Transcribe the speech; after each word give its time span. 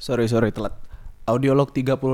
Sorry, 0.00 0.24
sorry 0.32 0.48
telat. 0.48 0.72
Audiolog 1.28 1.76
38. 1.76 2.08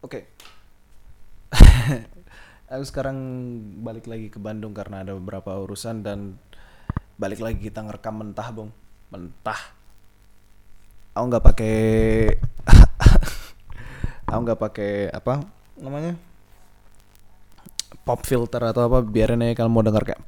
Oke. 0.00 0.32
Aku 2.72 2.84
sekarang 2.88 3.20
balik 3.84 4.08
lagi 4.08 4.32
ke 4.32 4.40
Bandung 4.40 4.72
karena 4.72 5.04
ada 5.04 5.12
beberapa 5.12 5.52
urusan 5.60 6.00
dan 6.00 6.40
balik 7.20 7.44
lagi 7.44 7.68
kita 7.68 7.84
ngerekam 7.84 8.24
mentah, 8.24 8.48
Bung. 8.48 8.72
Mentah. 9.12 9.60
Aku 11.12 11.28
nggak 11.28 11.44
pakai 11.44 11.76
Aku 14.32 14.40
nggak 14.40 14.56
pakai 14.56 15.12
apa 15.12 15.44
namanya? 15.76 16.16
Pop 18.08 18.24
filter 18.24 18.72
atau 18.72 18.88
apa 18.88 19.04
biarin 19.04 19.44
aja 19.44 19.60
kalau 19.60 19.68
mau 19.68 19.84
denger 19.84 20.16
kayak 20.16 20.24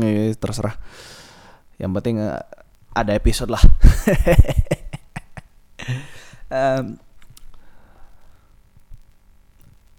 Nih, 0.00 0.32
terserah. 0.40 0.80
Yang 1.76 1.90
penting 2.00 2.16
eh, 2.20 2.40
ada 2.96 3.12
episode 3.12 3.52
lah. 3.52 3.62
Em, 6.46 6.94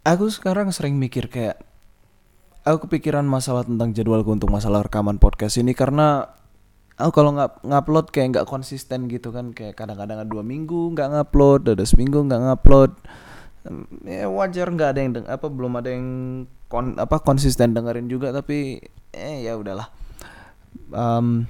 aku 0.08 0.32
sekarang 0.32 0.72
sering 0.72 0.96
mikir 0.96 1.28
kayak 1.28 1.60
aku 2.64 2.88
kepikiran 2.88 3.28
masalah 3.28 3.68
tentang 3.68 3.92
jadwalku 3.92 4.32
untuk 4.32 4.48
masalah 4.48 4.88
rekaman 4.88 5.20
podcast 5.20 5.60
ini 5.60 5.76
karena 5.76 6.32
aku 6.96 7.12
kalau 7.12 7.36
nggak 7.36 7.68
ngupload 7.68 8.16
kayak 8.16 8.28
nggak 8.32 8.48
konsisten 8.48 9.12
gitu 9.12 9.36
kan. 9.36 9.52
Kayak 9.52 9.76
kadang-kadang 9.76 10.24
ada 10.24 10.28
dua 10.28 10.40
minggu 10.40 10.96
nggak 10.96 11.20
ngupload 11.20 11.76
ada 11.76 11.84
seminggu 11.84 12.24
nggak 12.24 12.40
ngupload 12.40 12.92
ya 14.08 14.32
wajar 14.32 14.72
nggak 14.72 14.90
ada 14.96 15.00
yang 15.04 15.12
deng 15.12 15.28
apa 15.28 15.48
belum 15.52 15.76
ada 15.76 15.92
yang 15.92 16.08
kon 16.72 16.96
apa 16.96 17.20
konsisten 17.20 17.76
dengerin 17.76 18.08
juga 18.08 18.32
tapi 18.32 18.80
eh 19.12 19.38
ya 19.44 19.60
udahlah. 19.60 19.92
Em, 20.96 21.48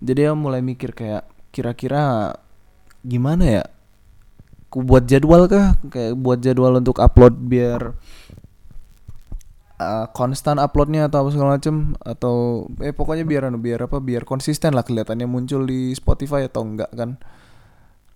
jadi 0.00 0.32
aku 0.32 0.36
mulai 0.36 0.60
mikir 0.60 0.92
kayak 0.92 1.24
kira-kira 1.54 2.36
gimana 3.00 3.44
ya? 3.44 3.64
Ku 4.68 4.84
buat 4.84 5.08
jadwal 5.08 5.48
kah? 5.48 5.78
Kayak 5.88 6.20
buat 6.20 6.38
jadwal 6.44 6.76
untuk 6.76 7.00
upload 7.00 7.32
biar 7.48 7.96
uh, 9.80 10.06
konstan 10.12 10.60
uploadnya 10.60 11.08
atau 11.08 11.24
apa 11.24 11.30
segala 11.32 11.56
macem? 11.56 11.96
Atau 12.04 12.68
eh 12.84 12.92
pokoknya 12.92 13.24
biar 13.24 13.48
anu 13.48 13.56
biar 13.56 13.88
apa? 13.88 14.02
Biar 14.04 14.28
konsisten 14.28 14.76
lah 14.76 14.84
kelihatannya 14.84 15.24
muncul 15.24 15.64
di 15.64 15.96
Spotify 15.96 16.44
atau 16.44 16.66
enggak 16.66 16.92
kan? 16.92 17.16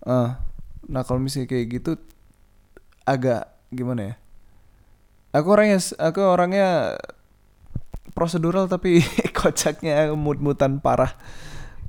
Ah, 0.05 0.37
nah 0.85 1.01
kalau 1.01 1.17
misalnya 1.17 1.49
kayak 1.49 1.65
gitu 1.81 1.91
agak 3.09 3.49
gimana 3.73 4.13
ya? 4.13 4.15
Aku 5.33 5.49
orangnya 5.49 5.79
aku 5.97 6.21
orangnya 6.21 6.99
prosedural 8.13 8.69
tapi 8.69 9.01
kocaknya 9.39 10.13
mood-moodan 10.13 10.77
parah 10.77 11.15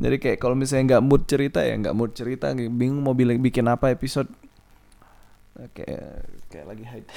jadi 0.02 0.16
kayak 0.18 0.38
kalau 0.42 0.58
misalnya 0.58 0.98
nggak 0.98 1.04
mood 1.06 1.22
cerita 1.30 1.62
ya 1.62 1.78
nggak 1.78 1.94
mood 1.94 2.10
cerita 2.10 2.50
bingung 2.58 3.06
mau 3.06 3.14
bilang 3.14 3.38
bikin 3.38 3.70
apa 3.70 3.94
episode. 3.94 4.26
Kayak 5.78 6.26
kayak 6.50 6.66
lagi 6.66 6.84
hide 6.88 7.08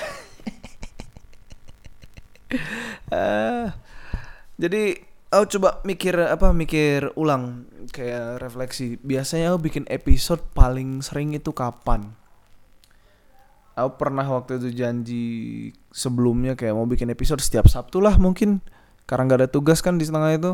Eh, 3.10 3.66
jadi 4.62 5.02
aku 5.34 5.46
coba 5.58 5.82
mikir 5.82 6.14
apa 6.14 6.54
mikir 6.54 7.10
ulang 7.18 7.66
kayak 7.90 8.38
refleksi. 8.38 9.02
Biasanya 9.02 9.58
aku 9.58 9.66
bikin 9.66 9.90
episode 9.90 10.46
paling 10.54 11.02
sering 11.02 11.34
itu 11.34 11.50
kapan? 11.58 12.14
Aku 13.74 13.98
pernah 13.98 14.30
waktu 14.30 14.62
itu 14.62 14.70
janji 14.78 15.26
sebelumnya 15.90 16.54
kayak 16.54 16.78
mau 16.78 16.86
bikin 16.86 17.10
episode 17.10 17.42
setiap 17.42 17.66
Sabtu 17.66 17.98
lah 17.98 18.22
mungkin. 18.22 18.62
Karena 19.10 19.26
nggak 19.26 19.40
ada 19.42 19.50
tugas 19.50 19.82
kan 19.82 19.98
di 19.98 20.06
tengah 20.06 20.38
itu 20.38 20.54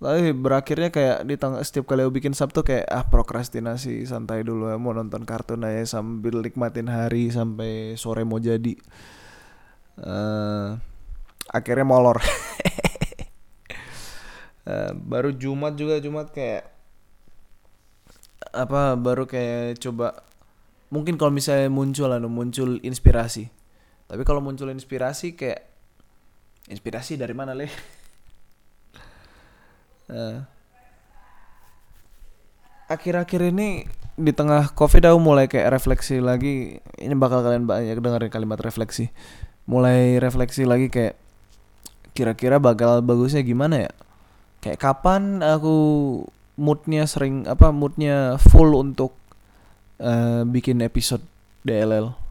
tapi 0.00 0.32
berakhirnya 0.32 0.88
kayak 0.88 1.28
di 1.28 1.36
tengah 1.36 1.60
setiap 1.60 1.84
kali 1.84 2.00
aku 2.00 2.16
bikin 2.16 2.32
Sabtu 2.32 2.64
kayak 2.64 2.88
ah 2.88 3.04
prokrastinasi 3.04 4.08
santai 4.08 4.40
dulu 4.40 4.72
ya 4.72 4.80
mau 4.80 4.96
nonton 4.96 5.28
kartun 5.28 5.68
aja 5.68 6.00
sambil 6.00 6.40
nikmatin 6.40 6.88
hari 6.88 7.28
sampai 7.28 8.00
sore 8.00 8.24
mau 8.24 8.40
jadi. 8.40 8.80
Eh 10.00 10.68
akhirnya 11.52 11.84
molor. 11.84 12.18
Eh, 14.70 14.92
baru 14.92 15.32
Jumat 15.32 15.74
juga 15.74 15.98
Jumat 15.98 16.30
kayak 16.36 16.68
apa 18.52 18.94
baru 18.94 19.24
kayak 19.24 19.80
coba 19.80 20.20
mungkin 20.92 21.16
kalau 21.16 21.32
misalnya 21.32 21.72
muncul 21.72 22.12
anu 22.12 22.28
muncul 22.28 22.76
inspirasi. 22.84 23.48
Tapi 24.04 24.22
kalau 24.22 24.44
muncul 24.44 24.68
inspirasi 24.68 25.32
kayak 25.34 25.64
inspirasi 26.68 27.16
dari 27.16 27.32
mana 27.32 27.56
leh 27.56 27.72
Eh, 30.10 30.38
akhir-akhir 32.90 33.54
ini 33.54 33.86
di 34.18 34.32
tengah 34.34 34.74
covid 34.74 35.06
aku 35.06 35.18
mulai 35.22 35.46
kayak 35.46 35.70
refleksi 35.70 36.18
lagi. 36.18 36.82
Ini 36.98 37.14
bakal 37.14 37.46
kalian 37.46 37.64
banyak 37.70 38.02
dengerin 38.02 38.30
kalimat 38.34 38.58
refleksi. 38.58 39.14
Mulai 39.70 40.18
refleksi 40.18 40.66
lagi 40.66 40.90
kayak 40.90 41.14
kira-kira 42.10 42.58
bakal 42.58 43.00
bagusnya 43.06 43.46
gimana 43.46 43.86
ya? 43.86 43.92
Kayak 44.60 44.82
kapan 44.82 45.40
aku 45.40 45.76
moodnya 46.58 47.06
sering 47.06 47.46
apa 47.46 47.70
moodnya 47.70 48.36
full 48.36 48.74
untuk 48.74 49.14
eh, 50.02 50.42
bikin 50.42 50.82
episode 50.82 51.22
DLL 51.62 52.30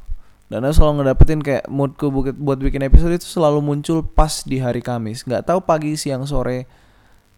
dan 0.49 0.65
aku 0.65 0.81
selalu 0.81 0.93
ngedapetin 1.05 1.41
kayak 1.45 1.65
moodku 1.69 2.09
buat 2.09 2.33
buat 2.33 2.57
bikin 2.57 2.81
episode 2.81 3.13
itu 3.13 3.29
selalu 3.29 3.61
muncul 3.61 4.01
pas 4.01 4.41
di 4.41 4.57
hari 4.57 4.81
Kamis. 4.81 5.21
Nggak 5.21 5.45
tahu 5.45 5.61
pagi 5.61 5.93
siang 5.93 6.25
sore 6.25 6.65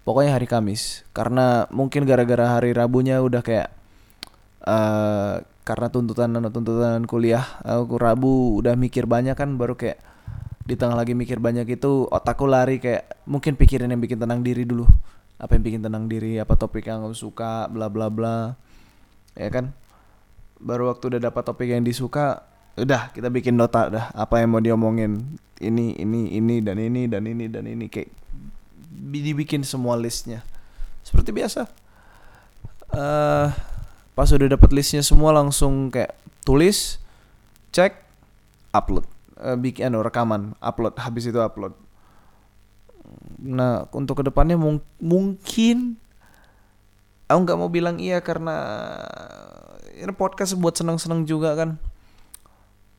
pokoknya 0.04 0.38
hari 0.38 0.48
Kamis. 0.50 1.06
Karena 1.14 1.66
mungkin 1.70 2.06
gara-gara 2.06 2.58
hari 2.60 2.74
Rabunya 2.74 3.22
udah 3.22 3.42
kayak 3.46 3.70
eh 4.62 5.36
karena 5.62 5.88
tuntutan 5.90 6.30
tuntutan 6.54 7.02
kuliah 7.06 7.46
aku 7.62 7.98
Rabu 7.98 8.62
udah 8.62 8.78
mikir 8.78 9.10
banyak 9.10 9.34
kan 9.34 9.58
baru 9.58 9.74
kayak 9.74 9.98
di 10.62 10.78
tengah 10.78 10.94
lagi 10.94 11.18
mikir 11.18 11.42
banyak 11.42 11.66
itu 11.66 12.06
otakku 12.10 12.46
lari 12.46 12.78
kayak 12.78 13.26
mungkin 13.26 13.58
pikirin 13.58 13.90
yang 13.90 14.02
bikin 14.02 14.22
tenang 14.22 14.46
diri 14.46 14.66
dulu. 14.66 14.86
Apa 15.42 15.58
yang 15.58 15.64
bikin 15.66 15.82
tenang 15.82 16.06
diri 16.06 16.38
apa 16.38 16.54
topik 16.54 16.86
yang 16.86 17.02
aku 17.02 17.18
suka 17.18 17.66
bla 17.70 17.90
bla 17.90 18.14
bla. 18.14 18.54
Ya 19.34 19.50
kan? 19.50 19.74
Baru 20.62 20.94
waktu 20.94 21.18
udah 21.18 21.22
dapat 21.32 21.42
topik 21.42 21.74
yang 21.74 21.82
disuka 21.82 22.46
udah 22.78 23.10
kita 23.12 23.34
bikin 23.34 23.58
nota 23.58 23.90
dah. 23.90 24.06
Apa 24.14 24.46
yang 24.46 24.54
mau 24.54 24.62
diomongin? 24.62 25.38
Ini 25.58 25.98
ini 25.98 26.38
ini 26.38 26.62
dan 26.62 26.78
ini 26.78 27.10
dan 27.10 27.26
ini 27.26 27.46
dan 27.50 27.66
ini 27.66 27.86
kayak 27.90 28.21
dibikin 28.92 29.64
semua 29.64 29.96
listnya. 29.96 30.44
Seperti 31.02 31.32
biasa. 31.32 31.66
Eh 32.92 33.48
pas 34.12 34.28
udah 34.28 34.52
dapat 34.52 34.76
listnya 34.76 35.00
semua 35.00 35.32
langsung 35.32 35.88
kayak 35.88 36.14
tulis 36.44 37.00
cek 37.72 37.96
upload. 38.76 39.08
Eh, 39.42 39.58
bikin 39.58 39.90
anu, 39.90 40.04
rekaman 40.04 40.54
upload 40.62 41.00
habis 41.00 41.26
itu 41.26 41.40
upload. 41.40 41.74
Nah 43.42 43.88
untuk 43.96 44.22
ke 44.22 44.24
depannya 44.28 44.60
mung- 44.60 44.86
mungkin 45.02 45.98
aku 47.32 47.40
nggak 47.48 47.58
mau 47.58 47.72
bilang 47.72 47.98
iya 47.98 48.20
karena 48.20 48.60
ini 49.96 50.12
podcast 50.12 50.54
buat 50.60 50.76
seneng-seneng 50.76 51.24
juga 51.24 51.56
kan 51.56 51.80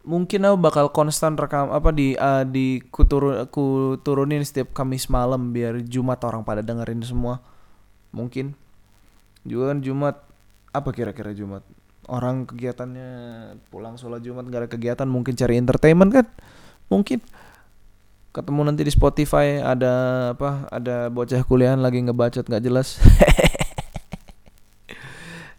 mungkin 0.03 0.43
aku 0.43 0.57
bakal 0.59 0.87
konstan 0.91 1.39
rekam 1.39 1.71
apa 1.71 1.95
di 1.95 2.19
uh, 2.19 2.43
di 2.43 2.83
ku, 2.91 3.07
turun, 3.07 3.47
turunin 4.03 4.43
setiap 4.43 4.75
Kamis 4.75 5.07
malam 5.07 5.55
biar 5.55 5.79
Jumat 5.87 6.23
orang 6.27 6.43
pada 6.43 6.61
dengerin 6.61 7.03
semua. 7.03 7.39
Mungkin. 8.11 8.55
Juga 9.43 9.75
kan 9.75 9.79
Jumat 9.83 10.17
apa 10.71 10.91
kira-kira 10.95 11.35
Jumat? 11.35 11.63
Orang 12.11 12.51
kegiatannya 12.51 13.11
pulang 13.71 13.95
sholat 13.95 14.23
Jumat 14.27 14.47
gak 14.51 14.67
ada 14.67 14.71
kegiatan 14.71 15.07
mungkin 15.07 15.39
cari 15.39 15.59
entertainment 15.59 16.11
kan? 16.11 16.27
Mungkin. 16.91 17.23
Ketemu 18.33 18.61
nanti 18.65 18.83
di 18.83 18.93
Spotify 18.93 19.61
ada 19.61 19.93
apa 20.33 20.65
ada 20.73 21.13
bocah 21.13 21.45
kuliahan 21.45 21.85
lagi 21.85 22.01
ngebacot 22.01 22.49
nggak 22.49 22.65
jelas. 22.65 22.97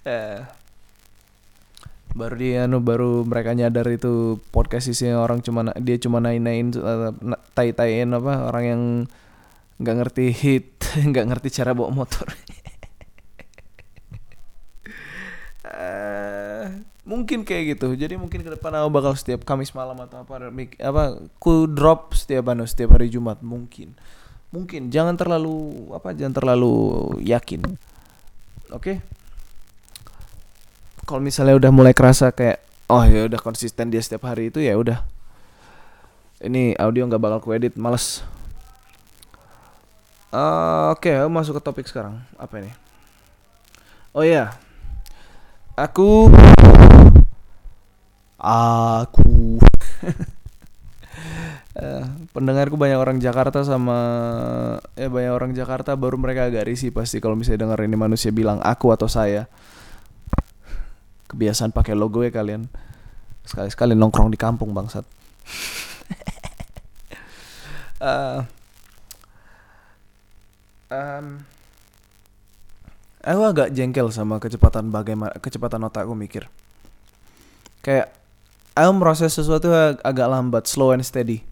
Eh, 0.03 0.39
baru 2.13 2.35
dia 2.37 2.69
anu 2.69 2.77
baru 2.77 3.25
mereka 3.25 3.57
nyadar 3.57 3.89
itu 3.89 4.37
podcast 4.53 4.85
isinya 4.85 5.17
orang 5.17 5.41
cuma 5.41 5.65
dia 5.81 5.97
cuma 5.97 6.21
nain-nain 6.21 6.69
eh, 6.69 7.11
tai-taiin 7.57 8.13
apa 8.13 8.53
orang 8.53 8.63
yang 8.63 8.81
nggak 9.81 9.97
ngerti 9.97 10.25
hit 10.29 10.69
nggak 11.09 11.25
ngerti 11.33 11.49
cara 11.49 11.73
bawa 11.73 11.89
motor. 11.89 12.29
Eh, 15.73 16.65
mungkin 17.01 17.41
kayak 17.41 17.75
gitu. 17.75 17.97
Jadi 17.97 18.13
mungkin 18.13 18.45
ke 18.45 18.51
depan 18.53 18.77
aku 18.77 18.89
bakal 18.93 19.17
setiap 19.17 19.41
Kamis 19.41 19.73
malam 19.73 19.97
atau 20.05 20.21
apa 20.21 20.53
apa 20.77 21.03
ku 21.41 21.65
drop 21.65 22.13
setiap 22.13 22.53
anu 22.53 22.69
setiap 22.69 22.93
hari 22.93 23.09
Jumat. 23.09 23.41
Mungkin. 23.41 23.97
Mungkin. 24.53 24.93
Jangan 24.93 25.17
terlalu 25.17 25.89
apa 25.97 26.13
jangan 26.13 26.37
terlalu 26.37 26.75
yakin. 27.25 27.65
Oke 28.69 29.01
kalau 31.03 31.21
misalnya 31.23 31.55
udah 31.59 31.71
mulai 31.71 31.93
kerasa 31.95 32.31
kayak 32.31 32.63
oh 32.91 33.03
ya 33.03 33.27
udah 33.27 33.39
konsisten 33.39 33.91
dia 33.91 33.99
setiap 33.99 34.27
hari 34.27 34.51
itu 34.51 34.63
ya 34.63 34.75
udah 34.75 35.03
ini 36.43 36.75
audio 36.75 37.07
nggak 37.07 37.21
bakal 37.21 37.39
ku 37.39 37.49
edit 37.55 37.75
males 37.79 38.23
Uh, 40.33 40.89
Oke, 40.97 41.13
okay, 41.13 41.29
masuk 41.29 41.61
ke 41.61 41.61
topik 41.61 41.85
sekarang. 41.85 42.17
Apa 42.41 42.57
ini? 42.57 42.73
Oh 44.17 44.25
iya, 44.25 44.57
aku, 45.77 46.25
aku, 48.41 49.61
uh, 51.77 52.05
pendengarku 52.33 52.81
banyak 52.81 52.97
orang 52.97 53.21
Jakarta 53.21 53.61
sama 53.61 53.97
ya 54.97 55.05
banyak 55.05 55.33
orang 55.37 55.53
Jakarta 55.53 55.93
baru 55.93 56.17
mereka 56.17 56.49
agak 56.49 56.65
risih 56.65 56.89
pasti 56.89 57.21
kalau 57.21 57.37
misalnya 57.37 57.69
dengar 57.69 57.85
ini 57.85 57.93
manusia 57.93 58.33
bilang 58.33 58.57
aku 58.65 58.89
atau 58.89 59.05
saya. 59.05 59.45
Kebiasaan 61.33 61.73
pakai 61.73 61.97
logo 61.97 62.21
ya 62.21 62.29
kalian. 62.29 62.69
Sekali-sekali 63.43 63.97
nongkrong 63.97 64.29
di 64.29 64.37
kampung 64.37 64.71
bangsat. 64.71 65.01
uh, 68.05 68.45
um, 70.93 71.25
aku 73.23 73.41
agak 73.49 73.73
jengkel 73.73 74.07
sama 74.13 74.37
kecepatan 74.37 74.93
bagaimana 74.93 75.33
kecepatan 75.41 75.83
otakku 75.89 76.13
mikir. 76.13 76.47
Kayak 77.83 78.15
aku 78.77 78.91
meroses 78.95 79.33
sesuatu 79.35 79.73
ag 79.73 79.99
agak 80.05 80.27
lambat, 80.29 80.63
slow 80.69 80.93
and 80.95 81.03
steady. 81.03 81.43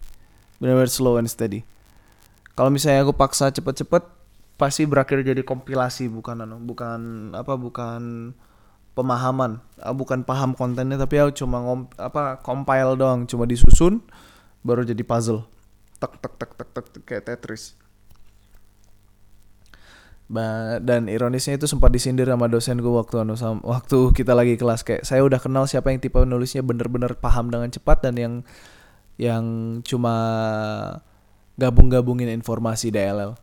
Benar-benar 0.62 0.88
slow 0.88 1.18
and 1.18 1.28
steady. 1.28 1.66
Kalau 2.52 2.70
misalnya 2.70 3.02
aku 3.02 3.16
paksa 3.16 3.48
cepet-cepet, 3.50 4.04
pasti 4.60 4.86
berakhir 4.86 5.24
jadi 5.24 5.42
kompilasi 5.42 6.06
bukan 6.12 6.44
anu, 6.44 6.60
bukan 6.60 7.32
apa 7.34 7.56
bukan 7.56 8.32
pemahaman, 8.92 9.60
bukan 9.96 10.24
paham 10.24 10.52
kontennya 10.52 11.00
tapi 11.00 11.20
aku 11.20 11.44
cuma 11.44 11.64
ngom, 11.64 11.88
apa 11.96 12.40
compile 12.44 12.96
doang, 12.96 13.24
cuma 13.24 13.48
disusun 13.48 14.04
baru 14.62 14.84
jadi 14.84 15.00
puzzle. 15.02 15.48
Tek 15.96 16.18
tek 16.18 16.34
tek 16.36 16.50
tek 16.56 16.68
tek, 16.74 17.02
kayak 17.06 17.24
Tetris 17.28 17.78
dan 20.80 21.12
ironisnya 21.12 21.60
itu 21.60 21.68
sempat 21.68 21.92
disindir 21.92 22.24
sama 22.24 22.48
dosen 22.48 22.80
gue 22.80 22.88
waktu 22.88 23.20
anu 23.20 23.36
waktu 23.60 23.98
kita 24.16 24.32
lagi 24.32 24.56
kelas 24.56 24.80
kayak 24.80 25.04
saya 25.04 25.20
udah 25.20 25.36
kenal 25.36 25.68
siapa 25.68 25.92
yang 25.92 26.00
tipe 26.00 26.16
nulisnya 26.24 26.64
bener-bener 26.64 27.12
paham 27.20 27.52
dengan 27.52 27.68
cepat 27.68 28.00
dan 28.08 28.16
yang 28.16 28.34
yang 29.20 29.44
cuma 29.84 30.14
gabung-gabungin 31.60 32.32
informasi 32.32 32.88
DLL. 32.88 33.36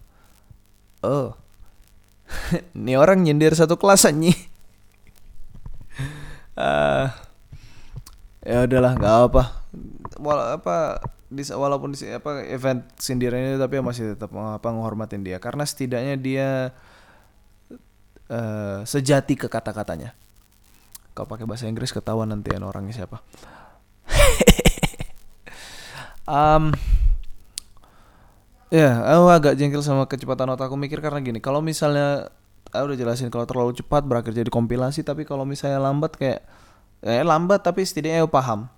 Oh. 1.05 1.37
Ini 2.77 2.97
orang 2.97 3.21
nyindir 3.21 3.53
satu 3.53 3.77
kelas 3.77 4.09
aja. 4.09 4.33
Uh, 6.59 7.07
ya 8.43 8.67
udahlah 8.67 8.99
nggak 8.99 9.15
apa. 9.31 9.43
Wal 10.19 10.59
apa 10.59 10.99
di 11.29 11.45
walaupun 11.45 11.93
di 11.93 12.09
apa 12.09 12.41
event 12.49 12.81
sindiran 12.97 13.39
ini 13.39 13.61
tapi 13.61 13.77
masih 13.79 14.17
tetap 14.17 14.33
apa 14.33 14.67
menghormatin 14.73 15.21
dia 15.21 15.37
karena 15.37 15.61
setidaknya 15.61 16.17
dia 16.17 16.49
uh, 18.29 18.83
sejati 18.83 19.39
ke 19.39 19.47
kata-katanya. 19.47 20.13
Kalau 21.13 21.27
pakai 21.27 21.47
bahasa 21.47 21.67
Inggris 21.67 21.91
ketahuan 21.91 22.31
nanti 22.31 22.53
orangnya 22.55 22.95
siapa. 22.95 23.19
um, 26.29 26.71
ya, 28.71 29.03
yeah, 29.03 29.05
aku 29.17 29.27
agak 29.27 29.53
jengkel 29.59 29.83
sama 29.83 30.07
kecepatan 30.07 30.47
otak 30.53 30.71
aku 30.71 30.79
mikir 30.79 31.03
karena 31.03 31.19
gini, 31.19 31.43
kalau 31.43 31.59
misalnya 31.59 32.31
aku 32.69 32.93
udah 32.93 32.97
jelasin 32.97 33.29
kalau 33.33 33.45
terlalu 33.45 33.73
cepat 33.77 34.05
berakhir 34.05 34.33
jadi 34.33 34.49
kompilasi, 34.49 35.01
tapi 35.05 35.25
kalau 35.25 35.43
misalnya 35.43 35.81
lambat 35.81 36.15
kayak 36.15 36.41
eh 36.99 37.23
lambat 37.23 37.63
tapi 37.63 37.85
setidaknya 37.85 38.25
aku 38.25 38.31
paham. 38.31 38.69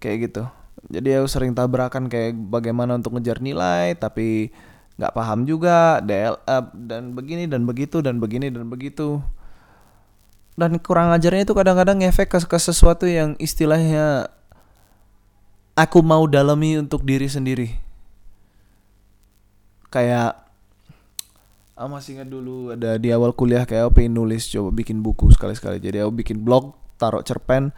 Kayak 0.00 0.16
gitu. 0.30 0.42
Jadi 0.88 1.08
aku 1.20 1.28
sering 1.28 1.52
tabrakan 1.52 2.08
kayak 2.08 2.32
bagaimana 2.48 2.96
untuk 2.96 3.12
ngejar 3.18 3.44
nilai 3.44 3.92
tapi 4.00 4.48
nggak 4.96 5.12
paham 5.12 5.44
juga 5.44 6.00
DL 6.00 6.36
up 6.44 6.72
dan 6.76 7.12
begini 7.12 7.44
dan 7.48 7.68
begitu 7.68 8.00
dan 8.00 8.16
begini 8.16 8.48
dan 8.48 8.68
begitu. 8.68 9.20
Dan 10.56 10.76
kurang 10.80 11.12
ajarnya 11.12 11.48
itu 11.48 11.56
kadang-kadang 11.56 12.04
efek 12.04 12.32
ke, 12.32 12.38
ke 12.44 12.58
sesuatu 12.60 13.08
yang 13.08 13.32
istilahnya 13.40 14.28
aku 15.72 16.04
mau 16.04 16.28
dalami 16.28 16.76
untuk 16.76 17.04
diri 17.04 17.28
sendiri. 17.28 17.68
Kayak 19.88 20.49
aku 21.80 21.88
masih 21.96 22.20
ingat 22.20 22.28
dulu 22.28 22.76
ada 22.76 23.00
di 23.00 23.08
awal 23.08 23.32
kuliah 23.32 23.64
kayak 23.64 23.88
aku 23.88 24.04
pengen 24.04 24.20
nulis 24.20 24.52
coba 24.52 24.68
bikin 24.68 25.00
buku 25.00 25.32
sekali-sekali. 25.32 25.80
Jadi 25.80 26.04
aku 26.04 26.12
bikin 26.12 26.44
blog 26.44 26.76
taruh 27.00 27.24
cerpen 27.24 27.72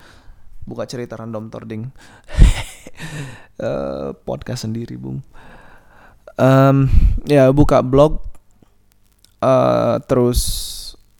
buka 0.67 0.91
cerita 0.91 1.15
random 1.15 1.47
tording. 1.55 1.87
Uh, 3.63 4.11
podcast 4.27 4.67
sendiri 4.67 4.99
bung. 4.99 5.23
Um, 6.35 6.91
ya 7.31 7.47
buka 7.55 7.79
blog 7.87 8.27
uh, 9.39 10.03
terus 10.11 10.41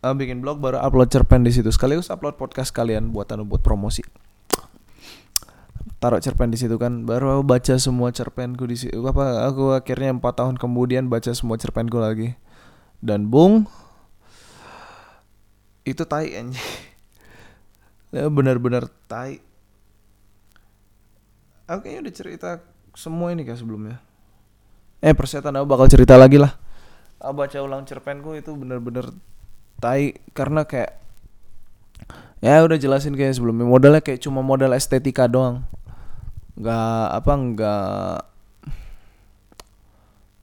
uh, 0.03 0.11
bikin 0.11 0.43
blog 0.43 0.59
baru 0.59 0.83
upload 0.83 1.07
cerpen 1.15 1.47
di 1.47 1.55
situ. 1.55 1.71
Sekaligus 1.71 2.11
upload 2.11 2.35
podcast 2.35 2.75
kalian 2.75 3.15
buat 3.15 3.31
anu 3.31 3.47
buat 3.47 3.63
promosi. 3.63 4.03
Taruh 6.03 6.19
cerpen 6.19 6.51
di 6.51 6.59
situ 6.59 6.83
kan 6.83 7.07
baru 7.07 7.39
aku 7.39 7.43
baca 7.47 7.75
semua 7.79 8.11
cerpenku 8.11 8.67
di 8.67 8.75
situ 8.75 8.99
apa 9.07 9.47
aku 9.47 9.71
akhirnya 9.71 10.11
empat 10.19 10.35
tahun 10.43 10.59
kemudian 10.59 11.07
baca 11.07 11.31
semua 11.31 11.55
cerpenku 11.55 12.03
lagi 12.03 12.35
dan 13.03 13.27
bung? 13.27 13.67
Itu 15.83 16.07
tai 16.07 16.39
anjing. 16.39 16.63
Ya 18.15 18.31
benar-benar 18.31 18.87
tai. 19.11 19.43
Aku 21.67 21.83
kayaknya 21.83 22.01
udah 22.07 22.15
cerita 22.15 22.51
semua 22.95 23.35
ini 23.35 23.43
kayak 23.43 23.59
sebelumnya? 23.59 23.99
Eh 25.03 25.11
persetan 25.11 25.59
aku 25.59 25.67
bakal 25.67 25.91
cerita 25.91 26.15
lagi 26.15 26.39
lah. 26.39 26.55
Aku 27.19 27.35
baca 27.35 27.59
ulang 27.59 27.83
cerpenku 27.83 28.39
itu 28.39 28.55
bener-bener 28.55 29.11
tai. 29.83 30.23
Karena 30.31 30.63
kayak 30.63 31.03
ya 32.39 32.63
udah 32.63 32.79
jelasin 32.79 33.19
kayak 33.19 33.35
sebelumnya. 33.35 33.67
Modalnya 33.67 34.05
kayak 34.05 34.23
cuma 34.23 34.47
modal 34.47 34.71
estetika 34.79 35.27
doang. 35.27 35.67
Nggak 36.55 37.07
apa 37.19 37.33
nggak 37.33 38.17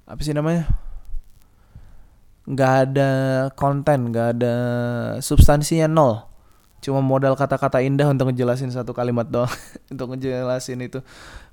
apa 0.09 0.21
sih 0.25 0.33
namanya 0.33 0.88
nggak 2.49 2.73
ada 2.89 3.11
konten 3.53 4.09
nggak 4.09 4.27
ada 4.41 4.55
substansinya 5.21 5.85
nol. 5.85 6.25
Cuma 6.79 7.03
modal 7.03 7.35
kata-kata 7.37 7.83
indah 7.83 8.09
untuk 8.09 8.31
ngejelasin 8.31 8.71
satu 8.73 8.95
kalimat 8.95 9.27
doang. 9.27 9.51
Untuk 9.91 10.15
ngejelasin 10.15 10.79
itu. 10.79 11.03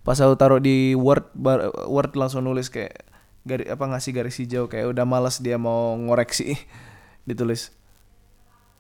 Pas 0.07 0.15
aku 0.23 0.39
taruh 0.39 0.63
di 0.63 0.95
word 0.95 1.27
bar, 1.35 1.67
word 1.91 2.15
langsung 2.15 2.47
nulis 2.47 2.71
kayak 2.71 3.03
garis 3.43 3.67
apa 3.67 3.85
ngasih 3.91 4.11
garis 4.15 4.39
hijau 4.39 4.71
kayak 4.71 4.87
udah 4.95 5.03
malas 5.03 5.43
dia 5.43 5.59
mau 5.59 5.99
ngoreksi. 5.99 6.55
Ditulis. 7.29 7.75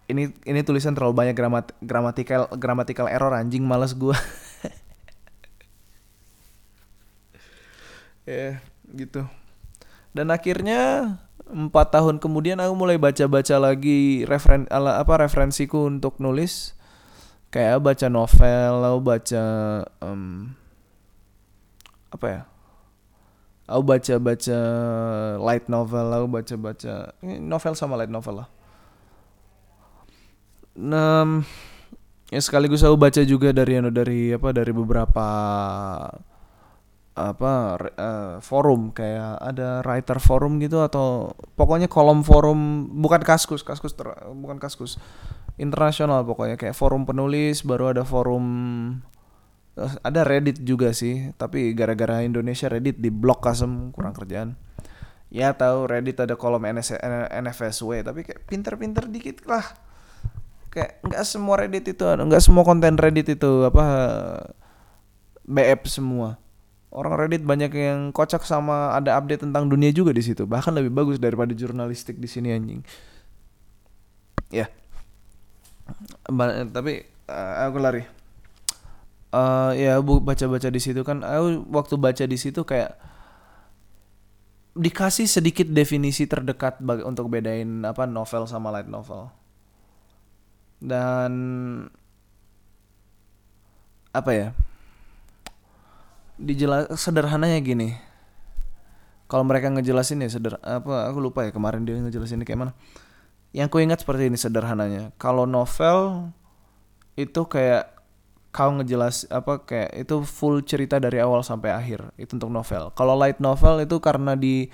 Ini 0.06 0.30
ini 0.46 0.61
tulisan 0.62 0.94
terlalu 0.94 1.18
banyak 1.18 1.35
gramat 1.35 1.75
gramatikal 1.82 2.46
gramatikal 2.54 3.11
error 3.11 3.35
anjing 3.35 3.66
malas 3.66 3.92
gua. 3.92 4.14
Ya 8.26 8.35
yeah, 8.35 8.54
gitu. 8.90 9.23
Dan 10.11 10.35
akhirnya 10.35 11.14
empat 11.46 11.94
tahun 11.94 12.18
kemudian 12.18 12.58
aku 12.58 12.74
mulai 12.74 12.98
baca-baca 12.98 13.56
lagi 13.62 14.26
referen 14.26 14.66
ala 14.70 14.98
apa 14.98 15.22
referensiku 15.22 15.86
untuk 15.86 16.18
nulis. 16.18 16.74
Kayak 17.54 17.82
baca 17.82 18.06
novel 18.10 18.70
lalu 18.82 19.00
baca 19.00 19.44
um, 20.02 20.52
apa 22.10 22.26
ya? 22.26 22.42
Aku 23.66 23.82
baca-baca 23.82 24.60
light 25.42 25.66
novel 25.66 26.04
lalu 26.06 26.26
baca-baca 26.38 27.14
novel 27.22 27.74
sama 27.74 27.98
light 27.98 28.10
novel 28.12 28.44
lah. 28.44 28.48
Um, 30.76 31.42
ya 32.28 32.38
sekaligus 32.42 32.84
aku 32.84 33.00
baca 33.00 33.22
juga 33.24 33.50
dari 33.54 33.80
anu 33.80 33.88
dari 33.88 34.34
apa 34.34 34.52
dari 34.52 34.70
beberapa 34.76 35.26
apa 37.16 37.80
uh, 37.96 38.35
forum 38.44 38.92
kayak 38.92 39.40
ada 39.40 39.80
writer 39.88 40.20
forum 40.20 40.61
gitu 40.61 40.85
atau 40.85 41.32
pokoknya 41.56 41.88
kolom 41.88 42.20
forum 42.20 42.92
bukan 42.92 43.25
kaskus 43.25 43.64
kaskus 43.64 43.96
ter, 43.96 44.04
bukan 44.37 44.61
kaskus 44.61 45.00
internasional 45.56 46.28
pokoknya 46.28 46.61
kayak 46.61 46.76
forum 46.76 47.08
penulis 47.08 47.64
baru 47.64 47.96
ada 47.96 48.04
forum 48.04 48.44
uh, 49.80 49.94
ada 50.04 50.28
Reddit 50.28 50.61
juga 50.61 50.92
sih 50.92 51.32
tapi 51.40 51.73
gara-gara 51.73 52.20
Indonesia 52.20 52.68
Reddit 52.68 53.00
di 53.00 53.08
blok 53.08 53.40
kasem 53.40 53.96
kurang 53.96 54.12
kerjaan. 54.12 54.52
Ya 55.32 55.50
tahu 55.56 55.90
Reddit 55.90 56.23
ada 56.23 56.38
kolom 56.38 56.62
NS, 56.62 57.00
NFSW 57.32 58.04
tapi 58.04 58.28
kayak 58.28 58.46
pinter-pinter 58.46 59.11
dikit 59.11 59.42
lah. 59.49 59.64
Kayak 60.68 61.00
nggak 61.00 61.25
semua 61.25 61.56
Reddit 61.64 61.96
itu 61.96 62.04
nggak 62.04 62.44
semua 62.44 62.62
konten 62.62 63.00
Reddit 63.00 63.40
itu 63.40 63.64
apa 63.64 63.85
BF 65.49 65.88
semua 65.88 66.45
orang 66.94 67.14
Reddit 67.18 67.42
banyak 67.42 67.72
yang 67.74 68.14
kocak 68.14 68.46
sama 68.46 68.94
ada 68.94 69.18
update 69.18 69.42
tentang 69.42 69.66
dunia 69.66 69.90
juga 69.90 70.14
di 70.14 70.22
situ. 70.22 70.46
Bahkan 70.46 70.72
lebih 70.74 70.92
bagus 70.94 71.18
daripada 71.18 71.52
jurnalistik 71.52 72.16
di 72.16 72.28
sini 72.30 72.54
anjing. 72.54 72.80
Ya. 74.50 74.70
Ba 76.30 76.66
tapi 76.70 77.06
uh, 77.30 77.66
aku 77.66 77.78
lari. 77.78 78.02
Uh, 79.34 79.74
ya 79.74 79.98
bu 80.00 80.22
baca-baca 80.22 80.70
di 80.70 80.80
situ 80.80 81.02
kan 81.02 81.20
aku 81.20 81.66
waktu 81.68 81.94
baca 81.98 82.24
di 82.24 82.38
situ 82.40 82.62
kayak 82.62 82.96
dikasih 84.76 85.26
sedikit 85.26 85.66
definisi 85.68 86.28
terdekat 86.28 86.78
bag- 86.80 87.04
untuk 87.04 87.32
bedain 87.32 87.82
apa 87.84 88.06
novel 88.06 88.46
sama 88.46 88.70
light 88.70 88.88
novel. 88.88 89.28
Dan 90.80 91.32
apa 94.12 94.30
ya? 94.32 94.48
Dijelas 96.36 96.92
sederhananya 97.00 97.56
gini. 97.64 97.96
Kalau 99.26 99.42
mereka 99.42 99.72
ngejelasin 99.72 100.22
ya 100.22 100.30
seder 100.30 100.60
apa 100.62 101.10
aku 101.10 101.18
lupa 101.18 101.42
ya 101.42 101.50
kemarin 101.50 101.82
dia 101.82 101.98
ngejelasin 101.98 102.46
kayak 102.46 102.60
mana. 102.60 102.72
Yang 103.50 103.68
ku 103.72 103.76
ingat 103.82 104.04
seperti 104.04 104.30
ini 104.30 104.38
sederhananya. 104.38 105.10
Kalau 105.18 105.48
novel 105.48 106.30
itu 107.16 107.42
kayak 107.48 107.96
kau 108.52 108.72
ngejelas 108.72 109.28
apa 109.28 109.64
kayak 109.64 110.06
itu 110.06 110.24
full 110.24 110.64
cerita 110.64 110.96
dari 110.96 111.20
awal 111.20 111.44
sampai 111.44 111.72
akhir 111.72 112.12
itu 112.16 112.36
untuk 112.36 112.52
novel. 112.52 112.92
Kalau 112.92 113.16
light 113.16 113.40
novel 113.40 113.84
itu 113.84 113.96
karena 113.98 114.32
di 114.32 114.68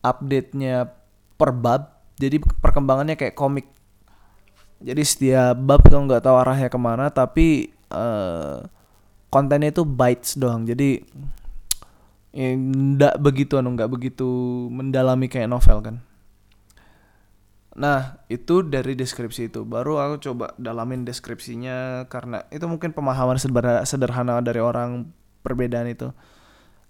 update-nya 0.00 0.88
per 1.36 1.50
bab, 1.52 1.92
jadi 2.16 2.40
perkembangannya 2.40 3.20
kayak 3.20 3.36
komik. 3.36 3.68
Jadi 4.78 5.02
setiap 5.02 5.58
bab 5.58 5.82
tuh 5.84 5.98
nggak 5.98 6.22
tahu 6.22 6.36
arahnya 6.38 6.70
ke 6.70 6.78
mana, 6.78 7.10
tapi 7.10 7.74
uh, 7.90 8.62
kontennya 9.28 9.72
itu 9.72 9.84
bites 9.84 10.36
doang. 10.36 10.64
Jadi 10.64 11.00
ya, 12.32 12.48
nggak 12.56 13.20
begitu 13.20 13.60
anu 13.60 13.76
nggak 13.76 13.90
begitu 13.92 14.28
mendalami 14.72 15.28
kayak 15.28 15.48
novel 15.48 15.78
kan. 15.80 15.96
Nah, 17.78 18.18
itu 18.26 18.66
dari 18.66 18.98
deskripsi 18.98 19.54
itu. 19.54 19.62
Baru 19.62 20.02
aku 20.02 20.18
coba 20.18 20.50
dalamin 20.58 21.06
deskripsinya 21.06 22.10
karena 22.10 22.42
itu 22.50 22.66
mungkin 22.66 22.90
pemahaman 22.90 23.38
sederhana, 23.86 24.42
dari 24.42 24.58
orang 24.58 25.06
perbedaan 25.46 25.86
itu. 25.86 26.10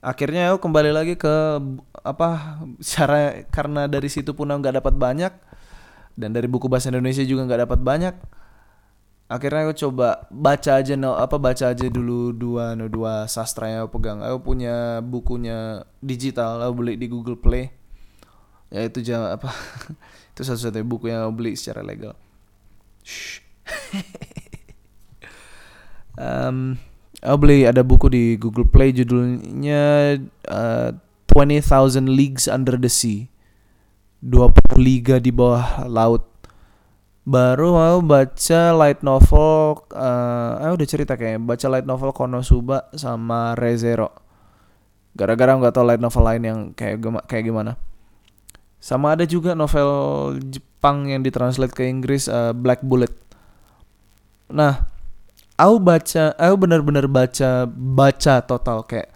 Akhirnya 0.00 0.48
aku 0.54 0.64
kembali 0.64 0.94
lagi 0.94 1.14
ke 1.20 1.60
apa 2.06 2.62
cara 2.80 3.44
karena 3.52 3.84
dari 3.90 4.08
situ 4.08 4.32
pun 4.32 4.48
aku 4.48 4.64
nggak 4.64 4.76
dapat 4.80 4.94
banyak 4.96 5.32
dan 6.16 6.30
dari 6.32 6.46
buku 6.48 6.70
bahasa 6.70 6.88
Indonesia 6.88 7.26
juga 7.26 7.44
nggak 7.44 7.62
dapat 7.68 7.80
banyak 7.82 8.14
akhirnya 9.28 9.68
aku 9.68 9.76
coba 9.76 10.24
baca 10.32 10.80
aja 10.80 10.96
no 10.96 11.12
apa 11.12 11.36
baca 11.36 11.76
aja 11.76 11.86
dulu 11.92 12.32
dua 12.32 12.72
no 12.72 12.88
dua 12.88 13.28
sastra 13.28 13.68
yang 13.68 13.84
aku 13.84 14.00
pegang. 14.00 14.24
Aku 14.24 14.40
punya 14.40 15.04
bukunya 15.04 15.84
digital 16.00 16.64
aku 16.64 16.72
beli 16.82 16.96
di 16.96 17.06
Google 17.12 17.36
Play. 17.36 17.68
Ya 18.72 18.88
itu 18.88 19.04
jam 19.04 19.28
apa 19.28 19.52
itu 20.32 20.40
satu-satunya 20.44 20.84
buku 20.84 21.12
yang 21.12 21.28
aku 21.28 21.44
beli 21.44 21.52
secara 21.60 21.84
legal. 21.84 22.16
Um, 26.16 26.80
aku 27.24 27.36
beli 27.36 27.68
ada 27.68 27.84
buku 27.84 28.08
di 28.08 28.24
Google 28.40 28.68
Play 28.68 28.96
judulnya 28.96 30.16
uh, 30.48 30.90
20,000 31.28 32.08
Leagues 32.08 32.48
Under 32.48 32.80
the 32.80 32.88
Sea. 32.88 33.28
20 34.18 34.82
liga 34.82 35.22
di 35.22 35.30
bawah 35.30 35.86
laut 35.86 36.26
baru 37.28 37.76
mau 37.76 38.00
baca 38.00 38.72
light 38.72 39.04
novel 39.04 39.84
uh, 39.92 40.64
ah 40.64 40.72
udah 40.72 40.86
cerita 40.88 41.12
kayak 41.20 41.44
baca 41.44 41.68
light 41.68 41.84
novel 41.84 42.16
Konosuba 42.16 42.88
sama 42.96 43.52
Rezero 43.52 44.08
gara-gara 45.12 45.52
nggak 45.58 45.74
tahu 45.74 45.84
light 45.84 46.00
novel 46.00 46.22
lain 46.24 46.42
yang 46.46 46.58
kayak 46.78 47.02
kayak 47.26 47.44
gimana. 47.50 47.74
Sama 48.78 49.18
ada 49.18 49.26
juga 49.26 49.58
novel 49.58 49.90
Jepang 50.46 51.10
yang 51.10 51.26
ditranslate 51.26 51.74
ke 51.74 51.90
Inggris 51.90 52.30
uh, 52.30 52.54
Black 52.54 52.86
Bullet. 52.86 53.10
Nah 54.54 54.86
aku 55.58 55.76
baca 55.82 56.38
aku 56.38 56.54
benar-benar 56.54 57.10
baca 57.10 57.66
baca 57.68 58.34
total 58.46 58.86
kayak 58.86 59.10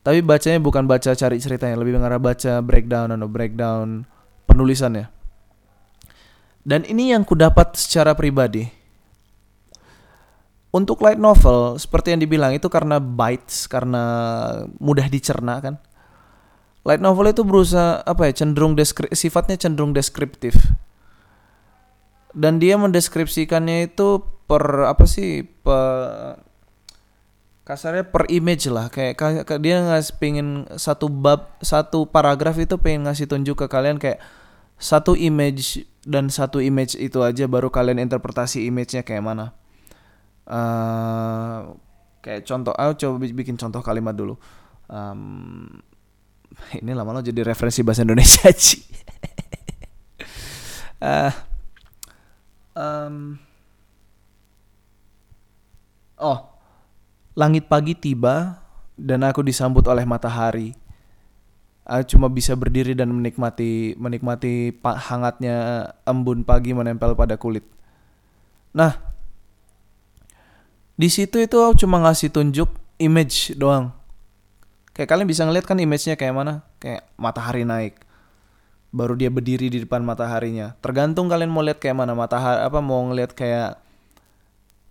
tapi 0.00 0.24
bacanya 0.24 0.62
bukan 0.62 0.88
baca 0.88 1.12
cari 1.12 1.36
ceritanya 1.36 1.76
lebih 1.76 1.98
mengarah 1.98 2.22
baca 2.22 2.62
breakdown 2.64 3.12
atau 3.12 3.28
breakdown 3.28 4.08
penulisannya. 4.48 5.19
Dan 6.60 6.84
ini 6.84 7.12
yang 7.12 7.24
ku 7.24 7.32
dapat 7.32 7.72
secara 7.76 8.12
pribadi. 8.12 8.68
Untuk 10.70 11.02
light 11.02 11.18
novel, 11.18 11.80
seperti 11.82 12.14
yang 12.14 12.22
dibilang 12.22 12.54
itu 12.54 12.70
karena 12.70 13.02
bites, 13.02 13.66
karena 13.66 14.04
mudah 14.78 15.10
dicerna 15.10 15.58
kan. 15.58 15.74
Light 16.86 17.02
novel 17.02 17.34
itu 17.34 17.42
berusaha 17.42 18.00
apa 18.06 18.30
ya 18.30 18.44
cenderung 18.44 18.78
deskri 18.78 19.10
sifatnya 19.10 19.58
cenderung 19.58 19.92
deskriptif. 19.92 20.56
Dan 22.30 22.62
dia 22.62 22.78
mendeskripsikannya 22.78 23.90
itu 23.90 24.22
per 24.46 24.86
apa 24.86 25.04
sih 25.10 25.42
per 25.42 26.38
kasarnya 27.66 28.02
per 28.10 28.26
image 28.26 28.66
lah 28.66 28.90
kayak 28.90 29.46
dia 29.62 29.78
ngasih 29.78 30.18
pengen 30.18 30.66
satu 30.74 31.06
bab 31.06 31.54
satu 31.62 32.02
paragraf 32.02 32.58
itu 32.58 32.74
pengen 32.82 33.06
ngasih 33.06 33.30
tunjuk 33.30 33.62
ke 33.62 33.66
kalian 33.70 34.02
kayak 34.02 34.18
satu 34.80 35.12
image 35.12 35.84
dan 36.08 36.32
satu 36.32 36.64
image 36.64 36.96
itu 36.96 37.20
aja 37.20 37.44
baru 37.44 37.68
kalian 37.68 38.00
interpretasi 38.00 38.64
image-nya 38.64 39.04
kayak 39.04 39.20
mana. 39.20 39.52
Uh, 40.48 41.76
kayak 42.24 42.48
contoh, 42.48 42.72
aku 42.72 42.96
coba 42.96 43.16
bikin 43.20 43.60
contoh 43.60 43.84
kalimat 43.84 44.16
dulu. 44.16 44.40
Um, 44.88 45.84
ini 46.80 46.96
lama-lama 46.96 47.20
jadi 47.20 47.44
referensi 47.44 47.84
bahasa 47.84 48.08
Indonesia 48.08 48.48
aja. 48.48 48.80
uh, 51.04 51.32
um, 52.72 53.36
oh, 56.16 56.38
langit 57.36 57.68
pagi 57.68 57.92
tiba 57.92 58.64
dan 58.96 59.28
aku 59.28 59.44
disambut 59.44 59.84
oleh 59.84 60.08
matahari 60.08 60.79
aku 61.84 62.16
cuma 62.16 62.26
bisa 62.28 62.52
berdiri 62.54 62.92
dan 62.92 63.10
menikmati 63.10 63.96
menikmati 63.96 64.74
hangatnya 64.82 65.88
embun 66.04 66.44
pagi 66.44 66.76
menempel 66.76 67.16
pada 67.16 67.40
kulit. 67.40 67.64
Nah, 68.70 68.94
di 70.94 71.08
situ 71.10 71.40
itu 71.40 71.56
aku 71.58 71.80
cuma 71.86 71.98
ngasih 72.04 72.30
tunjuk 72.30 72.70
image 73.00 73.56
doang. 73.56 73.90
Kayak 74.92 75.16
kalian 75.16 75.28
bisa 75.30 75.42
ngeliat 75.48 75.64
kan 75.64 75.80
image-nya 75.80 76.14
kayak 76.14 76.34
mana? 76.36 76.62
Kayak 76.76 77.08
matahari 77.16 77.64
naik. 77.64 77.96
Baru 78.90 79.14
dia 79.14 79.30
berdiri 79.30 79.70
di 79.70 79.80
depan 79.86 80.02
mataharinya. 80.02 80.74
Tergantung 80.82 81.30
kalian 81.30 81.48
mau 81.48 81.62
lihat 81.62 81.78
kayak 81.78 81.96
mana 81.96 82.12
matahari 82.12 82.60
apa 82.60 82.78
mau 82.82 83.00
ngeliat 83.08 83.32
kayak 83.32 83.78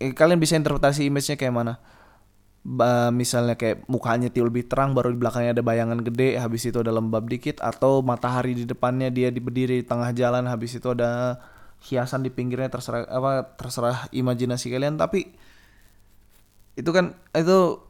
eh, 0.00 0.12
kalian 0.16 0.40
bisa 0.40 0.56
interpretasi 0.56 1.06
image-nya 1.06 1.36
kayak 1.36 1.54
mana 1.54 1.78
misalnya 3.16 3.56
kayak 3.56 3.88
mukanya 3.88 4.28
tiul 4.28 4.52
lebih 4.52 4.68
terang 4.68 4.92
baru 4.92 5.16
di 5.16 5.18
belakangnya 5.18 5.56
ada 5.56 5.64
bayangan 5.64 6.04
gede 6.04 6.36
habis 6.36 6.68
itu 6.68 6.76
ada 6.76 6.92
lembab 6.92 7.24
dikit 7.24 7.56
atau 7.64 8.04
matahari 8.04 8.52
di 8.52 8.68
depannya 8.68 9.08
dia 9.08 9.32
berdiri 9.32 9.80
di 9.80 9.86
tengah 9.88 10.12
jalan 10.12 10.44
habis 10.44 10.76
itu 10.76 10.92
ada 10.92 11.40
hiasan 11.80 12.20
di 12.20 12.30
pinggirnya 12.30 12.68
terserah 12.68 13.08
apa 13.08 13.56
terserah 13.56 14.08
imajinasi 14.12 14.68
kalian. 14.68 15.00
Tapi 15.00 15.32
itu 16.76 16.90
kan 16.92 17.16
itu 17.32 17.80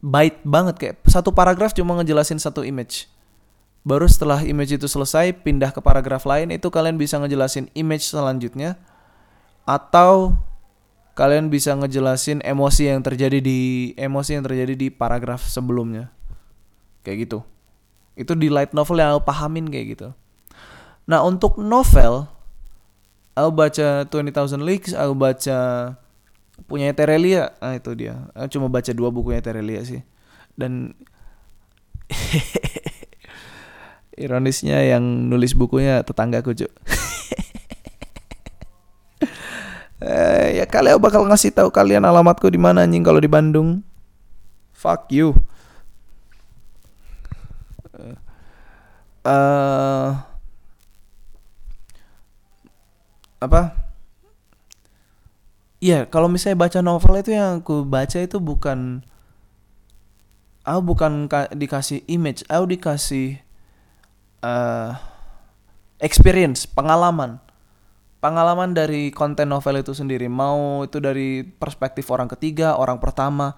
bait 0.00 0.40
banget 0.44 0.76
kayak 0.80 0.96
satu 1.08 1.32
paragraf 1.32 1.76
cuma 1.76 1.96
ngejelasin 2.00 2.40
satu 2.40 2.64
image. 2.64 3.08
Baru 3.84 4.08
setelah 4.08 4.40
image 4.40 4.80
itu 4.80 4.88
selesai 4.88 5.36
pindah 5.44 5.68
ke 5.76 5.84
paragraf 5.84 6.24
lain 6.24 6.48
itu 6.56 6.72
kalian 6.72 6.96
bisa 6.96 7.20
ngejelasin 7.20 7.68
image 7.76 8.08
selanjutnya 8.08 8.80
atau 9.68 10.32
kalian 11.14 11.46
bisa 11.50 11.74
ngejelasin 11.78 12.42
emosi 12.42 12.90
yang 12.90 13.00
terjadi 13.02 13.38
di 13.38 13.92
emosi 13.94 14.38
yang 14.38 14.44
terjadi 14.44 14.74
di 14.74 14.90
paragraf 14.90 15.46
sebelumnya. 15.46 16.10
Kayak 17.06 17.30
gitu. 17.30 17.38
Itu 18.18 18.34
di 18.34 18.50
light 18.50 18.74
novel 18.74 18.98
yang 18.98 19.18
aku 19.18 19.22
pahamin 19.26 19.70
kayak 19.70 19.86
gitu. 19.98 20.08
Nah, 21.06 21.22
untuk 21.22 21.58
novel 21.58 22.26
aku 23.38 23.50
baca 23.54 24.06
20,000 24.10 24.62
Leagues, 24.62 24.94
aku 24.94 25.14
baca 25.14 25.58
punya 26.66 26.90
Terelia. 26.94 27.54
Ah 27.58 27.78
itu 27.78 27.94
dia. 27.94 28.30
Aku 28.34 28.58
cuma 28.58 28.66
baca 28.70 28.90
dua 28.90 29.10
bukunya 29.10 29.42
Terelia 29.42 29.82
sih. 29.86 30.02
Dan 30.54 30.94
ironisnya 34.22 34.82
yang 34.86 35.02
nulis 35.30 35.54
bukunya 35.54 36.02
tetanggaku, 36.06 36.54
Cuk. 36.54 36.70
Eh, 40.02 40.58
ya 40.58 40.66
kalian 40.66 40.98
bakal 40.98 41.22
ngasih 41.30 41.54
tahu 41.54 41.70
kalian 41.70 42.02
alamatku 42.02 42.50
di 42.50 42.58
mana 42.58 42.82
anjing 42.82 43.06
kalau 43.06 43.22
di 43.22 43.30
Bandung. 43.30 43.86
Fuck 44.74 45.14
you. 45.14 45.38
Uh, 49.24 50.18
apa? 53.40 53.72
Iya, 55.80 56.08
kalau 56.08 56.32
misalnya 56.32 56.60
baca 56.64 56.80
novel 56.80 57.20
itu 57.20 57.36
yang 57.36 57.60
aku 57.60 57.84
baca 57.84 58.16
itu 58.20 58.40
bukan 58.40 59.04
aku 60.64 60.80
bukan 60.80 61.28
dikasih 61.52 62.04
image, 62.08 62.40
aku 62.48 62.64
dikasih 62.72 63.40
uh, 64.40 64.96
experience, 66.00 66.64
pengalaman 66.64 67.43
pengalaman 68.24 68.72
dari 68.72 69.12
konten 69.12 69.52
novel 69.52 69.84
itu 69.84 69.92
sendiri 69.92 70.32
mau 70.32 70.88
itu 70.88 70.96
dari 70.96 71.44
perspektif 71.44 72.08
orang 72.08 72.32
ketiga 72.32 72.80
orang 72.80 72.96
pertama 72.96 73.52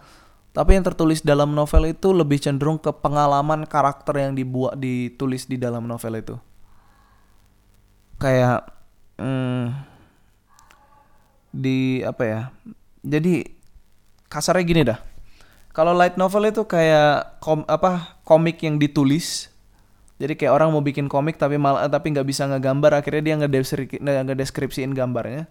Tapi 0.57 0.73
yang 0.73 0.89
tertulis 0.89 1.21
dalam 1.21 1.53
novel 1.53 1.93
itu 1.93 2.17
lebih 2.17 2.41
cenderung 2.41 2.81
ke 2.81 2.89
pengalaman 2.89 3.69
karakter 3.69 4.17
yang 4.17 4.33
dibuat 4.33 4.81
ditulis 4.81 5.45
di 5.45 5.61
dalam 5.61 5.85
novel 5.85 6.17
itu. 6.17 6.41
Kayak 8.17 8.65
hmm, 9.21 9.77
di 11.53 12.01
apa 12.01 12.23
ya? 12.25 12.41
Jadi 13.05 13.45
kasarnya 14.33 14.65
gini 14.65 14.81
dah. 14.81 14.97
Kalau 15.77 15.93
light 15.93 16.17
novel 16.17 16.49
itu 16.49 16.65
kayak 16.65 17.37
kom, 17.45 17.69
apa 17.69 18.17
komik 18.25 18.65
yang 18.65 18.81
ditulis 18.81 19.53
jadi 20.17 20.33
kayak 20.33 20.53
orang 20.53 20.73
mau 20.73 20.81
bikin 20.81 21.13
komik 21.13 21.37
tapi 21.37 21.61
mal 21.61 21.77
tapi 21.93 22.17
nggak 22.17 22.25
bisa 22.25 22.49
ngegambar 22.49 23.05
akhirnya 23.05 23.23
dia 23.23 23.35
ngedeskripsi, 23.45 24.01
ngedeskripsiin 24.01 24.97
gambarnya. 24.97 25.45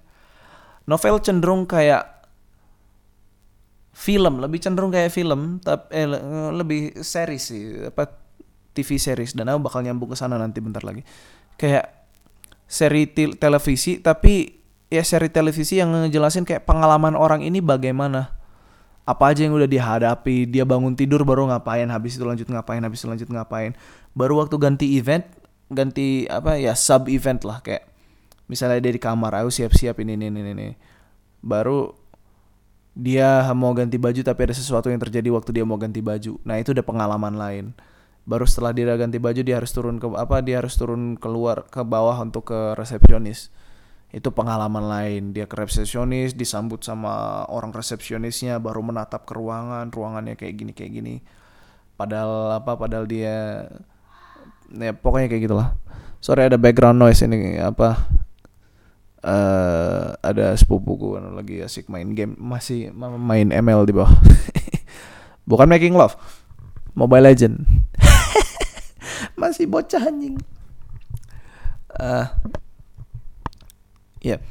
Novel 0.90 1.22
cenderung 1.22 1.70
kayak 1.70 2.06
film, 3.94 4.42
lebih 4.42 4.60
cenderung 4.62 4.90
kayak 4.90 5.14
film, 5.14 5.62
tapi 5.62 5.86
eh, 5.94 6.10
lebih 6.54 6.98
series 7.02 7.44
sih, 7.46 7.64
apa 7.90 8.10
TV 8.76 9.00
series 9.00 9.38
dan 9.38 9.54
aku 9.54 9.72
bakal 9.72 9.80
nyambung 9.86 10.12
ke 10.12 10.18
sana 10.18 10.36
nanti 10.42 10.60
bentar 10.60 10.82
lagi. 10.82 11.06
Kayak 11.56 11.96
seri 12.66 13.08
televisi 13.38 14.02
tapi 14.02 14.50
ya 14.90 15.06
seri 15.06 15.30
televisi 15.30 15.78
yang 15.78 15.94
ngejelasin 15.94 16.44
kayak 16.44 16.66
pengalaman 16.66 17.14
orang 17.14 17.46
ini 17.46 17.62
bagaimana 17.62 18.35
apa 19.06 19.24
aja 19.30 19.46
yang 19.46 19.54
udah 19.54 19.70
dihadapi 19.70 20.50
dia 20.50 20.66
bangun 20.66 20.98
tidur 20.98 21.22
baru 21.22 21.46
ngapain 21.46 21.86
habis 21.94 22.18
itu 22.18 22.26
lanjut 22.26 22.50
ngapain 22.50 22.82
habis 22.82 23.06
itu 23.06 23.08
lanjut 23.08 23.30
ngapain. 23.30 23.78
Baru 24.18 24.42
waktu 24.42 24.58
ganti 24.58 24.98
event 24.98 25.22
ganti 25.70 26.26
apa 26.26 26.58
ya 26.58 26.74
sub 26.74 27.06
event 27.10 27.46
lah 27.46 27.62
kayak 27.62 27.86
misalnya 28.50 28.82
dia 28.82 28.94
di 28.94 29.02
kamar 29.02 29.46
aku 29.46 29.54
siap-siap 29.54 30.02
ini 30.02 30.18
ini 30.18 30.34
ini 30.34 30.42
ini. 30.58 30.68
Baru 31.46 31.94
dia 32.98 33.46
mau 33.54 33.78
ganti 33.78 34.02
baju 34.02 34.26
tapi 34.26 34.42
ada 34.50 34.56
sesuatu 34.58 34.90
yang 34.90 34.98
terjadi 34.98 35.30
waktu 35.30 35.62
dia 35.62 35.66
mau 35.70 35.78
ganti 35.78 36.02
baju. 36.02 36.42
Nah 36.42 36.58
itu 36.58 36.74
udah 36.74 36.86
pengalaman 36.86 37.38
lain. 37.38 37.66
Baru 38.26 38.50
setelah 38.50 38.74
dia 38.74 38.90
ganti 38.98 39.22
baju 39.22 39.38
dia 39.46 39.62
harus 39.62 39.70
turun 39.70 40.02
ke 40.02 40.10
apa 40.18 40.42
dia 40.42 40.66
harus 40.66 40.74
turun 40.74 41.14
keluar 41.14 41.70
ke 41.70 41.86
bawah 41.86 42.18
untuk 42.26 42.50
ke 42.50 42.74
resepsionis 42.74 43.54
itu 44.12 44.30
pengalaman 44.34 44.86
lain. 44.86 45.24
Dia 45.34 45.50
ke 45.50 45.56
resepsionis 45.58 46.38
disambut 46.38 46.84
sama 46.84 47.46
orang 47.50 47.72
resepsionisnya 47.74 48.62
baru 48.62 48.86
menatap 48.86 49.26
ke 49.26 49.34
ruangan 49.34 49.90
ruangannya 49.90 50.36
kayak 50.38 50.54
gini 50.56 50.72
kayak 50.76 50.92
gini. 50.94 51.16
Padahal 51.96 52.60
apa 52.60 52.76
padahal 52.76 53.08
dia 53.08 53.66
ya 54.74 54.92
pokoknya 54.94 55.32
kayak 55.32 55.44
gitulah. 55.50 55.70
Sorry 56.20 56.46
ada 56.46 56.58
background 56.58 56.98
noise 56.98 57.22
ini 57.22 57.62
apa 57.62 58.10
uh, 59.26 60.18
ada 60.22 60.54
sepupuku 60.58 61.18
lagi 61.18 61.62
asik 61.62 61.90
main 61.90 62.14
game 62.14 62.34
masih 62.38 62.94
main 62.96 63.50
ML 63.50 63.86
di 63.86 63.94
bawah. 63.94 64.14
Bukan 65.50 65.70
making 65.70 65.94
love 65.94 66.18
Mobile 66.96 67.28
Legend. 67.28 67.68
Masih 69.42 69.68
bocah 69.68 70.00
anjing. 70.00 70.40
Uh, 71.92 72.28
ya 74.26 74.42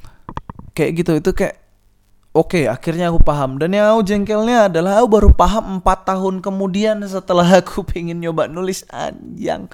kayak 0.79 1.03
gitu 1.03 1.13
itu 1.19 1.31
kayak 1.35 1.59
oke 2.31 2.55
okay, 2.55 2.71
akhirnya 2.71 3.11
aku 3.11 3.19
paham 3.27 3.59
dan 3.59 3.75
yang 3.75 3.91
aku 3.91 4.07
jengkelnya 4.07 4.71
adalah 4.71 5.03
aku 5.03 5.09
baru 5.11 5.31
paham 5.35 5.83
empat 5.83 6.07
tahun 6.07 6.39
kemudian 6.39 7.03
setelah 7.03 7.47
aku 7.61 7.83
pengen 7.83 8.23
nyoba 8.23 8.47
nulis 8.47 8.87
anjang 8.95 9.67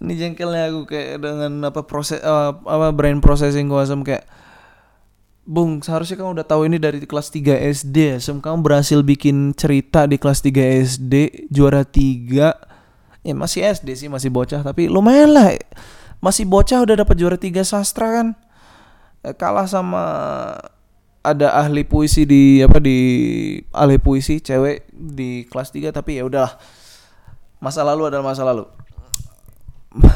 ini 0.00 0.12
jengkelnya 0.16 0.72
aku 0.72 0.80
kayak 0.88 1.20
dengan 1.20 1.52
apa 1.68 1.84
proses 1.84 2.20
uh, 2.24 2.56
apa 2.64 2.96
brain 2.96 3.20
processing 3.20 3.68
gua 3.68 3.84
asem 3.84 4.00
kayak 4.00 4.24
Bung, 5.46 5.78
seharusnya 5.78 6.18
kamu 6.18 6.42
udah 6.42 6.46
tahu 6.50 6.66
ini 6.66 6.74
dari 6.74 6.98
kelas 6.98 7.30
3 7.30 7.70
SD. 7.70 8.18
Sem 8.18 8.42
kamu 8.42 8.66
berhasil 8.66 8.98
bikin 9.06 9.54
cerita 9.54 10.02
di 10.10 10.18
kelas 10.18 10.42
3 10.42 10.82
SD, 10.82 11.14
juara 11.54 11.86
3. 11.86 13.22
Ya 13.22 13.30
masih 13.30 13.62
SD 13.62 13.94
sih, 13.94 14.08
masih 14.10 14.34
bocah, 14.34 14.66
tapi 14.66 14.90
lumayan 14.90 15.30
lah. 15.30 15.54
Masih 16.18 16.50
bocah 16.50 16.82
udah 16.82 17.06
dapat 17.06 17.14
juara 17.14 17.38
3 17.38 17.62
sastra 17.62 18.10
kan. 18.10 18.34
Eh, 19.24 19.34
kalah 19.34 19.64
sama 19.64 20.04
ada 21.26 21.58
ahli 21.58 21.82
puisi 21.82 22.22
di 22.22 22.62
apa 22.62 22.78
di 22.78 22.98
ahli 23.74 23.98
puisi 23.98 24.38
cewek 24.38 24.86
di 24.94 25.42
kelas 25.50 25.74
3 25.74 25.90
tapi 25.90 26.22
ya 26.22 26.24
udahlah. 26.26 26.54
Masa 27.58 27.82
lalu 27.82 28.06
adalah 28.06 28.30
masa 28.30 28.46
lalu. 28.46 28.64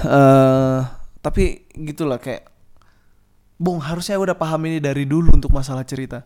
Uh, 0.05 0.85
tapi 1.25 1.65
gitulah 1.73 2.21
kayak 2.21 2.53
Bung 3.61 3.81
harusnya 3.81 4.17
udah 4.17 4.37
paham 4.37 4.73
ini 4.73 4.81
dari 4.81 5.05
dulu 5.05 5.37
untuk 5.37 5.53
masalah 5.53 5.85
cerita. 5.85 6.25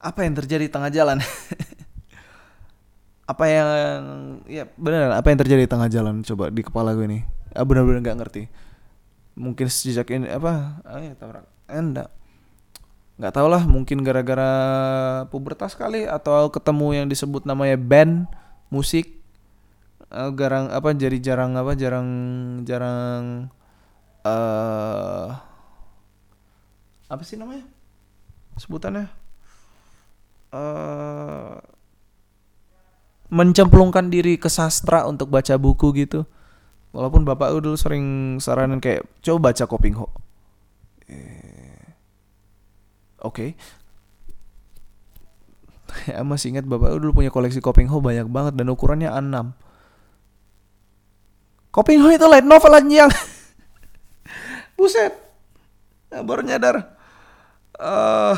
Apa 0.00 0.24
yang 0.24 0.40
terjadi 0.40 0.64
di 0.64 0.72
tengah 0.72 0.88
jalan? 0.88 1.20
Apa 3.32 3.44
yang 3.50 4.02
ya 4.46 4.70
benar 4.78 5.18
apa 5.18 5.34
yang 5.34 5.42
terjadi 5.42 5.66
di 5.66 5.70
tengah 5.74 5.90
jalan? 5.90 6.22
Coba 6.22 6.46
di 6.46 6.62
kepala 6.62 6.94
gue 6.94 7.10
nih. 7.10 7.26
Ah, 7.58 7.66
benar-benar 7.66 8.06
nggak 8.06 8.18
ngerti. 8.22 8.46
Mungkin 9.34 9.66
sejak 9.66 10.06
ini 10.14 10.30
apa? 10.30 10.78
Ah, 10.86 11.02
ya, 11.02 11.10
tabrak 11.18 11.55
enggak 11.70 12.10
nggak 13.16 13.32
tau 13.32 13.48
lah 13.48 13.64
mungkin 13.64 14.04
gara-gara 14.04 14.52
pubertas 15.32 15.72
kali 15.72 16.04
atau 16.04 16.52
ketemu 16.52 17.00
yang 17.00 17.06
disebut 17.08 17.48
namanya 17.48 17.80
band 17.80 18.28
musik 18.68 19.16
uh, 20.12 20.28
garang 20.28 20.68
apa 20.68 20.92
jadi 20.92 21.16
jarang 21.16 21.56
apa 21.56 21.72
jarang 21.72 22.08
jarang 22.68 23.48
uh, 24.26 25.32
apa 27.06 27.22
sih 27.22 27.38
namanya 27.38 27.64
sebutannya? 28.58 29.06
Uh, 30.50 31.60
mencemplungkan 33.28 34.08
diri 34.08 34.38
ke 34.38 34.48
sastra 34.48 35.04
untuk 35.04 35.28
baca 35.28 35.54
buku 35.58 35.92
gitu. 36.06 36.24
Walaupun 36.96 37.28
bapak 37.28 37.52
dulu 37.60 37.76
sering 37.76 38.38
saranin 38.40 38.80
kayak 38.80 39.04
coba 39.20 39.52
baca 39.52 39.64
Kopingho 39.68 40.08
Oke. 41.06 41.22
Okay. 43.56 43.58
masih 46.22 46.52
ingat 46.52 46.68
bapak 46.68 47.00
dulu 47.00 47.22
punya 47.22 47.32
koleksi 47.32 47.62
Kopingho 47.62 48.02
banyak 48.02 48.28
banget 48.28 48.54
dan 48.58 48.68
ukurannya 48.68 49.10
A6. 49.10 49.56
Kopingho 51.72 52.12
itu 52.12 52.26
light 52.28 52.44
novel 52.44 52.72
yang 52.90 53.10
Buset. 54.76 55.14
Ya, 56.12 56.20
baru 56.22 56.44
nyadar. 56.44 56.96
Uh, 57.76 58.36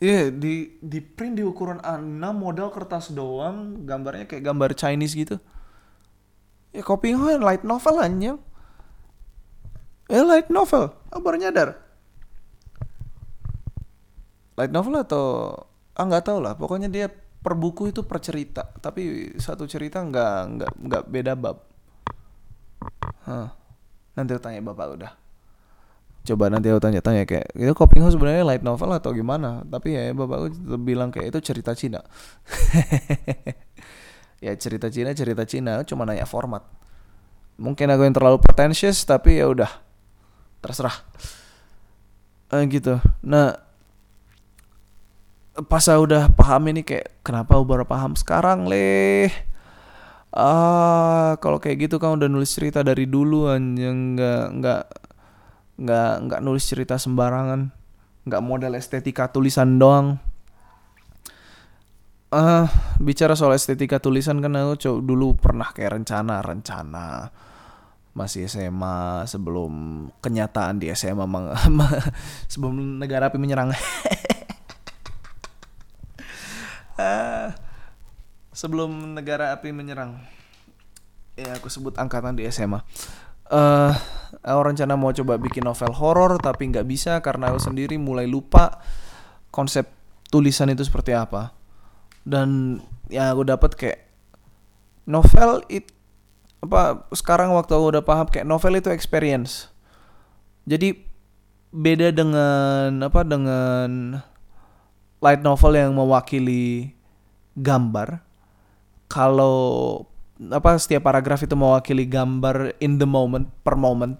Iya, 0.00 0.16
yeah, 0.16 0.26
di 0.32 0.80
di 0.80 1.04
print 1.04 1.36
di 1.36 1.44
ukuran 1.44 1.76
A6 1.84 2.24
model 2.32 2.72
kertas 2.72 3.12
doang, 3.12 3.84
gambarnya 3.84 4.24
kayak 4.24 4.48
gambar 4.48 4.72
Chinese 4.72 5.12
gitu. 5.12 5.36
Ya 6.72 6.80
Kopingho 6.80 7.28
light 7.36 7.68
novel 7.68 8.00
anjing. 8.00 8.40
Eh 10.10 10.26
light 10.26 10.50
novel, 10.50 10.90
oh, 10.90 11.20
baru 11.22 11.38
nyadar. 11.38 11.78
Light 14.58 14.74
novel 14.74 14.98
atau 14.98 15.54
ah 15.94 16.02
nggak 16.02 16.26
tahu 16.26 16.38
lah. 16.42 16.58
Pokoknya 16.58 16.90
dia 16.90 17.06
per 17.40 17.54
buku 17.54 17.94
itu 17.94 18.02
per 18.02 18.18
cerita. 18.18 18.66
Tapi 18.82 19.32
satu 19.38 19.70
cerita 19.70 20.02
nggak 20.02 20.34
nggak 20.58 20.72
nggak 20.82 21.02
beda 21.06 21.32
bab. 21.38 21.62
Huh. 23.22 23.48
nanti 24.18 24.34
aku 24.34 24.42
tanya 24.42 24.58
bapak 24.66 24.86
udah. 24.98 25.12
Coba 26.26 26.50
nanti 26.52 26.68
aku 26.68 26.82
tanya-tanya 26.82 27.24
kayak 27.24 27.54
itu 27.56 27.72
Coping 27.72 28.02
House 28.04 28.18
sebenarnya 28.18 28.44
light 28.44 28.64
novel 28.66 28.90
atau 28.92 29.14
gimana? 29.14 29.62
Tapi 29.64 29.94
ya 29.94 30.10
bapak 30.10 30.36
aku 30.50 30.76
bilang 30.82 31.14
kayak 31.14 31.30
itu 31.32 31.38
cerita 31.54 31.72
Cina. 31.78 32.02
Ya 34.40 34.56
cerita 34.56 34.88
Cina 34.88 35.12
cerita 35.12 35.44
Cina 35.44 35.84
cuma 35.84 36.08
nanya 36.08 36.24
format. 36.24 36.64
Mungkin 37.60 37.92
aku 37.92 38.08
yang 38.08 38.16
terlalu 38.16 38.40
pretentious 38.40 39.04
tapi 39.04 39.36
ya 39.36 39.52
udah 39.52 39.68
terserah. 40.60 40.96
Uh, 42.52 42.64
gitu. 42.68 43.00
Nah 43.24 43.56
pas 45.68 45.82
saya 45.82 46.00
udah 46.00 46.30
paham 46.32 46.72
ini 46.72 46.80
kayak 46.86 47.20
kenapa 47.26 47.58
baru 47.60 47.84
paham 47.84 48.16
sekarang 48.16 48.70
leh? 48.70 49.28
Ah 50.30 51.34
kalau 51.42 51.58
kayak 51.58 51.90
gitu 51.90 51.98
kan 51.98 52.16
udah 52.16 52.30
nulis 52.30 52.54
cerita 52.54 52.86
dari 52.86 53.08
dulu 53.08 53.50
anjing. 53.50 54.16
Nggak 54.16 54.44
nggak 54.60 54.82
nggak 55.80 56.12
nggak 56.28 56.40
nulis 56.44 56.64
cerita 56.68 56.96
sembarangan. 57.00 57.72
Nggak 58.28 58.42
model 58.44 58.72
estetika 58.78 59.28
tulisan 59.32 59.80
doang. 59.80 60.20
Ah 62.30 62.38
uh, 62.38 62.66
bicara 63.02 63.34
soal 63.34 63.58
estetika 63.58 63.98
tulisan 63.98 64.38
kan 64.38 64.54
aku 64.54 65.02
dulu 65.02 65.34
pernah 65.34 65.66
kayak 65.74 65.98
rencana 65.98 66.38
rencana 66.38 67.26
masih 68.20 68.44
SMA 68.44 69.24
sebelum 69.24 69.72
kenyataan 70.20 70.76
di 70.76 70.92
SMA 70.92 71.24
sebelum 72.52 73.00
negara 73.00 73.32
api 73.32 73.40
menyerang. 73.40 73.72
Sebelum 78.60 79.16
negara 79.16 79.56
api 79.56 79.72
menyerang. 79.72 80.20
Ya 81.32 81.56
aku 81.56 81.72
sebut 81.72 81.96
angkatan 81.96 82.36
di 82.36 82.44
SMA 82.52 82.84
uh, 83.50 83.90
eh, 83.90 83.92
aku 84.46 84.60
rencana 84.72 84.94
mau 84.94 85.10
coba 85.10 85.36
bikin 85.36 85.66
novel 85.66 85.92
horor 85.92 86.38
tapi 86.38 86.70
nggak 86.70 86.86
bisa 86.86 87.18
karena 87.20 87.50
aku 87.50 87.60
sendiri 87.60 87.98
mulai 87.98 88.30
lupa 88.30 88.80
konsep 89.50 89.90
tulisan 90.30 90.70
itu 90.70 90.86
seperti 90.86 91.12
apa. 91.12 91.52
Dan 92.22 92.78
yang 93.10 93.34
aku 93.34 93.42
dapat 93.42 93.70
kayak 93.74 94.00
novel 95.10 95.66
it 95.66 95.90
apa 96.60 97.08
sekarang 97.16 97.56
waktu 97.56 97.72
aku 97.72 97.86
udah 97.96 98.04
paham 98.04 98.28
kayak 98.28 98.48
novel 98.48 98.76
itu 98.76 98.92
experience. 98.92 99.72
Jadi 100.68 100.96
beda 101.72 102.12
dengan 102.12 103.00
apa 103.00 103.20
dengan 103.24 104.20
light 105.20 105.40
novel 105.40 105.72
yang 105.78 105.92
mewakili 105.96 106.92
gambar 107.56 108.20
kalau 109.10 109.58
apa 110.40 110.80
setiap 110.80 111.04
paragraf 111.04 111.44
itu 111.44 111.52
mewakili 111.52 112.08
gambar 112.08 112.76
in 112.80 112.96
the 112.96 113.04
moment 113.04 113.48
per 113.60 113.76
moment 113.76 114.16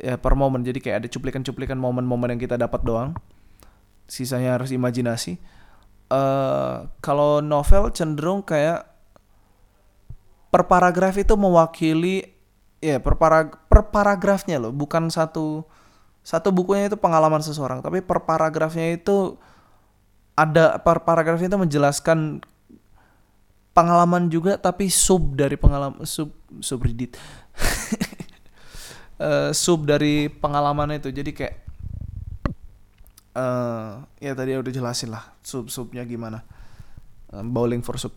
ya 0.00 0.20
per 0.20 0.36
moment. 0.36 0.64
Jadi 0.64 0.78
kayak 0.80 1.04
ada 1.04 1.08
cuplikan-cuplikan 1.08 1.76
momen-momen 1.76 2.36
yang 2.36 2.40
kita 2.40 2.56
dapat 2.60 2.84
doang. 2.84 3.16
Sisanya 4.06 4.60
harus 4.60 4.70
imajinasi. 4.70 5.40
Uh, 6.06 6.86
kalau 7.02 7.42
novel 7.42 7.90
cenderung 7.90 8.44
kayak 8.46 8.86
per 10.48 10.66
paragraf 10.70 11.14
itu 11.18 11.34
mewakili 11.34 12.24
ya 12.78 13.00
per, 13.02 13.18
parag 13.18 13.56
per 13.66 13.88
paragrafnya 13.90 14.60
loh 14.60 14.72
bukan 14.72 15.10
satu 15.10 15.66
satu 16.26 16.50
bukunya 16.50 16.90
itu 16.90 16.98
pengalaman 16.98 17.42
seseorang 17.42 17.82
tapi 17.82 18.02
per 18.02 18.22
paragrafnya 18.26 18.94
itu 18.94 19.38
ada 20.36 20.76
per 20.82 21.00
paragrafnya 21.02 21.48
itu 21.56 21.58
menjelaskan 21.58 22.44
pengalaman 23.76 24.32
juga 24.32 24.56
tapi 24.56 24.88
sub 24.88 25.36
dari 25.36 25.60
pengalaman 25.60 26.00
sub 26.08 26.32
subreddit. 26.64 27.16
Uh, 29.20 29.52
sub 29.64 29.84
dari 29.84 30.32
pengalaman 30.32 30.96
itu 30.96 31.12
jadi 31.12 31.30
kayak 31.32 31.54
uh, 33.36 34.00
ya 34.16 34.32
tadi 34.32 34.56
udah 34.56 34.72
jelasin 34.72 35.12
lah 35.12 35.24
sub 35.44 35.68
subnya 35.68 36.08
gimana. 36.08 36.40
Uh, 37.28 37.44
bowling 37.44 37.84
for 37.84 38.00
sub 38.00 38.16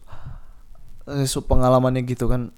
pengalamannya 1.46 2.06
gitu 2.06 2.30
kan. 2.30 2.54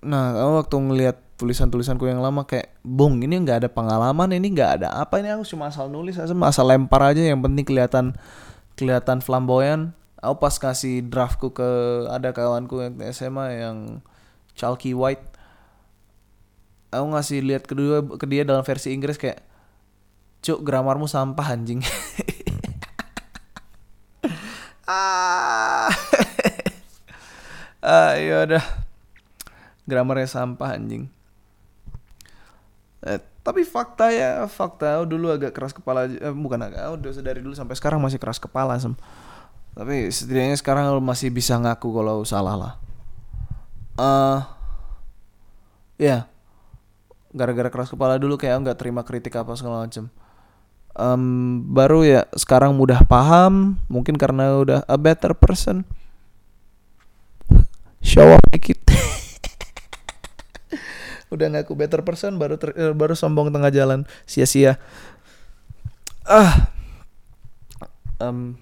Nah 0.00 0.32
waktu 0.60 0.76
ngelihat 0.76 1.16
tulisan-tulisanku 1.36 2.08
yang 2.08 2.20
lama 2.20 2.44
kayak 2.44 2.72
bung 2.84 3.20
ini 3.24 3.40
nggak 3.40 3.64
ada 3.64 3.68
pengalaman 3.72 4.36
ini 4.36 4.52
nggak 4.52 4.70
ada 4.80 4.88
apa 5.00 5.24
ini 5.24 5.32
aku 5.32 5.44
cuma 5.48 5.72
asal 5.72 5.88
nulis 5.88 6.20
asal 6.20 6.68
lempar 6.68 7.00
aja 7.00 7.24
yang 7.24 7.40
penting 7.40 7.64
kelihatan 7.64 8.16
kelihatan 8.76 9.20
flamboyan. 9.20 9.92
Aku 10.20 10.36
pas 10.36 10.52
kasih 10.52 11.00
draftku 11.08 11.56
ke 11.56 11.68
ada 12.12 12.36
kawanku 12.36 12.84
yang 12.84 13.00
SMA 13.08 13.64
yang 13.64 14.04
chalky 14.52 14.92
white 14.92 15.30
aku 16.90 17.06
ngasih 17.14 17.38
lihat 17.46 17.64
kedua 17.64 18.02
ke 18.02 18.26
dia 18.26 18.42
dalam 18.42 18.66
versi 18.66 18.90
Inggris 18.90 19.16
kayak 19.16 19.40
cuk 20.42 20.60
gramarmu 20.66 21.06
sampah 21.06 21.46
anjing. 21.54 21.80
Ah 24.90 25.86
ah 27.80 28.16
ya 28.16 28.44
udah 28.44 28.64
gramarnya 29.88 30.28
sampah 30.28 30.76
anjing. 30.76 31.08
Eh, 33.00 33.20
tapi 33.40 33.64
fakta 33.64 34.12
ya 34.12 34.44
fakta. 34.46 35.02
Dulu 35.04 35.32
agak 35.32 35.56
keras 35.56 35.72
kepala 35.72 36.06
eh, 36.06 36.34
bukan 36.34 36.60
agak 36.60 37.00
udah 37.00 37.10
dari 37.24 37.40
dulu 37.40 37.56
sampai 37.56 37.74
sekarang 37.74 37.98
masih 37.98 38.20
keras 38.20 38.38
kepala 38.38 38.76
sem. 38.76 38.92
Tapi 39.74 40.12
setidaknya 40.12 40.56
sekarang 40.58 40.98
masih 41.00 41.32
bisa 41.32 41.56
ngaku 41.56 41.88
kalau 41.90 42.22
salah 42.22 42.56
lah. 42.56 42.72
Uh, 44.00 44.40
ya. 46.00 46.08
Yeah. 46.08 46.22
gara-gara 47.30 47.70
keras 47.70 47.86
kepala 47.86 48.18
dulu 48.18 48.34
kayak 48.34 48.58
nggak 48.58 48.78
terima 48.82 49.06
kritik 49.06 49.30
apa 49.38 49.54
segala 49.54 49.86
macam 49.86 50.10
um, 50.96 51.62
baru 51.70 52.02
ya 52.02 52.20
sekarang 52.34 52.74
mudah 52.74 53.04
paham. 53.06 53.78
Mungkin 53.86 54.16
karena 54.18 54.58
udah 54.58 54.80
a 54.86 54.96
better 54.98 55.36
person 55.36 55.86
show 58.00 58.26
off 58.26 58.42
dikit. 58.50 58.80
Udah 61.34 61.46
ngaku 61.46 61.78
better 61.78 62.02
person 62.02 62.36
baru 62.36 62.58
ter, 62.58 62.74
eh, 62.74 62.90
baru 62.90 63.14
sombong 63.14 63.54
tengah 63.54 63.70
jalan. 63.70 64.02
Sia-sia. 64.26 64.82
Ah. 66.26 66.74
Um, 68.20 68.60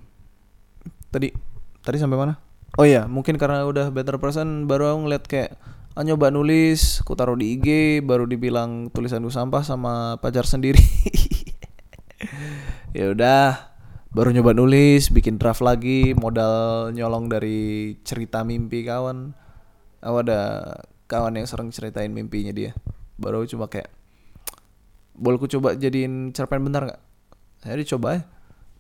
tadi 1.10 1.34
tadi 1.82 1.98
sampai 1.98 2.14
mana? 2.14 2.38
Oh 2.78 2.86
iya 2.86 3.10
mungkin 3.10 3.34
karena 3.40 3.66
udah 3.66 3.90
better 3.90 4.22
person 4.22 4.70
baru 4.70 4.94
aku 4.94 4.98
ngeliat 5.08 5.24
kayak 5.26 5.58
ah, 5.98 6.06
nyoba 6.06 6.30
nulis 6.30 7.02
aku 7.02 7.18
taruh 7.18 7.34
di 7.34 7.58
IG 7.58 7.98
baru 8.06 8.22
dibilang 8.22 8.86
tulisanku 8.94 9.34
sampah 9.34 9.66
sama 9.66 10.14
pacar 10.22 10.46
sendiri. 10.46 10.78
Ya 12.96 13.12
udah 13.12 13.67
baru 14.08 14.32
nyoba 14.32 14.56
nulis 14.56 15.12
bikin 15.12 15.36
draft 15.36 15.60
lagi 15.60 16.16
modal 16.16 16.88
nyolong 16.96 17.28
dari 17.28 17.94
cerita 18.02 18.40
mimpi 18.40 18.84
kawan. 18.88 19.36
Aku 20.00 20.16
ada 20.24 20.40
kawan 21.10 21.36
yang 21.36 21.48
sering 21.48 21.68
ceritain 21.74 22.12
mimpinya 22.12 22.54
dia. 22.54 22.72
Baru 23.20 23.44
cuma 23.44 23.68
kayak 23.68 23.90
boleh 25.18 25.36
ku 25.36 25.50
coba 25.50 25.74
jadiin 25.74 26.30
cerpen 26.30 26.62
bentar 26.62 26.86
nggak? 26.86 27.00
Saya 27.66 27.76
dicoba 27.76 28.08
ya. 28.16 28.20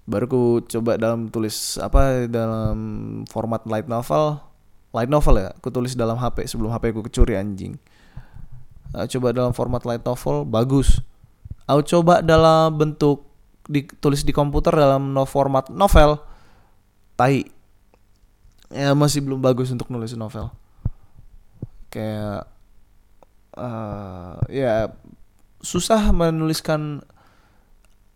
Baru 0.08 0.24
ku 0.30 0.42
coba 0.64 0.96
dalam 0.96 1.28
tulis 1.28 1.76
apa 1.76 2.24
dalam 2.30 2.78
format 3.28 3.66
light 3.68 3.90
novel. 3.90 4.40
Light 4.96 5.12
novel 5.12 5.44
ya 5.44 5.48
aku 5.52 5.68
tulis 5.68 5.92
dalam 5.92 6.16
HP 6.16 6.48
sebelum 6.48 6.72
HP 6.72 6.96
ku 6.96 7.04
kecuri 7.04 7.36
anjing. 7.36 7.76
Aku 8.96 9.20
coba 9.20 9.36
dalam 9.36 9.52
format 9.52 9.84
light 9.84 10.00
novel 10.00 10.48
bagus. 10.48 11.04
Aku 11.68 11.84
coba 11.84 12.24
dalam 12.24 12.80
bentuk 12.80 13.27
ditulis 13.68 14.24
di 14.24 14.32
komputer 14.32 14.72
dalam 14.72 15.12
no 15.12 15.28
format 15.28 15.68
novel 15.68 16.16
tai. 17.14 17.44
Ya 18.68 18.92
masih 18.92 19.24
belum 19.24 19.40
bagus 19.40 19.72
untuk 19.72 19.88
nulis 19.88 20.12
novel. 20.12 20.52
Kayak 21.88 22.48
uh, 23.56 24.36
ya 24.52 24.92
susah 25.64 26.12
menuliskan 26.12 27.02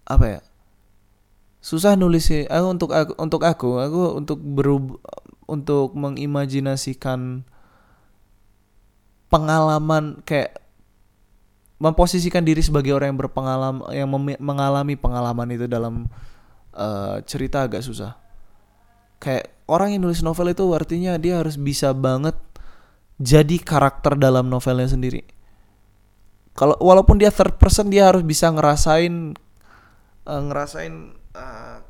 apa 0.06 0.26
ya 0.38 0.40
susah 1.62 1.94
nulis 1.94 2.26
aku 2.50 2.66
untuk 2.66 2.90
aku 2.90 3.12
untuk 3.18 3.42
aku 3.46 3.70
aku 3.78 4.02
untuk 4.18 4.38
berub 4.42 4.98
untuk 5.46 5.94
mengimajinasikan 5.94 7.46
pengalaman 9.30 10.22
kayak 10.26 10.61
memposisikan 11.82 12.46
diri 12.46 12.62
sebagai 12.62 12.94
orang 12.94 13.10
yang 13.10 13.20
berpengalaman 13.26 13.82
yang 13.90 14.06
mengalami 14.38 14.94
pengalaman 14.94 15.48
itu 15.50 15.66
dalam 15.66 16.06
uh, 16.78 17.18
cerita 17.26 17.66
agak 17.66 17.82
susah. 17.82 18.14
Kayak 19.18 19.50
orang 19.66 19.98
yang 19.98 20.06
nulis 20.06 20.22
novel 20.22 20.54
itu 20.54 20.62
artinya 20.70 21.18
dia 21.18 21.42
harus 21.42 21.58
bisa 21.58 21.90
banget 21.90 22.38
jadi 23.18 23.58
karakter 23.58 24.14
dalam 24.14 24.46
novelnya 24.46 24.86
sendiri. 24.94 25.26
Kalau 26.54 26.78
walaupun 26.78 27.18
dia 27.18 27.34
third 27.34 27.58
person 27.58 27.90
dia 27.90 28.06
harus 28.06 28.22
bisa 28.22 28.46
ngerasain 28.54 29.34
uh, 30.22 30.42
ngerasain 30.46 30.94
uh, 31.34 31.82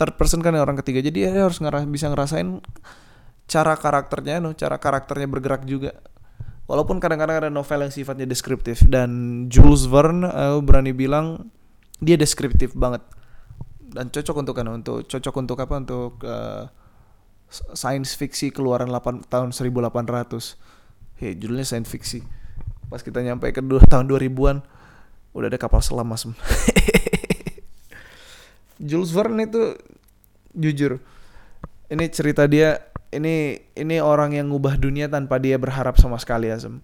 third 0.00 0.16
person 0.16 0.40
kan 0.40 0.56
orang 0.56 0.80
ketiga. 0.80 1.04
Jadi 1.04 1.28
dia 1.28 1.44
harus 1.44 1.60
ngeras 1.60 1.84
bisa 1.84 2.08
ngerasain 2.08 2.64
cara 3.44 3.76
karakternya, 3.76 4.40
no, 4.40 4.56
cara 4.56 4.80
karakternya 4.80 5.28
bergerak 5.28 5.68
juga 5.68 5.92
Walaupun 6.64 6.96
kadang-kadang 6.96 7.44
ada 7.44 7.50
novel 7.52 7.84
yang 7.84 7.92
sifatnya 7.92 8.24
deskriptif 8.24 8.80
dan 8.88 9.44
Jules 9.52 9.84
Verne 9.84 10.24
uh, 10.24 10.56
berani 10.64 10.96
bilang 10.96 11.52
dia 12.00 12.16
deskriptif 12.16 12.72
banget 12.72 13.04
dan 13.94 14.08
cocok 14.08 14.36
untuk 14.40 14.54
kan 14.56 14.66
untuk 14.72 15.04
cocok 15.04 15.34
untuk 15.44 15.60
apa 15.60 15.74
untuk 15.76 16.16
uh, 16.24 16.64
science 17.52 18.16
fiksi 18.16 18.48
keluaran 18.48 18.88
8 18.88 19.28
tahun 19.28 19.52
1800. 19.52 21.20
Hei, 21.20 21.36
judulnya 21.38 21.68
science 21.68 21.86
fiksi. 21.86 22.24
Pas 22.90 23.04
kita 23.04 23.22
nyampe 23.22 23.46
ke 23.52 23.62
dua, 23.62 23.84
tahun 23.84 24.10
2000-an 24.10 24.64
udah 25.36 25.48
ada 25.52 25.60
kapal 25.60 25.84
selam 25.84 26.08
Mas. 26.08 26.24
Jules 28.88 29.14
Verne 29.14 29.46
itu 29.46 29.78
jujur 30.54 30.98
ini 31.90 32.06
cerita 32.10 32.50
dia 32.50 32.82
ini 33.14 33.62
ini 33.78 33.96
orang 34.02 34.34
yang 34.34 34.50
ngubah 34.50 34.74
dunia 34.74 35.06
tanpa 35.06 35.38
dia 35.38 35.54
berharap 35.54 35.94
sama 35.96 36.18
sekali 36.18 36.50
Azam. 36.50 36.82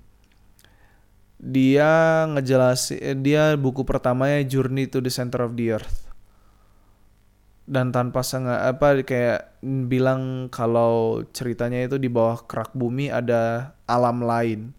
Dia 1.40 2.24
ngejelasin 2.30 2.98
eh, 3.00 3.16
dia 3.18 3.56
buku 3.58 3.82
pertamanya 3.82 4.44
Journey 4.46 4.86
to 4.86 5.02
the 5.02 5.10
Center 5.10 5.42
of 5.42 5.58
the 5.58 5.74
Earth. 5.74 6.06
Dan 7.70 7.94
tanpa 7.94 8.22
sengaja 8.26 8.74
apa 8.74 9.02
kayak 9.02 9.62
bilang 9.86 10.50
kalau 10.50 11.22
ceritanya 11.30 11.86
itu 11.86 12.02
di 12.02 12.10
bawah 12.10 12.42
kerak 12.46 12.74
bumi 12.74 13.10
ada 13.10 13.74
alam 13.86 14.22
lain. 14.22 14.74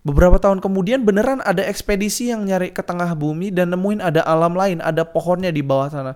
Beberapa 0.00 0.40
tahun 0.40 0.64
kemudian 0.64 1.04
beneran 1.04 1.44
ada 1.44 1.60
ekspedisi 1.60 2.32
yang 2.32 2.48
nyari 2.48 2.72
ke 2.72 2.80
tengah 2.80 3.12
bumi 3.12 3.52
dan 3.52 3.68
nemuin 3.68 4.00
ada 4.00 4.24
alam 4.24 4.56
lain, 4.56 4.80
ada 4.80 5.04
pohonnya 5.04 5.52
di 5.52 5.60
bawah 5.60 5.92
sana. 5.92 6.12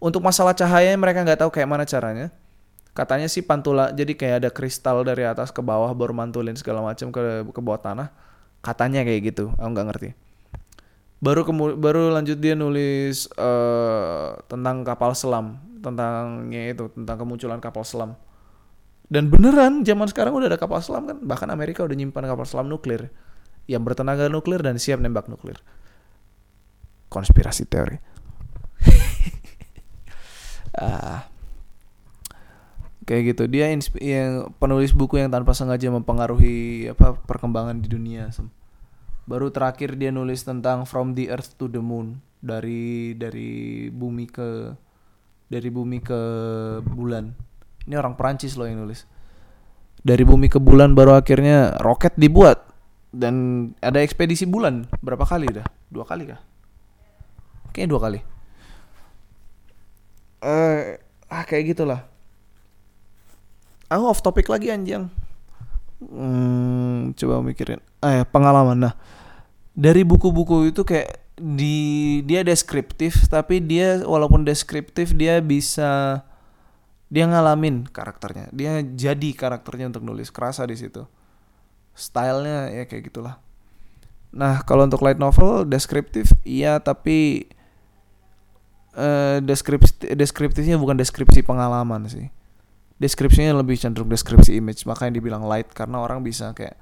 Untuk 0.00 0.24
masalah 0.24 0.56
cahaya 0.56 0.94
mereka 0.96 1.26
nggak 1.26 1.44
tahu 1.44 1.50
kayak 1.52 1.68
mana 1.68 1.84
caranya 1.84 2.32
katanya 2.98 3.30
sih 3.30 3.46
pantula 3.46 3.94
jadi 3.94 4.18
kayak 4.18 4.36
ada 4.42 4.50
kristal 4.50 5.06
dari 5.06 5.22
atas 5.22 5.54
ke 5.54 5.62
bawah 5.62 5.94
baru 5.94 6.10
mantulin 6.10 6.58
segala 6.58 6.82
macam 6.82 7.14
ke 7.14 7.46
ke 7.46 7.60
bawah 7.62 7.78
tanah. 7.78 8.10
Katanya 8.58 9.06
kayak 9.06 9.30
gitu 9.30 9.54
aku 9.54 9.70
nggak 9.70 9.86
ngerti. 9.94 10.08
Baru 11.22 11.46
kemu 11.46 11.78
baru 11.78 12.10
lanjut 12.10 12.42
dia 12.42 12.58
nulis 12.58 13.30
uh, 13.38 14.34
tentang 14.50 14.82
kapal 14.82 15.14
selam 15.14 15.62
tentangnya 15.78 16.74
itu 16.74 16.90
tentang 16.90 17.22
kemunculan 17.22 17.62
kapal 17.62 17.86
selam. 17.86 18.18
Dan 19.06 19.30
beneran 19.30 19.86
zaman 19.86 20.10
sekarang 20.10 20.34
udah 20.34 20.50
ada 20.50 20.58
kapal 20.58 20.82
selam 20.82 21.06
kan? 21.06 21.22
Bahkan 21.22 21.48
Amerika 21.54 21.86
udah 21.86 21.94
nyimpan 21.94 22.26
kapal 22.26 22.50
selam 22.50 22.66
nuklir. 22.66 23.14
Yang 23.70 23.82
bertenaga 23.86 24.26
nuklir 24.26 24.58
dan 24.58 24.74
siap 24.82 24.98
nembak 24.98 25.30
nuklir. 25.30 25.62
Konspirasi 27.06 27.62
teori. 27.70 27.98
Ah 30.78 31.37
kayak 33.08 33.32
gitu. 33.32 33.48
Dia 33.48 33.72
yang 33.72 34.52
penulis 34.60 34.92
buku 34.92 35.16
yang 35.16 35.32
tanpa 35.32 35.56
sengaja 35.56 35.88
mempengaruhi 35.88 36.92
apa 36.92 37.16
perkembangan 37.24 37.80
di 37.80 37.88
dunia 37.88 38.28
baru 39.28 39.52
terakhir 39.52 40.00
dia 40.00 40.08
nulis 40.08 40.40
tentang 40.40 40.88
from 40.88 41.12
the 41.12 41.28
earth 41.28 41.52
to 41.60 41.68
the 41.68 41.84
moon 41.84 42.24
dari 42.40 43.12
dari 43.12 43.92
bumi 43.92 44.24
ke 44.24 44.72
dari 45.52 45.68
bumi 45.68 46.00
ke 46.00 46.20
bulan. 46.80 47.36
Ini 47.84 47.94
orang 48.00 48.16
Perancis 48.16 48.56
loh 48.56 48.64
yang 48.64 48.80
nulis. 48.80 49.04
Dari 50.00 50.24
bumi 50.24 50.48
ke 50.48 50.56
bulan 50.56 50.96
baru 50.96 51.20
akhirnya 51.20 51.76
roket 51.84 52.16
dibuat 52.16 52.64
dan 53.12 53.68
ada 53.84 54.00
ekspedisi 54.00 54.48
bulan. 54.48 54.88
Berapa 55.04 55.28
kali 55.28 55.52
dah? 55.52 55.66
Dua 55.92 56.08
kali 56.08 56.24
kah? 56.32 56.40
Kayaknya 57.76 57.90
dua 57.92 58.00
kali. 58.00 58.20
Eh 60.40 60.48
uh, 60.48 60.80
ah 61.28 61.44
kayak 61.44 61.76
gitulah 61.76 62.08
aku 63.88 64.04
off 64.08 64.20
topic 64.20 64.48
lagi 64.48 64.68
anjing. 64.72 65.08
Hmm, 65.98 67.12
coba 67.18 67.42
mikirin. 67.42 67.82
Ya 68.04 68.22
pengalaman. 68.22 68.78
Nah 68.78 68.94
dari 69.74 70.06
buku-buku 70.06 70.70
itu 70.70 70.86
kayak 70.86 71.18
di 71.38 72.18
dia 72.26 72.42
deskriptif 72.42 73.30
tapi 73.30 73.62
dia 73.62 74.02
walaupun 74.02 74.42
deskriptif 74.42 75.14
dia 75.14 75.42
bisa 75.42 76.22
dia 77.08 77.24
ngalamin 77.26 77.88
karakternya. 77.88 78.52
Dia 78.54 78.84
jadi 78.84 79.34
karakternya 79.34 79.90
untuk 79.90 80.06
nulis. 80.06 80.30
Kerasa 80.30 80.68
di 80.68 80.76
situ. 80.78 81.08
Stylenya 81.98 82.70
ya 82.70 82.84
kayak 82.86 83.10
gitulah. 83.10 83.42
Nah 84.30 84.62
kalau 84.62 84.86
untuk 84.86 85.02
light 85.02 85.18
novel 85.18 85.66
deskriptif 85.66 86.30
iya 86.44 86.78
tapi 86.78 87.48
uh, 88.94 89.42
deskripsi 89.42 90.14
deskriptifnya 90.14 90.76
bukan 90.76 90.94
deskripsi 91.00 91.42
pengalaman 91.42 92.06
sih 92.06 92.28
deskripsinya 92.98 93.54
lebih 93.62 93.78
cenderung 93.78 94.10
deskripsi 94.10 94.58
image 94.58 94.82
makanya 94.84 95.22
dibilang 95.22 95.46
light 95.46 95.70
karena 95.70 96.02
orang 96.02 96.26
bisa 96.26 96.50
kayak 96.54 96.74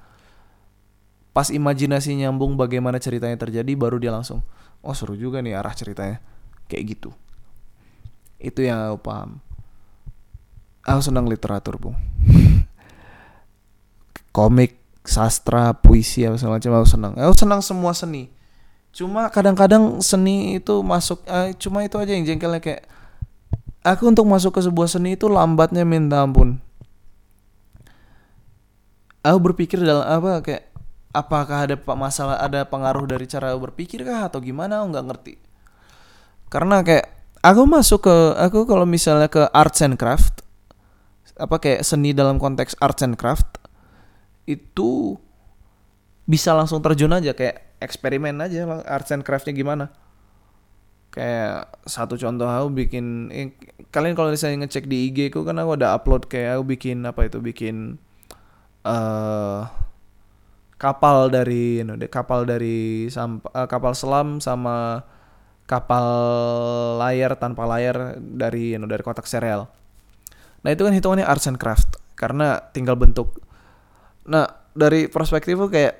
pas 1.31 1.53
imajinasi 1.53 2.17
nyambung 2.17 2.57
bagaimana 2.57 2.97
ceritanya 2.97 3.37
terjadi 3.37 3.69
baru 3.77 4.01
dia 4.01 4.09
langsung 4.09 4.41
oh 4.81 4.93
seru 4.97 5.13
juga 5.13 5.41
nih 5.41 5.53
arah 5.53 5.73
ceritanya 5.73 6.17
kayak 6.65 6.97
gitu. 6.97 7.09
Itu 8.37 8.61
yang 8.61 8.93
aku 8.93 8.97
paham. 9.01 9.41
Aku 10.87 11.03
senang 11.03 11.27
literatur 11.27 11.75
bung 11.75 11.99
komik 14.37 14.79
sastra 15.03 15.75
puisi 15.75 16.23
apa 16.23 16.39
segala 16.39 16.59
macam 16.59 16.71
aku 16.79 16.87
senang. 16.87 17.13
Aku 17.19 17.33
senang 17.35 17.59
semua 17.59 17.91
seni. 17.91 18.31
Cuma 18.95 19.27
kadang-kadang 19.29 19.99
seni 19.99 20.57
itu 20.57 20.79
masuk 20.81 21.21
uh, 21.27 21.51
cuma 21.59 21.83
itu 21.83 21.99
aja 21.99 22.15
yang 22.15 22.23
jengkelnya 22.23 22.63
kayak 22.63 22.87
aku 23.87 24.11
untuk 24.11 24.27
masuk 24.27 24.59
ke 24.59 24.61
sebuah 24.67 24.91
seni 24.91 25.15
itu 25.15 25.31
lambatnya 25.31 25.87
minta 25.87 26.19
ampun. 26.19 26.59
Aku 29.23 29.39
berpikir 29.39 29.79
dalam 29.79 30.03
apa 30.03 30.43
kayak 30.43 30.63
apakah 31.15 31.67
ada 31.67 31.75
masalah 31.95 32.37
ada 32.39 32.67
pengaruh 32.67 33.07
dari 33.07 33.27
cara 33.27 33.55
berpikir 33.55 34.03
kah 34.03 34.27
atau 34.27 34.43
gimana? 34.43 34.83
Aku 34.83 34.91
nggak 34.91 35.05
ngerti. 35.07 35.33
Karena 36.47 36.83
kayak 36.83 37.17
aku 37.43 37.61
masuk 37.63 38.07
ke 38.07 38.15
aku 38.39 38.67
kalau 38.67 38.83
misalnya 38.83 39.31
ke 39.31 39.47
arts 39.51 39.79
and 39.83 39.95
craft 39.95 40.43
apa 41.37 41.61
kayak 41.61 41.85
seni 41.85 42.11
dalam 42.11 42.41
konteks 42.41 42.73
arts 42.81 43.05
and 43.05 43.13
craft 43.15 43.61
itu 44.49 45.15
bisa 46.25 46.51
langsung 46.57 46.81
terjun 46.81 47.13
aja 47.13 47.37
kayak 47.37 47.77
eksperimen 47.77 48.41
aja 48.41 48.65
arts 48.89 49.13
and 49.13 49.21
craftnya 49.21 49.53
gimana 49.53 49.93
kayak 51.17 51.81
satu 51.89 52.13
contoh 52.13 52.45
aku 52.45 52.85
bikin 52.85 53.33
eh, 53.33 53.57
kalian 53.89 54.13
kalau 54.13 54.29
misalnya 54.29 54.69
ngecek 54.69 54.85
di 54.85 55.09
IG 55.09 55.33
ku 55.33 55.41
kan 55.41 55.57
aku 55.57 55.73
ada 55.73 55.97
upload 55.97 56.29
kayak 56.29 56.61
aku 56.61 56.77
bikin 56.77 57.01
apa 57.09 57.25
itu 57.25 57.41
bikin 57.41 57.97
uh, 58.85 59.65
kapal 60.77 61.33
dari 61.33 61.81
you 61.81 61.85
know, 61.85 61.97
kapal 62.05 62.45
dari 62.45 63.09
uh, 63.09 63.65
kapal 63.65 63.97
selam 63.97 64.37
sama 64.37 65.01
kapal 65.65 66.05
layar 67.01 67.33
tanpa 67.35 67.65
layar 67.65 68.21
dari 68.21 68.77
you 68.77 68.79
know, 68.79 68.85
dari 68.85 69.01
kotak 69.01 69.25
serial. 69.25 69.67
Nah 70.61 70.69
itu 70.69 70.85
kan 70.85 70.93
hitungannya 70.93 71.25
arts 71.25 71.49
and 71.49 71.57
craft 71.57 71.97
karena 72.13 72.61
tinggal 72.71 72.93
bentuk. 72.93 73.41
Nah 74.29 74.45
dari 74.77 75.09
perspektifku 75.09 75.67
kayak 75.73 75.97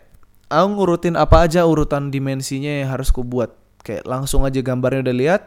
aku 0.48 0.68
ngurutin 0.78 1.18
apa 1.18 1.50
aja 1.50 1.66
urutan 1.66 2.14
dimensinya 2.14 2.86
yang 2.86 2.94
harus 2.94 3.10
ku 3.10 3.26
buat 3.26 3.67
kayak 3.88 4.04
langsung 4.04 4.44
aja 4.44 4.60
gambarnya 4.60 5.08
udah 5.08 5.16
lihat. 5.16 5.44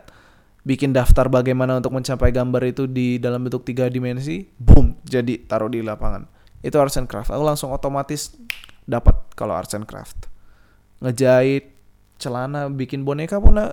Bikin 0.65 0.97
daftar 0.97 1.29
bagaimana 1.29 1.81
untuk 1.81 1.93
mencapai 1.93 2.33
gambar 2.33 2.73
itu 2.73 2.89
di 2.89 3.21
dalam 3.21 3.45
bentuk 3.45 3.69
tiga 3.69 3.93
dimensi. 3.93 4.49
Boom 4.57 4.97
jadi 5.05 5.45
taruh 5.45 5.69
di 5.69 5.85
lapangan. 5.85 6.25
Itu 6.65 6.81
arts 6.81 6.97
and 6.97 7.09
craft. 7.09 7.33
Aku 7.33 7.45
langsung 7.45 7.73
otomatis 7.73 8.37
dapat 8.89 9.17
kalau 9.37 9.57
arts 9.57 9.77
and 9.77 9.85
craft. 9.85 10.29
Ngejahit 11.05 11.73
celana 12.21 12.69
bikin 12.69 13.05
boneka 13.09 13.41
pun 13.41 13.57
eh, 13.57 13.73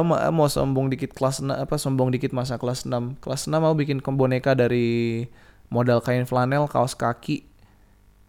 mau, 0.00 0.16
mau 0.30 0.46
sombong 0.46 0.88
dikit 0.94 1.10
kelas 1.12 1.42
apa 1.42 1.74
sombong 1.74 2.14
dikit 2.14 2.30
masa 2.30 2.56
kelas 2.56 2.86
6 2.86 3.18
kelas 3.18 3.50
6 3.50 3.58
mau 3.58 3.74
bikin 3.74 3.98
boneka 3.98 4.54
dari 4.54 5.26
modal 5.68 5.98
kain 5.98 6.24
flanel 6.24 6.70
kaos 6.70 6.94
kaki 6.94 7.42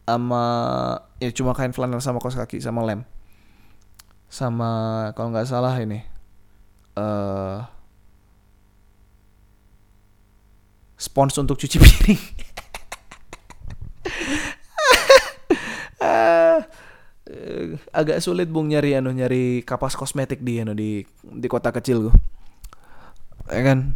sama 0.03 0.43
ya 1.21 1.29
cuma 1.31 1.53
kain 1.55 1.71
flanel 1.71 2.01
sama 2.01 2.17
kaos 2.17 2.35
kaki 2.35 2.59
sama 2.59 2.81
lem 2.83 3.05
sama 4.33 4.71
kalau 5.13 5.29
nggak 5.29 5.45
salah 5.45 5.77
ini 5.77 6.01
uh, 6.97 7.61
spons 10.97 11.37
untuk 11.37 11.61
cuci 11.61 11.77
piring. 11.77 12.21
Uh, 16.03 16.59
agak 17.93 18.19
sulit 18.19 18.49
bung 18.49 18.73
nyari 18.73 18.97
anu 18.97 19.13
nyari 19.13 19.61
kapas 19.63 19.93
kosmetik 19.93 20.41
di 20.41 20.59
anu 20.59 20.73
di 20.75 21.05
di 21.21 21.47
kota 21.47 21.69
kecil 21.69 22.09
gue 22.09 22.15
ya 23.53 23.61
kan? 23.63 23.93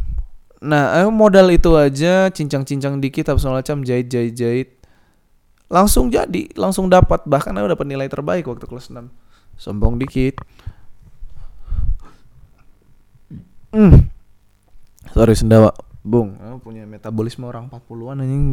Nah 0.62 1.02
modal 1.10 1.50
itu 1.50 1.74
aja 1.74 2.30
cincang-cincang 2.30 3.02
dikit 3.02 3.28
apa 3.34 3.42
macam 3.50 3.82
jahit 3.82 4.06
jahit 4.06 4.38
jahit. 4.38 4.68
Langsung 5.68 6.08
jadi 6.08 6.48
langsung 6.56 6.88
dapat. 6.88 7.28
Bahkan 7.28 7.52
aku 7.52 7.68
dapat 7.76 7.86
nilai 7.90 8.08
terbaik 8.08 8.48
waktu 8.48 8.64
kelas 8.64 8.88
6 8.88 9.27
sombong 9.58 9.98
dikit. 9.98 10.38
Hmm. 13.68 14.08
sorry 15.12 15.36
sendawa. 15.36 15.76
Bung 16.00 16.40
aku 16.40 16.72
punya 16.72 16.88
metabolisme 16.88 17.44
orang 17.44 17.68
40-an 17.68 18.24
anjing. 18.24 18.46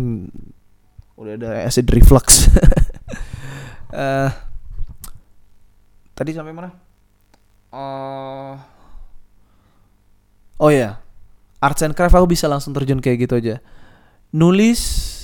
Udah 1.15 1.39
ada 1.39 1.63
acid 1.63 1.87
reflux. 1.87 2.51
Uh, 3.95 4.27
tadi 6.17 6.35
sampai 6.35 6.51
mana? 6.51 6.75
Uh, 7.71 8.59
oh 10.59 10.67
ya 10.67 10.79
yeah. 10.79 10.93
arts 11.63 11.83
and 11.83 11.95
craft 11.95 12.15
aku 12.15 12.27
bisa 12.27 12.51
langsung 12.51 12.75
terjun 12.75 12.99
kayak 12.99 13.29
gitu 13.29 13.39
aja. 13.39 13.63
Nulis 14.35 15.14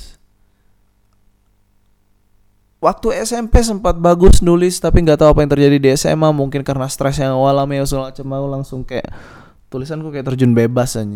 waktu 2.82 3.22
SMP 3.22 3.62
sempat 3.62 3.96
bagus 4.02 4.42
nulis 4.42 4.82
tapi 4.82 5.06
nggak 5.06 5.22
tahu 5.22 5.30
apa 5.38 5.40
yang 5.46 5.52
terjadi 5.54 5.78
di 5.78 5.90
SMA 5.94 6.34
mungkin 6.34 6.66
karena 6.66 6.90
stres 6.90 7.22
yang 7.22 7.38
awal 7.38 7.54
ya 7.70 7.86
segala 7.86 8.10
macam. 8.10 8.26
Mau 8.26 8.48
langsung 8.50 8.82
kayak 8.82 9.08
tulisanku 9.72 10.12
kayak 10.12 10.34
terjun 10.34 10.52
bebas 10.52 11.00
aja 11.00 11.08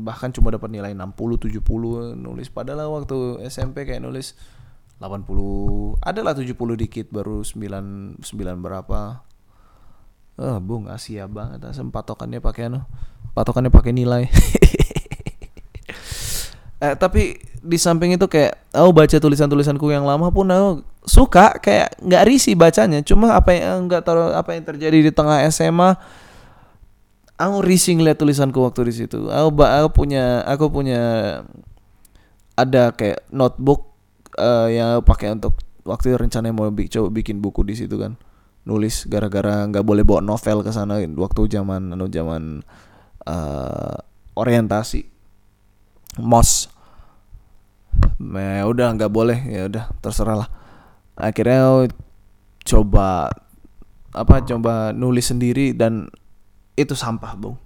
bahkan 0.00 0.32
cuma 0.32 0.48
dapat 0.48 0.70
nilai 0.72 0.94
60 0.94 1.60
70 1.60 2.16
nulis. 2.16 2.48
Padahal 2.48 2.88
waktu 2.94 3.42
SMP 3.50 3.84
kayak 3.84 4.00
nulis 4.00 4.38
80 5.02 5.98
adalah 5.98 6.32
70 6.38 6.54
dikit 6.78 7.10
baru 7.10 7.42
9 7.42 8.22
9 8.22 8.22
berapa. 8.62 9.26
Eh 10.38 10.48
oh, 10.48 10.58
bung 10.62 10.86
Asia 10.88 11.26
banget. 11.26 11.66
Asem 11.66 11.90
patokannya 11.90 12.38
pakai 12.38 12.70
anu 12.70 12.86
patokannya 13.34 13.74
pakai 13.74 13.92
nilai 13.92 14.28
eh 16.82 16.98
tapi 16.98 17.38
di 17.62 17.78
samping 17.78 18.18
itu 18.18 18.26
kayak 18.26 18.58
aku 18.74 18.90
baca 18.90 19.16
tulisan-tulisanku 19.22 19.86
yang 19.94 20.02
lama 20.02 20.34
pun 20.34 20.50
aku 20.50 20.82
suka 21.06 21.62
kayak 21.62 21.94
nggak 22.02 22.26
risih 22.26 22.58
bacanya. 22.58 22.98
Cuma 23.06 23.38
apa 23.38 23.54
yang 23.54 23.86
nggak 23.86 24.02
tahu 24.02 24.34
apa 24.34 24.50
yang 24.58 24.66
terjadi 24.66 24.98
di 24.98 25.10
tengah 25.14 25.46
SMA 25.46 25.94
aku 27.38 27.56
risih 27.62 27.98
ngeliat 27.98 28.18
tulisanku 28.18 28.58
waktu 28.58 28.90
di 28.90 28.94
situ. 28.98 29.30
Aku 29.30 29.54
aku 29.62 29.88
punya 29.94 30.42
aku 30.42 30.66
punya 30.74 31.02
ada 32.58 32.90
kayak 32.94 33.30
notebook 33.30 33.94
uh, 34.38 34.66
yang 34.66 34.98
aku 34.98 35.14
pakai 35.14 35.38
untuk 35.38 35.54
waktu 35.86 36.14
rencananya 36.18 36.54
mau 36.54 36.70
bi 36.70 36.90
coba 36.90 37.14
bikin 37.14 37.38
buku 37.38 37.62
di 37.62 37.78
situ 37.78 37.94
kan. 37.94 38.18
Nulis 38.66 39.06
gara-gara 39.10 39.66
nggak 39.70 39.82
boleh 39.86 40.02
bawa 40.02 40.22
novel 40.22 40.66
ke 40.66 40.70
sana 40.70 40.98
waktu 40.98 41.40
zaman 41.46 41.94
anu 41.94 42.06
zaman 42.10 42.66
uh, 43.26 43.96
orientasi. 44.34 45.06
Mos 46.20 46.68
ya 48.18 48.64
udah 48.66 48.86
nggak 48.94 49.12
boleh. 49.12 49.38
Ya 49.48 49.66
udah 49.66 49.90
terserah 50.02 50.46
lah. 50.46 50.48
Akhirnya 51.16 51.88
coba 52.62 53.30
apa 54.12 54.44
coba 54.44 54.92
nulis 54.92 55.32
sendiri 55.32 55.72
dan 55.72 56.08
itu 56.76 56.92
sampah 56.92 57.32
bung. 57.36 57.56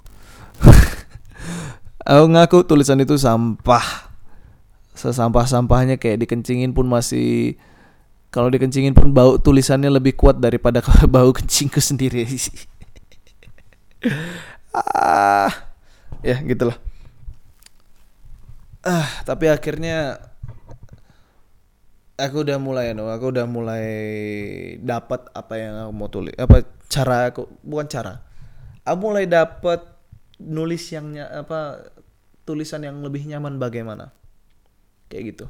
Aku 2.07 2.27
ngaku 2.31 2.62
tulisan 2.66 3.03
itu 3.03 3.18
sampah. 3.18 4.11
Sesampah-sampahnya 4.96 6.01
kayak 6.01 6.25
dikencingin 6.25 6.72
pun 6.72 6.88
masih 6.88 7.61
kalau 8.33 8.49
dikencingin 8.49 8.96
pun 8.96 9.12
bau 9.12 9.37
tulisannya 9.37 9.92
lebih 9.92 10.16
kuat 10.16 10.40
daripada 10.40 10.81
bau 11.14 11.31
kencingku 11.35 11.81
sendiri. 11.83 12.25
Ah 14.77 15.49
ya 16.20 16.37
gitulah 16.44 16.77
ah 18.87 19.09
tapi 19.27 19.51
akhirnya 19.51 20.22
aku 22.14 22.46
udah 22.46 22.62
mulai 22.62 22.94
no 22.94 23.11
aku 23.11 23.35
udah 23.35 23.44
mulai 23.51 23.87
dapat 24.79 25.27
apa 25.35 25.55
yang 25.59 25.75
aku 25.83 25.92
mau 25.92 26.09
tulis 26.09 26.33
apa 26.38 26.62
cara 26.87 27.31
aku 27.31 27.51
bukan 27.62 27.87
cara. 27.90 28.22
Aku 28.87 29.11
mulai 29.11 29.27
dapat 29.27 29.83
nulis 30.38 30.87
yang 30.94 31.18
apa 31.18 31.90
tulisan 32.46 32.87
yang 32.87 33.03
lebih 33.03 33.27
nyaman 33.27 33.59
bagaimana. 33.59 34.14
Kayak 35.11 35.22
gitu. 35.35 35.46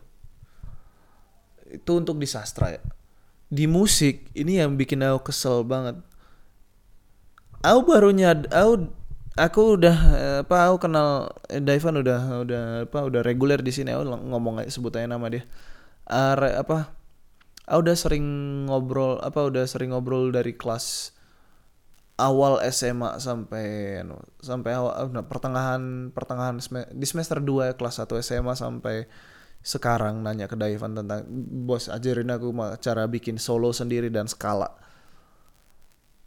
Itu 1.68 2.00
untuk 2.00 2.16
di 2.16 2.28
sastra 2.28 2.72
ya. 2.72 2.82
Di 3.46 3.68
musik 3.68 4.32
ini 4.32 4.58
yang 4.58 4.74
bikin 4.80 5.04
aku 5.04 5.30
kesel 5.30 5.62
banget. 5.62 6.00
Aku 7.60 7.84
baru 7.84 8.10
nyad 8.10 8.48
aku 8.48 8.88
aku 9.36 9.76
udah 9.76 9.96
apa 10.42 10.56
aku 10.72 10.88
kenal 10.88 11.28
eh, 11.52 11.60
Daivan 11.60 12.00
udah 12.00 12.20
udah 12.42 12.62
apa 12.88 12.98
udah 13.04 13.20
reguler 13.20 13.60
di 13.60 13.70
sini 13.70 13.92
aku 13.92 14.08
ngomong 14.08 14.64
sebut 14.72 14.96
aja 14.96 15.06
nama 15.06 15.28
dia 15.28 15.44
uh, 16.08 16.36
apa 16.56 16.96
aku 17.68 17.78
udah 17.84 17.96
sering 17.96 18.24
ngobrol 18.66 19.20
apa 19.20 19.44
udah 19.44 19.68
sering 19.68 19.92
ngobrol 19.92 20.32
dari 20.32 20.56
kelas 20.56 21.12
awal 22.16 22.64
SMA 22.72 23.20
sampai 23.20 24.00
anu, 24.00 24.16
sampai 24.40 24.72
awal 24.72 25.12
nah, 25.12 25.24
pertengahan 25.28 26.08
pertengahan 26.16 26.56
di 26.96 27.06
semester 27.06 27.44
2 27.44 27.76
kelas 27.76 28.00
1 28.00 28.24
SMA 28.24 28.54
sampai 28.56 29.04
sekarang 29.66 30.22
nanya 30.22 30.46
ke 30.46 30.54
Daivan 30.54 30.94
tentang 30.94 31.26
bos 31.66 31.90
ajarin 31.90 32.30
aku 32.30 32.54
cara 32.78 33.10
bikin 33.10 33.34
solo 33.34 33.74
sendiri 33.74 34.14
dan 34.14 34.30
skala. 34.30 34.70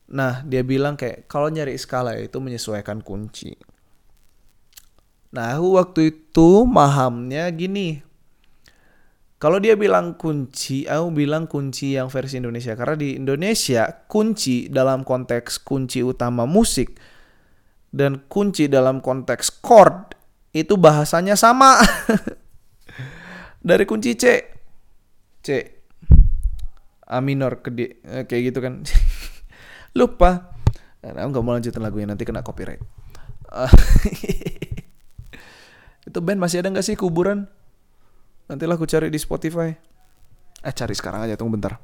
Nah, 0.10 0.42
dia 0.42 0.66
bilang 0.66 0.98
kayak 0.98 1.30
kalau 1.30 1.54
nyari 1.54 1.78
skala 1.78 2.18
itu 2.18 2.42
menyesuaikan 2.42 3.06
kunci. 3.06 3.54
Nah, 5.30 5.54
aku 5.54 5.78
waktu 5.78 6.02
itu 6.10 6.66
mahamnya 6.66 7.46
gini. 7.54 8.02
Kalau 9.40 9.62
dia 9.62 9.78
bilang 9.80 10.20
kunci, 10.20 10.84
aku 10.84 11.16
bilang 11.16 11.48
kunci 11.48 11.96
yang 11.96 12.12
versi 12.12 12.42
Indonesia. 12.42 12.76
Karena 12.76 12.98
di 12.98 13.16
Indonesia, 13.16 13.88
kunci 14.10 14.68
dalam 14.68 15.06
konteks 15.08 15.64
kunci 15.64 16.04
utama 16.04 16.44
musik 16.44 16.98
dan 17.94 18.26
kunci 18.28 18.68
dalam 18.68 19.00
konteks 19.00 19.64
chord 19.64 20.18
itu 20.52 20.76
bahasanya 20.76 21.38
sama. 21.38 21.78
Dari 23.70 23.86
kunci 23.86 24.18
C. 24.18 24.24
C. 25.46 25.48
A 27.10 27.22
minor 27.22 27.62
ke 27.62 27.70
D. 27.72 27.80
Eh, 28.04 28.24
kayak 28.26 28.44
gitu 28.52 28.60
kan. 28.60 28.82
Lupa. 30.00 30.56
Nah, 31.04 31.28
aku 31.28 31.30
gak 31.36 31.44
mau 31.44 31.56
lanjutin 31.56 31.84
lagunya, 31.84 32.08
nanti 32.08 32.24
kena 32.24 32.40
copyright. 32.40 32.80
itu 36.08 36.20
band 36.24 36.40
masih 36.40 36.64
ada 36.64 36.72
gak 36.72 36.88
sih 36.88 36.96
kuburan? 36.96 37.44
Nantilah 38.48 38.80
aku 38.80 38.88
cari 38.88 39.12
di 39.12 39.20
Spotify. 39.20 39.76
Eh 40.64 40.74
cari 40.74 40.96
sekarang 40.96 41.28
aja 41.28 41.36
tunggu 41.36 41.60
bentar. 41.60 41.76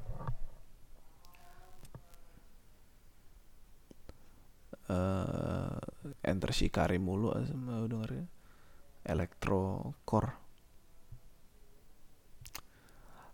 Uh, 4.85 5.81
enter 6.21 6.53
Shikari 6.53 7.01
mulu 7.01 7.33
mau 7.57 7.89
dengerin 7.89 8.29
Electro 9.01 9.97
Core 10.05 10.29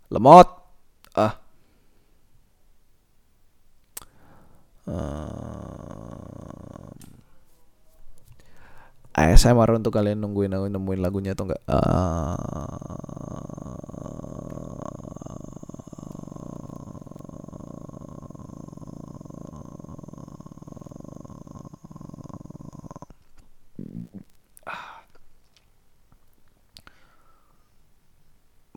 Lemot 0.08 0.48
Ah 1.12 1.41
uh, 4.92 5.72
ASMR 9.12 9.72
untuk 9.76 9.96
kalian 9.96 10.20
nungguin 10.24 10.56
aku 10.56 10.68
nemuin 10.72 11.02
lagunya 11.04 11.32
atau 11.36 11.48
enggak? 11.48 11.64
Uh, 11.68 12.36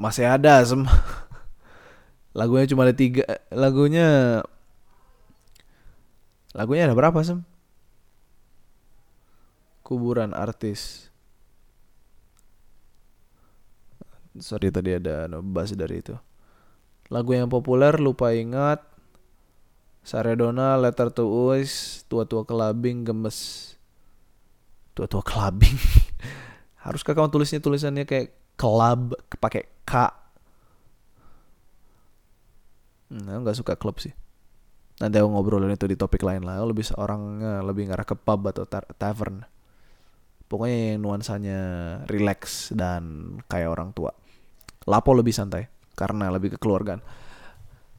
masih 0.04 0.28
ada 0.28 0.60
sem. 0.66 0.84
Lagunya 2.38 2.66
cuma 2.68 2.84
ada 2.84 2.92
tiga 2.92 3.24
lagunya 3.48 4.42
lagunya 6.54 6.86
ada 6.86 6.94
berapa 6.96 7.18
sem? 7.20 7.42
Kuburan 9.84 10.32
artis. 10.32 11.12
Sorry 14.40 14.72
tadi 14.72 14.96
ada 14.96 15.28
bass 15.42 15.76
dari 15.76 16.00
itu. 16.00 16.16
Lagu 17.12 17.36
yang 17.36 17.52
populer 17.52 17.98
lupa 18.00 18.32
ingat. 18.32 18.80
Saredona 20.04 20.76
Letter 20.80 21.12
to 21.12 21.28
Us 21.52 22.02
tua-tua 22.08 22.48
kelabing 22.48 23.04
gemes. 23.04 23.72
Tua-tua 24.96 25.20
kelabing. 25.20 25.76
Haruskah 26.84 27.12
kamu 27.12 27.28
tulisnya 27.28 27.60
tulisannya 27.60 28.04
kayak 28.08 28.32
club 28.56 29.16
pakai 29.40 29.68
K? 29.84 29.92
Nah, 33.14 33.36
nggak 33.44 33.56
suka 33.56 33.76
klub 33.76 34.00
sih 34.00 34.23
nanti 35.02 35.16
aku 35.18 35.28
ngobrolin 35.30 35.74
itu 35.74 35.86
di 35.90 35.96
topik 35.98 36.22
lain 36.22 36.46
lah. 36.46 36.62
Aku 36.62 36.70
lebih 36.70 36.84
orangnya 36.94 37.64
lebih 37.64 37.90
ngarah 37.90 38.06
ke 38.06 38.16
pub 38.18 38.40
atau 38.50 38.66
tavern. 38.98 39.46
Pokoknya 40.44 41.00
nuansanya 41.00 41.60
relax 42.06 42.70
dan 42.70 43.36
kayak 43.48 43.72
orang 43.72 43.90
tua. 43.96 44.12
Lapo 44.84 45.16
lebih 45.16 45.32
santai 45.32 45.66
karena 45.96 46.28
lebih 46.28 46.58
kekeluargaan 46.58 47.24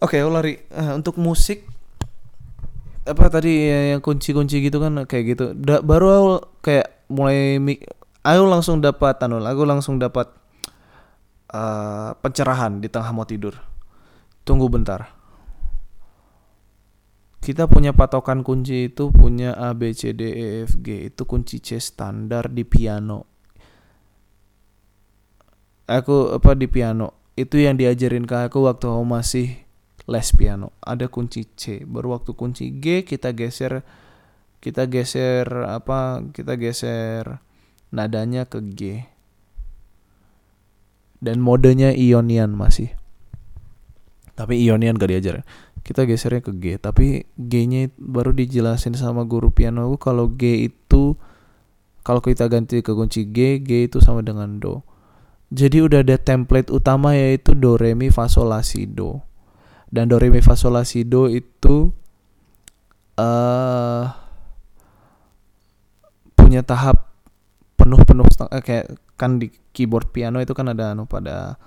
oke 0.05 0.15
okay, 0.15 0.21
lari. 0.21 0.53
Uh, 0.69 0.93
untuk 0.97 1.15
musik 1.17 1.63
apa 3.05 3.29
tadi 3.29 3.69
yang 3.69 4.01
kunci-kunci 4.01 4.65
gitu 4.65 4.81
kan 4.81 5.05
kayak 5.05 5.37
gitu. 5.37 5.45
Da, 5.53 5.79
baru 5.81 6.07
aku 6.09 6.33
kayak 6.65 7.05
mulai 7.09 7.61
aku 8.25 8.43
langsung 8.49 8.81
dapat 8.81 9.21
anu 9.21 9.37
aku 9.45 9.61
langsung 9.61 10.01
dapat 10.01 10.33
uh, 11.53 12.17
pencerahan 12.17 12.81
di 12.81 12.89
tengah 12.89 13.13
mau 13.13 13.25
tidur. 13.25 13.53
Tunggu 14.45 14.69
bentar. 14.69 15.09
Kita 17.45 17.69
punya 17.69 17.93
patokan 17.93 18.41
kunci 18.41 18.89
itu 18.89 19.13
punya 19.13 19.53
A 19.53 19.77
B 19.77 19.93
C 19.93 20.17
D 20.17 20.33
E 20.33 20.47
F 20.65 20.81
G. 20.81 21.13
Itu 21.13 21.29
kunci 21.29 21.61
C 21.61 21.77
standar 21.77 22.49
di 22.49 22.65
piano. 22.65 23.29
Aku 25.85 26.33
apa 26.41 26.57
di 26.57 26.65
piano. 26.65 27.29
Itu 27.37 27.61
yang 27.61 27.77
diajarin 27.77 28.25
ke 28.25 28.49
aku 28.49 28.65
waktu 28.65 28.89
aku 28.89 29.05
masih 29.05 29.61
les 30.09 30.25
piano. 30.33 30.73
Ada 30.81 31.05
kunci 31.05 31.45
C, 31.53 31.85
baru 31.85 32.17
waktu 32.17 32.33
kunci 32.33 32.81
G 32.81 33.05
kita 33.05 33.29
geser 33.37 33.85
kita 34.57 34.89
geser 34.89 35.45
apa 35.69 36.25
kita 36.33 36.57
geser 36.57 37.45
nadanya 37.93 38.49
ke 38.49 38.57
G. 38.73 39.05
Dan 41.21 41.45
modenya 41.45 41.93
Ionian 41.93 42.57
masih. 42.57 42.89
Tapi 44.33 44.65
Ionian 44.65 44.97
gak 44.97 45.13
diajarin 45.13 45.45
kita 45.85 46.09
gesernya 46.09 46.41
ke 46.41 46.49
G 46.57 46.81
tapi 46.81 47.29
G-nya 47.37 47.93
baru 48.01 48.33
dijelasin 48.33 48.97
sama 48.97 49.21
guru 49.21 49.53
piano 49.53 49.85
aku 49.85 50.01
kalau 50.01 50.33
G 50.33 50.73
itu 50.73 51.13
kalau 52.05 52.21
kita 52.21 52.45
ganti 52.49 52.85
ke 52.85 52.93
kunci 52.93 53.25
G 53.29 53.61
G 53.65 53.89
itu 53.89 53.97
sama 53.97 54.21
dengan 54.21 54.61
do. 54.61 54.85
Jadi 55.49 55.81
udah 55.81 56.05
ada 56.05 56.21
template 56.21 56.69
utama 56.69 57.17
yaitu 57.17 57.57
do 57.57 57.81
re 57.81 57.97
mi 57.97 58.13
fa 58.13 58.29
sol 58.29 58.53
la 58.53 58.61
si 58.61 58.85
do. 58.85 59.25
Dan 59.89 60.13
do 60.13 60.21
re 60.21 60.29
mi 60.29 60.37
fa 60.37 60.53
sol 60.53 60.77
la 60.77 60.85
si 60.85 61.01
do 61.01 61.25
itu 61.25 61.89
uh, 63.17 64.05
punya 66.37 66.61
tahap 66.61 67.09
penuh-penuh 67.73 68.25
uh, 68.25 68.61
kayak 68.61 69.01
kan 69.17 69.41
di 69.41 69.49
keyboard 69.73 70.13
piano 70.13 70.37
itu 70.37 70.53
kan 70.53 70.69
ada 70.69 70.93
anu 70.93 71.09
pada 71.09 71.57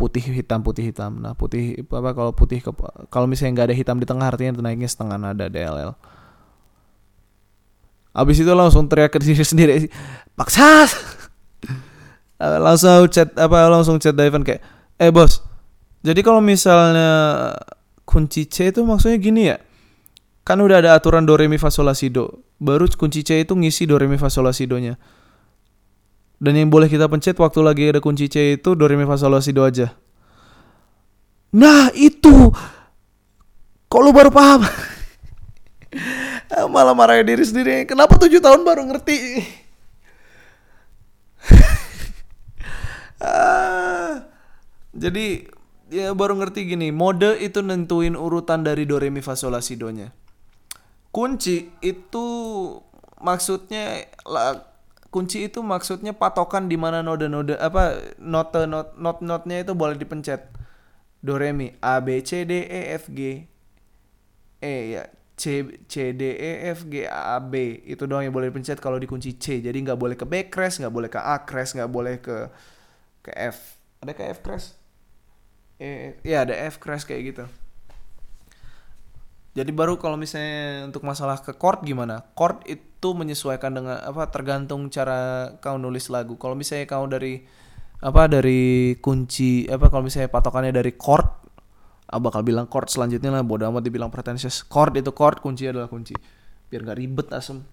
putih 0.00 0.24
hitam 0.24 0.64
putih 0.64 0.88
hitam. 0.88 1.20
Nah 1.20 1.36
putih 1.36 1.84
apa 1.92 2.16
kalau 2.16 2.32
putih 2.32 2.64
ke, 2.64 2.72
kalau 3.12 3.28
misalnya 3.28 3.52
nggak 3.60 3.68
ada 3.68 3.76
hitam 3.76 3.96
di 4.00 4.08
tengah 4.08 4.32
artinya 4.32 4.64
naiknya 4.64 4.88
setengah 4.88 5.20
nada 5.20 5.52
DLL. 5.52 5.92
Abis 8.10 8.42
itu 8.42 8.50
langsung 8.50 8.90
teriak 8.90 9.14
ke 9.14 9.22
diri 9.22 9.38
sendiri 9.46 9.86
Paksa 10.34 10.90
Langsung 12.66 13.06
chat 13.06 13.30
apa 13.38 13.70
langsung 13.70 14.02
chat 14.02 14.18
Daven 14.18 14.42
kayak 14.42 14.62
Eh 14.98 15.14
bos 15.14 15.46
Jadi 16.02 16.18
kalau 16.26 16.42
misalnya 16.42 17.54
kunci 18.02 18.50
C 18.50 18.74
itu 18.74 18.82
maksudnya 18.82 19.18
gini 19.22 19.42
ya 19.54 19.62
Kan 20.42 20.58
udah 20.58 20.82
ada 20.82 20.98
aturan 20.98 21.22
do 21.22 21.38
re 21.38 21.46
mi 21.46 21.54
fa 21.54 21.70
sol 21.70 21.86
la 21.86 21.94
si 21.94 22.10
do 22.10 22.42
Baru 22.58 22.90
kunci 22.90 23.22
C 23.22 23.46
itu 23.46 23.54
ngisi 23.54 23.86
do 23.86 23.94
re 23.94 24.10
mi 24.10 24.18
fa 24.18 24.26
sol 24.26 24.42
la 24.42 24.50
si 24.50 24.66
do 24.66 24.74
nya 24.82 24.98
Dan 26.40 26.56
yang 26.56 26.72
boleh 26.72 26.88
kita 26.88 27.04
pencet 27.04 27.36
waktu 27.36 27.60
lagi 27.60 27.92
ada 27.92 28.00
kunci 28.00 28.32
C 28.32 28.56
itu 28.56 28.72
do 28.72 28.88
re 28.88 28.96
mi 28.96 29.04
fa 29.04 29.20
sol 29.20 29.36
la 29.36 29.44
si 29.44 29.52
do 29.52 29.60
aja. 29.60 29.92
Nah 31.52 31.92
itu! 31.92 32.48
Kok 33.90 34.00
lu 34.00 34.10
baru 34.16 34.32
paham? 34.32 34.64
Malah 36.72 36.96
marahin 36.96 37.28
diri 37.28 37.44
sendiri. 37.44 37.84
Kenapa 37.84 38.16
tujuh 38.16 38.40
tahun 38.40 38.64
baru 38.64 38.88
ngerti? 38.88 39.16
Ah, 43.20 44.24
jadi 44.96 45.44
ya 45.92 46.16
baru 46.16 46.40
ngerti 46.40 46.72
gini. 46.72 46.88
Mode 46.88 47.36
itu 47.36 47.60
nentuin 47.60 48.16
urutan 48.16 48.64
dari 48.64 48.88
do 48.88 48.96
re 48.96 49.12
mi 49.12 49.20
fa 49.20 49.36
sol 49.36 49.52
la 49.52 49.60
si 49.60 49.76
do 49.76 49.92
nya 49.92 50.08
kunci 51.10 51.70
itu 51.82 52.26
maksudnya 53.18 54.06
kunci 55.10 55.50
itu 55.50 55.60
maksudnya 55.60 56.14
patokan 56.14 56.70
di 56.70 56.78
mana 56.78 57.02
node-node 57.02 57.58
apa 57.58 58.14
note 58.22 58.64
not 58.70 58.96
not 58.96 59.18
notnya 59.20 59.66
itu 59.66 59.74
boleh 59.74 59.98
dipencet. 59.98 60.48
Do 61.20 61.36
re 61.36 61.52
mi. 61.52 61.74
A 61.84 62.00
b 62.00 62.22
c 62.24 62.48
d 62.48 62.64
e 62.64 62.96
f 62.96 63.10
g. 63.12 63.44
E 64.62 64.74
ya. 64.96 65.04
C 65.40 65.64
C 65.88 66.12
D 66.12 66.36
E 66.36 66.68
F 66.68 66.84
G 66.84 67.08
A 67.08 67.40
B. 67.40 67.80
Itu 67.88 68.04
doang 68.04 68.28
yang 68.28 68.36
boleh 68.36 68.52
dipencet 68.52 68.76
kalau 68.76 69.00
dikunci 69.00 69.40
C. 69.40 69.64
Jadi 69.64 69.72
nggak 69.80 69.96
boleh 69.96 70.12
ke 70.12 70.28
B 70.28 70.52
crash 70.52 70.84
nggak 70.84 70.92
boleh 70.92 71.08
ke 71.08 71.16
A 71.16 71.48
crash 71.48 71.72
nggak 71.72 71.88
boleh 71.88 72.20
ke 72.20 72.52
ke 73.24 73.32
F. 73.32 73.80
Ada 74.04 74.12
ke 74.12 74.22
F 74.36 74.44
crash? 74.44 74.76
Eh 75.80 76.20
ya 76.20 76.44
ada 76.44 76.52
F 76.68 76.76
crash 76.76 77.08
kayak 77.08 77.22
gitu. 77.32 77.44
Jadi 79.56 79.72
baru 79.72 79.96
kalau 79.96 80.20
misalnya 80.20 80.84
untuk 80.92 81.08
masalah 81.08 81.40
ke 81.40 81.56
chord 81.56 81.88
gimana? 81.88 82.28
Chord 82.36 82.60
itu 83.00 83.16
menyesuaikan 83.16 83.72
dengan 83.72 83.96
apa 83.96 84.28
tergantung 84.28 84.92
cara 84.92 85.48
kau 85.64 85.80
nulis 85.80 86.12
lagu. 86.12 86.36
Kalau 86.36 86.52
misalnya 86.52 86.84
kau 86.84 87.08
dari 87.08 87.40
apa 88.04 88.28
dari 88.28 88.92
kunci 89.00 89.64
apa 89.72 89.88
kalau 89.88 90.04
misalnya 90.04 90.28
patokannya 90.28 90.68
dari 90.68 90.92
chord 91.00 91.24
ah, 92.12 92.20
bakal 92.20 92.44
bilang 92.44 92.68
chord 92.68 92.92
selanjutnya 92.92 93.32
lah 93.32 93.40
bodo 93.40 93.64
amat 93.72 93.88
dibilang 93.88 94.12
pretentious. 94.12 94.68
Chord 94.68 95.00
itu 95.00 95.16
chord 95.16 95.40
kunci 95.40 95.64
adalah 95.64 95.88
kunci. 95.88 96.12
Biar 96.68 96.84
nggak 96.84 96.98
ribet 97.00 97.28
asem. 97.32 97.64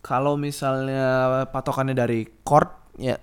Kalau 0.00 0.40
misalnya 0.40 1.44
patokannya 1.52 1.92
dari 1.92 2.24
chord 2.40 2.72
ya 2.96 3.20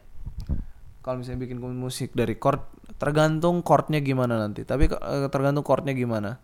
kalau 1.01 1.25
misalnya 1.25 1.41
bikin 1.41 1.57
musik 1.57 2.13
dari 2.13 2.37
chord 2.37 2.61
tergantung 3.01 3.65
chordnya 3.65 3.97
gimana 3.97 4.37
nanti. 4.37 4.61
Tapi 4.61 4.93
eh, 4.93 5.25
tergantung 5.33 5.65
chordnya 5.65 5.97
gimana. 5.97 6.37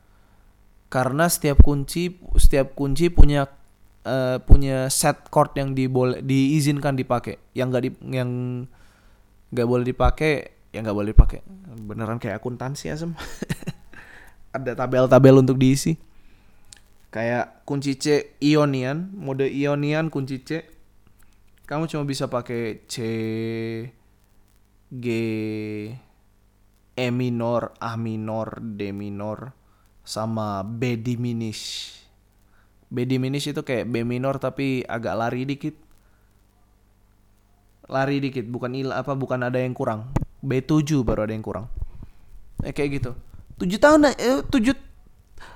Karena 0.89 1.29
setiap 1.29 1.61
kunci 1.61 2.17
setiap 2.33 2.73
kunci 2.73 3.13
punya 3.13 3.58
uh, 4.05 4.37
punya 4.43 4.87
set 4.87 5.27
chord 5.33 5.55
yang 5.55 5.73
diboleh 5.73 6.21
diizinkan 6.23 6.95
dipakai. 6.95 7.39
Yang 7.55 7.67
nggak 7.71 7.83
di 7.83 7.91
yang 8.13 8.29
nggak 9.49 9.67
boleh 9.67 9.85
dipakai 9.87 10.33
ya 10.69 10.79
nggak 10.85 10.95
boleh 10.95 11.09
dipakai. 11.11 11.39
Beneran 11.83 12.21
kayak 12.21 12.39
akuntansi 12.39 12.93
asem. 12.93 13.17
Ada 14.55 14.73
tabel-tabel 14.73 15.41
untuk 15.41 15.61
diisi. 15.61 15.97
Kayak 17.09 17.65
kunci 17.65 17.97
C 17.97 18.37
Ionian. 18.41 19.09
Mode 19.17 19.49
Ionian 19.49 20.13
kunci 20.13 20.41
C. 20.45 20.65
Kamu 21.65 21.85
cuma 21.85 22.05
bisa 22.05 22.25
pakai 22.29 22.85
C 22.89 22.97
G 24.89 25.05
E 26.97 27.07
minor 27.13 27.77
A 27.77 27.93
minor 27.93 28.57
D 28.57 28.89
minor 28.89 29.53
sama 30.01 30.65
B 30.65 30.97
diminish 30.97 31.93
B 32.89 33.05
diminish 33.05 33.45
itu 33.45 33.61
kayak 33.61 33.85
B 33.85 34.01
minor 34.01 34.41
tapi 34.41 34.81
agak 34.85 35.13
lari 35.13 35.45
dikit. 35.45 35.77
Lari 37.89 38.21
dikit 38.21 38.45
bukan 38.49 38.73
il 38.73 38.89
apa 38.89 39.13
bukan 39.13 39.45
ada 39.45 39.61
yang 39.61 39.77
kurang. 39.77 40.09
B7 40.41 41.05
baru 41.05 41.29
ada 41.29 41.33
yang 41.33 41.45
kurang. 41.45 41.69
Eh, 42.65 42.73
kayak 42.73 42.89
gitu. 43.01 43.11
Tujuh 43.61 43.79
tahun 43.79 44.13
eh, 44.17 44.41
tujuh 44.49 44.73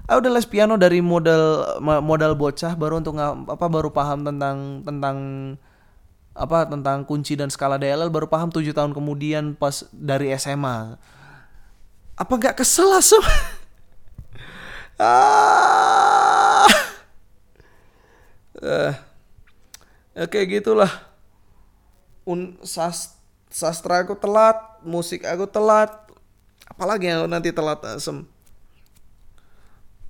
ah 0.03 0.19
udah 0.19 0.31
les 0.36 0.47
piano 0.47 0.75
dari 0.75 0.99
modal 0.99 1.79
modal 1.79 2.36
bocah 2.36 2.75
baru 2.75 2.99
untuk 2.99 3.15
apa 3.19 3.65
baru 3.71 3.88
paham 3.91 4.27
tentang 4.27 4.84
tentang 4.84 5.17
apa 6.36 6.67
tentang 6.67 7.07
kunci 7.07 7.39
dan 7.39 7.47
skala 7.47 7.79
DLL 7.79 8.11
baru 8.11 8.27
paham 8.27 8.51
tujuh 8.51 8.75
tahun 8.75 8.91
kemudian 8.91 9.55
pas 9.55 9.88
dari 9.95 10.34
SMA 10.36 10.99
apa 12.19 12.34
gak 12.36 12.59
kesel 12.59 12.89
langsung 12.89 13.23
ah 14.99 16.12
eh, 18.64 18.93
oke 20.16 20.39
gitulah 20.47 20.89
un 22.24 22.55
sas 22.64 23.20
sastra 23.53 24.01
aku 24.01 24.18
telat, 24.18 24.57
musik 24.82 25.22
aku 25.22 25.45
telat, 25.45 25.93
apalagi 26.66 27.14
yang 27.14 27.30
nanti 27.30 27.53
telat 27.53 27.86
asem. 27.86 28.26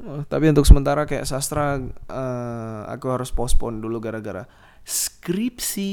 Oh, 0.03 0.23
tapi 0.27 0.51
untuk 0.51 0.67
sementara 0.67 1.03
kayak 1.03 1.27
sastra 1.27 1.79
uh, 2.11 2.81
aku 2.87 3.07
harus 3.11 3.31
postpone 3.35 3.83
dulu 3.83 3.99
gara-gara 3.99 4.47
skripsi. 4.87 5.91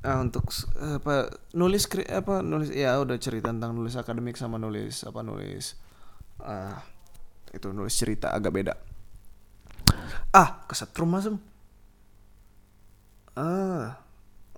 Ah, 0.00 0.24
untuk 0.24 0.48
apa 0.80 1.28
nulis 1.52 1.84
skri, 1.84 2.08
apa 2.08 2.40
nulis 2.40 2.72
ya 2.72 2.96
udah 2.96 3.20
cerita 3.20 3.52
tentang 3.52 3.76
nulis 3.76 4.00
akademik 4.00 4.32
sama 4.32 4.56
nulis 4.56 5.04
apa 5.04 5.20
nulis 5.20 5.76
uh, 6.40 6.72
itu 7.52 7.68
nulis 7.74 7.92
cerita 7.92 8.32
agak 8.32 8.52
beda. 8.54 8.74
Ah, 10.30 10.62
kesetrum 10.70 11.10
masem. 11.10 11.36
Ah, 13.34 13.98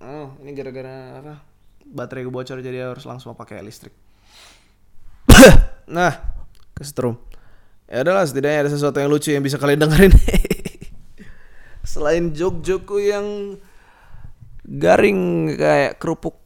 oh 0.01 0.33
ini 0.41 0.53
gara-gara 0.53 1.21
apa? 1.21 1.35
Baterai 1.83 2.25
gue 2.25 2.33
bocor 2.33 2.61
jadi 2.61 2.89
harus 2.93 3.05
langsung 3.05 3.33
pakai 3.37 3.61
listrik. 3.61 3.93
Nah 5.89 6.15
kesetrum. 6.73 7.19
Ya 7.91 8.01
udahlah 8.01 8.25
setidaknya 8.25 8.65
ada 8.65 8.71
sesuatu 8.71 8.97
yang 8.97 9.11
lucu 9.11 9.29
yang 9.29 9.43
bisa 9.43 9.59
kalian 9.59 9.83
dengerin. 9.83 10.13
Selain 11.91 12.31
jok-jokku 12.31 12.97
yang 13.03 13.59
garing 14.65 15.53
kayak 15.59 15.99
kerupuk. 15.99 16.39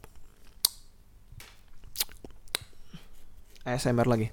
ASMR 3.64 4.08
lagi. 4.08 4.28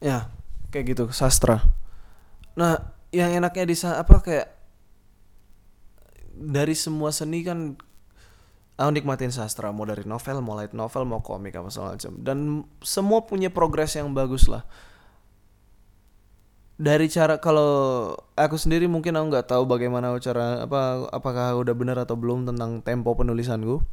Ya 0.00 0.32
kayak 0.72 0.96
gitu 0.96 1.04
sastra 1.10 1.79
nah 2.60 2.92
yang 3.08 3.32
enaknya 3.40 3.64
di 3.64 3.76
apa 3.88 4.20
kayak 4.20 4.48
dari 6.40 6.76
semua 6.76 7.08
seni 7.08 7.40
kan 7.40 7.76
aku 8.80 8.90
nikmatin 8.96 9.28
sastra 9.28 9.68
mau 9.72 9.84
dari 9.84 10.08
novel 10.08 10.40
mau 10.40 10.56
light 10.56 10.72
novel 10.72 11.04
mau 11.04 11.20
komik 11.20 11.52
apa 11.52 11.68
segala 11.68 11.96
macam. 11.96 12.12
Dan 12.20 12.38
semua 12.80 13.28
punya 13.28 13.52
progres 13.52 13.96
yang 13.96 14.16
bagus 14.16 14.48
lah. 14.48 14.64
Dari 16.80 17.12
cara 17.12 17.36
kalau 17.36 18.12
aku 18.40 18.56
sendiri 18.56 18.88
mungkin 18.88 19.12
aku 19.12 19.26
nggak 19.36 19.52
tahu 19.52 19.68
bagaimana 19.68 20.16
cara 20.16 20.64
apa 20.64 21.12
apakah 21.12 21.60
udah 21.60 21.76
benar 21.76 22.00
atau 22.00 22.16
belum 22.16 22.48
tentang 22.48 22.80
tempo 22.80 23.12
penulisanku. 23.12 23.84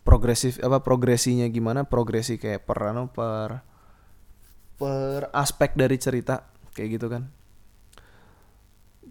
Progresif 0.00 0.62
apa 0.62 0.80
progresinya 0.80 1.44
gimana 1.50 1.84
progresi 1.84 2.38
kayak 2.40 2.64
per 2.64 2.78
per 3.10 3.50
per 4.78 5.20
aspek 5.34 5.74
dari 5.74 5.98
cerita 5.98 6.46
kayak 6.72 6.88
gitu 7.00 7.08
kan 7.10 7.36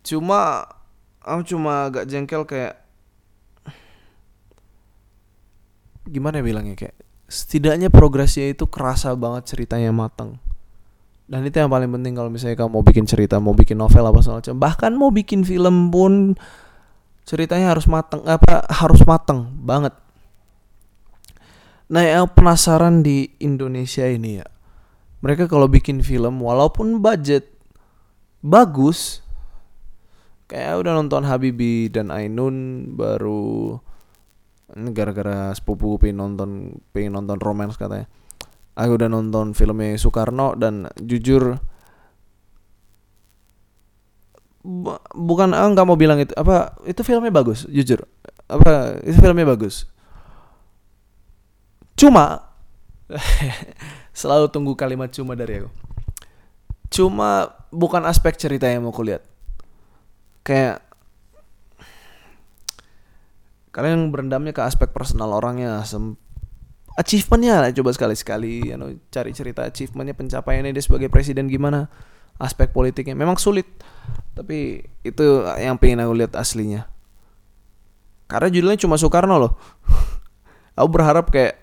cuma 0.02 0.66
aku 1.22 1.56
cuma 1.56 1.88
agak 1.90 2.06
jengkel 2.10 2.44
kayak 2.44 2.82
gimana 6.06 6.42
ya 6.42 6.44
bilangnya 6.46 6.76
kayak 6.78 6.96
setidaknya 7.26 7.90
progresnya 7.90 8.54
itu 8.54 8.70
kerasa 8.70 9.14
banget 9.18 9.50
ceritanya 9.50 9.90
matang. 9.90 10.38
Dan 11.26 11.42
itu 11.42 11.58
yang 11.58 11.74
paling 11.74 11.90
penting 11.90 12.14
kalau 12.14 12.30
misalnya 12.30 12.54
kamu 12.54 12.70
mau 12.70 12.86
bikin 12.86 13.06
cerita 13.10 13.42
mau 13.42 13.58
bikin 13.58 13.82
novel 13.82 14.06
apa 14.06 14.22
macam. 14.22 14.56
Bahkan 14.62 14.92
mau 14.94 15.10
bikin 15.10 15.42
film 15.42 15.90
pun 15.90 16.38
ceritanya 17.26 17.74
harus 17.74 17.90
matang 17.90 18.22
apa 18.30 18.62
harus 18.70 19.02
matang 19.10 19.50
banget. 19.58 19.98
Nah 21.90 22.06
yang 22.06 22.30
penasaran 22.30 23.02
di 23.02 23.34
Indonesia 23.42 24.06
ini 24.06 24.38
ya 24.38 24.46
mereka 25.26 25.50
kalau 25.50 25.66
bikin 25.66 26.06
film 26.06 26.38
walaupun 26.38 27.02
budget 27.02 27.50
bagus 28.46 29.25
kayak 30.46 30.78
udah 30.82 30.92
nonton 30.94 31.26
Habibi 31.26 31.90
dan 31.90 32.14
Ainun 32.14 32.90
baru 32.94 33.78
gara-gara 34.92 35.54
sepupu 35.54 35.98
pengen 36.02 36.22
nonton 36.22 36.50
pengen 36.94 37.18
nonton 37.18 37.38
romance 37.42 37.78
katanya. 37.78 38.10
Aku 38.76 39.00
udah 39.00 39.08
nonton 39.08 39.56
filmnya 39.56 39.96
Soekarno 39.96 40.54
dan 40.60 40.92
jujur 41.00 41.56
bu- 44.66 45.00
bukan 45.16 45.56
ah 45.56 45.70
nggak 45.72 45.88
mau 45.88 45.96
bilang 45.96 46.20
itu 46.20 46.36
apa 46.36 46.76
itu 46.84 47.02
filmnya 47.02 47.32
bagus 47.32 47.64
jujur. 47.72 48.04
Apa 48.52 49.00
itu 49.06 49.18
filmnya 49.18 49.48
bagus. 49.48 49.88
Cuma 51.96 52.52
selalu 54.20 54.52
tunggu 54.52 54.76
kalimat 54.76 55.08
cuma 55.10 55.34
dari 55.40 55.64
aku. 55.64 55.72
Cuma 56.92 57.56
bukan 57.72 58.04
aspek 58.06 58.36
cerita 58.36 58.68
yang 58.68 58.84
mau 58.86 58.94
kulihat 58.94 59.35
kayak 60.46 60.86
kalian 63.74 64.14
berendamnya 64.14 64.56
ke 64.56 64.64
aspek 64.64 64.94
personal 64.96 65.36
orangnya 65.36 65.84
sem 65.84 66.16
achievementnya 66.96 67.60
lah 67.60 67.72
coba 67.76 67.92
sekali-sekali 67.92 68.72
you 68.72 68.78
know, 68.80 68.88
cari 69.12 69.36
cerita 69.36 69.68
achievementnya 69.68 70.16
pencapaiannya 70.16 70.72
dia 70.72 70.84
sebagai 70.86 71.12
presiden 71.12 71.52
gimana 71.52 71.92
aspek 72.40 72.72
politiknya. 72.72 73.16
Memang 73.16 73.36
sulit 73.40 73.68
tapi 74.36 74.84
itu 75.04 75.26
yang 75.60 75.80
pengen 75.80 76.04
aku 76.04 76.14
lihat 76.16 76.36
aslinya. 76.36 76.88
Karena 78.28 78.48
judulnya 78.52 78.80
cuma 78.82 79.00
Soekarno 79.00 79.38
loh. 79.38 79.54
Aku 80.80 80.90
berharap 80.92 81.32
kayak 81.32 81.56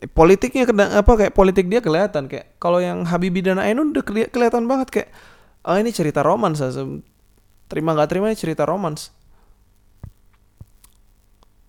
eh, 0.00 0.08
politiknya 0.08 0.64
apa 0.94 1.12
kayak 1.18 1.34
politik 1.36 1.68
dia 1.68 1.84
kelihatan. 1.84 2.30
Kayak 2.30 2.56
kalau 2.56 2.80
yang 2.80 3.04
Habibie 3.04 3.44
dan 3.44 3.60
Ainun 3.60 3.92
udah 3.92 4.04
keli- 4.06 4.30
kelihatan 4.30 4.64
banget 4.64 4.88
kayak 4.88 5.08
oh 5.68 5.76
ini 5.76 5.92
cerita 5.92 6.24
romans 6.24 6.64
asem. 6.64 7.04
Terima 7.72 7.96
nggak 7.96 8.10
terima 8.12 8.28
cerita 8.36 8.68
romans. 8.68 9.08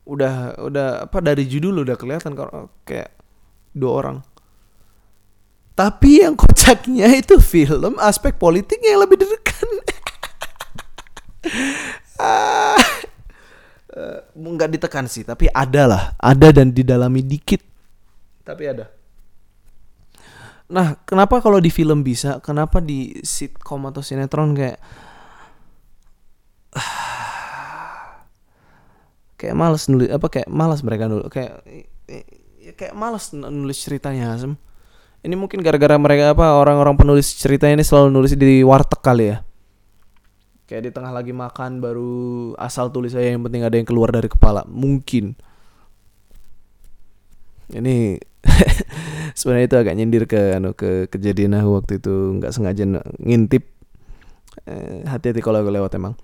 Udah 0.04 0.60
udah 0.60 1.08
apa 1.08 1.24
dari 1.24 1.48
judul 1.48 1.88
udah 1.88 1.96
kelihatan 1.96 2.36
kayak 2.84 3.16
dua 3.72 3.92
orang. 4.04 4.18
Tapi 5.80 6.28
yang 6.28 6.36
kocaknya 6.36 7.08
itu 7.16 7.40
film 7.40 7.96
aspek 8.04 8.36
politiknya 8.36 9.00
yang 9.00 9.02
lebih 9.08 9.24
ditekan 9.24 9.70
Ah. 12.24 12.78
Nggak 14.36 14.70
ditekan 14.76 15.08
sih 15.08 15.24
tapi 15.24 15.48
ada 15.50 15.88
lah. 15.88 16.04
Ada 16.20 16.52
dan 16.62 16.76
didalami 16.76 17.24
dikit. 17.24 17.64
Tapi 18.44 18.64
ada. 18.70 18.92
Nah 20.68 21.00
kenapa 21.08 21.40
kalau 21.40 21.64
di 21.64 21.72
film 21.72 22.04
bisa 22.06 22.44
kenapa 22.44 22.80
di 22.84 23.18
sitcom 23.24 23.88
atau 23.90 24.04
sinetron 24.04 24.52
kayak 24.56 24.78
kayak 29.40 29.56
males 29.58 29.86
nulis 29.92 30.10
apa 30.10 30.28
kayak 30.32 30.50
malas 30.50 30.82
mereka 30.82 31.12
dulu 31.12 31.28
kayak 31.28 31.60
ya 32.64 32.72
kayak 32.72 32.96
malas 32.96 33.36
nulis 33.36 33.84
ceritanya 33.84 34.32
Asem. 34.32 34.56
Ini 35.24 35.36
mungkin 35.40 35.64
gara-gara 35.64 35.96
mereka 35.96 36.36
apa 36.36 36.60
orang-orang 36.60 37.00
penulis 37.00 37.32
cerita 37.36 37.68
ini 37.68 37.84
selalu 37.84 38.12
nulis 38.12 38.36
di 38.36 38.64
warteg 38.64 39.00
kali 39.00 39.26
ya. 39.32 39.38
Kayak 40.68 40.84
di 40.88 40.92
tengah 40.92 41.12
lagi 41.16 41.32
makan 41.32 41.80
baru 41.80 42.12
asal 42.60 42.92
tulis 42.92 43.16
aja 43.16 43.32
yang 43.32 43.44
penting 43.44 43.64
ada 43.64 43.76
yang 43.76 43.88
keluar 43.88 44.12
dari 44.12 44.28
kepala. 44.28 44.68
Mungkin. 44.68 45.36
Ini 47.72 48.20
sebenarnya 49.40 49.66
itu 49.72 49.78
agak 49.80 49.96
nyindir 49.96 50.24
ke 50.28 50.60
anu 50.60 50.76
ke 50.76 51.08
kejadian 51.08 51.56
aku 51.56 51.80
waktu 51.80 51.94
itu 52.04 52.14
nggak 52.40 52.52
sengaja 52.52 52.84
ngintip. 53.24 53.64
Eh, 54.68 55.08
hati-hati 55.08 55.40
kalau 55.40 55.64
aku 55.64 55.72
lewat 55.72 55.96
emang. 55.96 56.20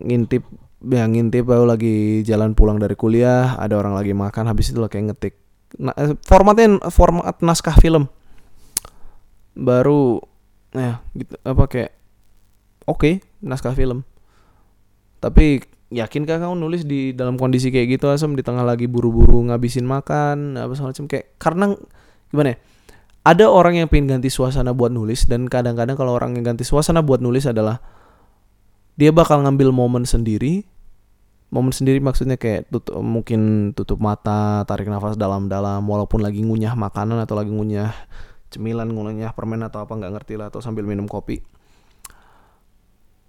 Ngintip 0.00 0.44
ya 0.86 1.04
ngintip 1.08 1.48
aku 1.48 1.64
lagi 1.64 2.20
jalan 2.22 2.52
pulang 2.52 2.76
dari 2.76 2.94
kuliah, 2.94 3.56
ada 3.56 3.80
orang 3.80 3.96
lagi 3.96 4.12
makan 4.12 4.48
habis 4.48 4.70
itu 4.70 4.78
kayak 4.78 5.12
ngetik. 5.12 5.34
Na, 5.80 5.92
eh, 5.96 6.14
formatnya 6.22 6.78
format 6.92 7.36
naskah 7.42 7.76
film. 7.80 8.06
Baru 9.56 10.20
ya 10.76 11.00
gitu 11.16 11.34
apa 11.42 11.64
kayak 11.66 11.92
oke 12.84 13.24
naskah 13.40 13.72
film. 13.72 14.04
Tapi 15.20 15.64
yakinkah 15.88 16.38
kamu 16.42 16.54
nulis 16.60 16.84
di 16.84 17.16
dalam 17.16 17.40
kondisi 17.40 17.72
kayak 17.72 17.98
gitu 17.98 18.12
asem? 18.12 18.36
Di 18.36 18.44
tengah 18.44 18.62
lagi 18.62 18.84
buru-buru 18.84 19.48
ngabisin 19.48 19.88
makan 19.88 20.60
apa 20.60 20.72
segala 20.76 20.92
macam 20.92 21.06
kayak 21.08 21.26
karena 21.40 21.64
gimana 22.30 22.52
ya 22.54 22.58
ada 23.26 23.50
orang 23.50 23.82
yang 23.82 23.90
pengen 23.90 24.06
ganti 24.06 24.30
suasana 24.30 24.70
buat 24.70 24.94
nulis 24.94 25.26
dan 25.26 25.50
kadang-kadang 25.50 25.98
kalau 25.98 26.14
orang 26.14 26.38
yang 26.38 26.46
ganti 26.46 26.62
suasana 26.62 27.02
buat 27.02 27.18
nulis 27.18 27.50
adalah 27.50 27.82
dia 28.96 29.12
bakal 29.12 29.44
ngambil 29.44 29.70
momen 29.70 30.08
sendiri. 30.08 30.64
Momen 31.52 31.70
sendiri 31.70 32.02
maksudnya 32.02 32.34
kayak 32.34 32.66
tutup 32.74 32.98
mungkin 32.98 33.70
tutup 33.76 34.02
mata 34.02 34.66
tarik 34.66 34.90
nafas 34.90 35.14
dalam-dalam 35.14 35.78
walaupun 35.86 36.18
lagi 36.18 36.42
ngunyah 36.42 36.74
makanan 36.74 37.22
atau 37.22 37.38
lagi 37.38 37.54
ngunyah 37.54 37.94
cemilan 38.50 38.90
ngunyah 38.90 39.30
permen 39.30 39.62
atau 39.62 39.86
apa 39.86 39.94
nggak 39.94 40.12
ngerti 40.18 40.34
lah 40.34 40.50
atau 40.50 40.58
sambil 40.58 40.82
minum 40.82 41.06
kopi. 41.06 41.38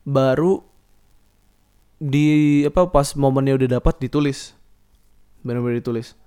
Baru 0.01 0.65
di 2.01 2.63
apa 2.65 2.89
pas 2.89 3.13
momennya 3.13 3.59
udah 3.61 3.69
dapat 3.77 4.01
ditulis. 4.01 4.57
Benar-benar 5.45 5.77
ditulis. 5.77 6.17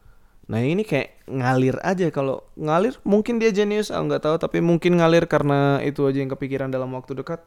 Nah 0.46 0.62
ini 0.62 0.86
kayak 0.86 1.26
ngalir 1.26 1.80
aja. 1.82 2.06
Kalau 2.14 2.46
ngalir 2.54 3.02
mungkin 3.02 3.42
dia 3.42 3.50
jenius 3.50 3.90
ah 3.90 3.98
nggak 3.98 4.30
tahu. 4.30 4.36
Tapi 4.38 4.62
mungkin 4.62 5.00
ngalir 5.02 5.26
karena 5.26 5.82
itu 5.82 6.06
aja 6.06 6.22
yang 6.22 6.30
kepikiran 6.30 6.70
dalam 6.70 6.92
waktu 6.94 7.18
dekat 7.18 7.42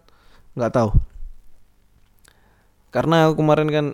nggak 0.60 0.74
tahu 0.74 1.13
karena 2.94 3.26
aku 3.26 3.42
kemarin 3.42 3.70
kan 3.74 3.86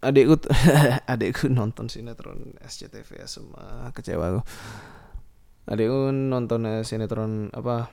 adikku 0.00 0.40
adikku 1.12 1.52
nonton 1.52 1.92
sinetron 1.92 2.56
SCTV 2.64 3.20
ya 3.20 3.28
semua 3.28 3.92
kecewa 3.92 4.24
aku. 4.32 4.42
Adikku 5.68 6.08
nonton 6.08 6.64
eh, 6.64 6.80
sinetron 6.80 7.52
apa 7.52 7.92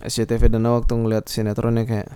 SCTV 0.00 0.48
dan 0.48 0.64
waktu 0.72 0.96
ngeliat 0.96 1.28
sinetronnya 1.28 1.84
kayak 1.84 2.08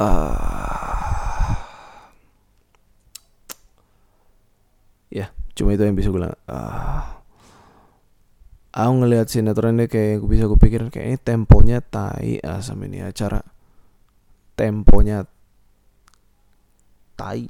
ah. 0.00 1.60
Ya 5.12 5.28
cuma 5.52 5.76
itu 5.76 5.84
yang 5.84 5.92
bisa 5.92 6.08
gue 6.08 6.24
bilang 6.24 6.32
ah. 6.48 7.20
Aku 8.72 8.92
ngeliat 9.02 9.28
sinetronnya 9.28 9.92
kayak 9.92 10.24
gue 10.24 10.30
bisa 10.30 10.48
gue 10.48 10.56
pikir 10.56 10.88
kayaknya 10.88 11.20
temponya 11.20 11.78
tai 11.84 12.40
asam 12.40 12.80
ini 12.86 13.04
acara. 13.04 13.44
Temponya 14.56 15.28
tai. 17.20 17.44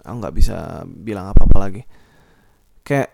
Aku 0.00 0.16
nggak 0.16 0.32
bisa 0.32 0.88
bilang 0.88 1.28
apa 1.28 1.44
apa 1.44 1.56
lagi. 1.60 1.82
Kayak 2.80 3.12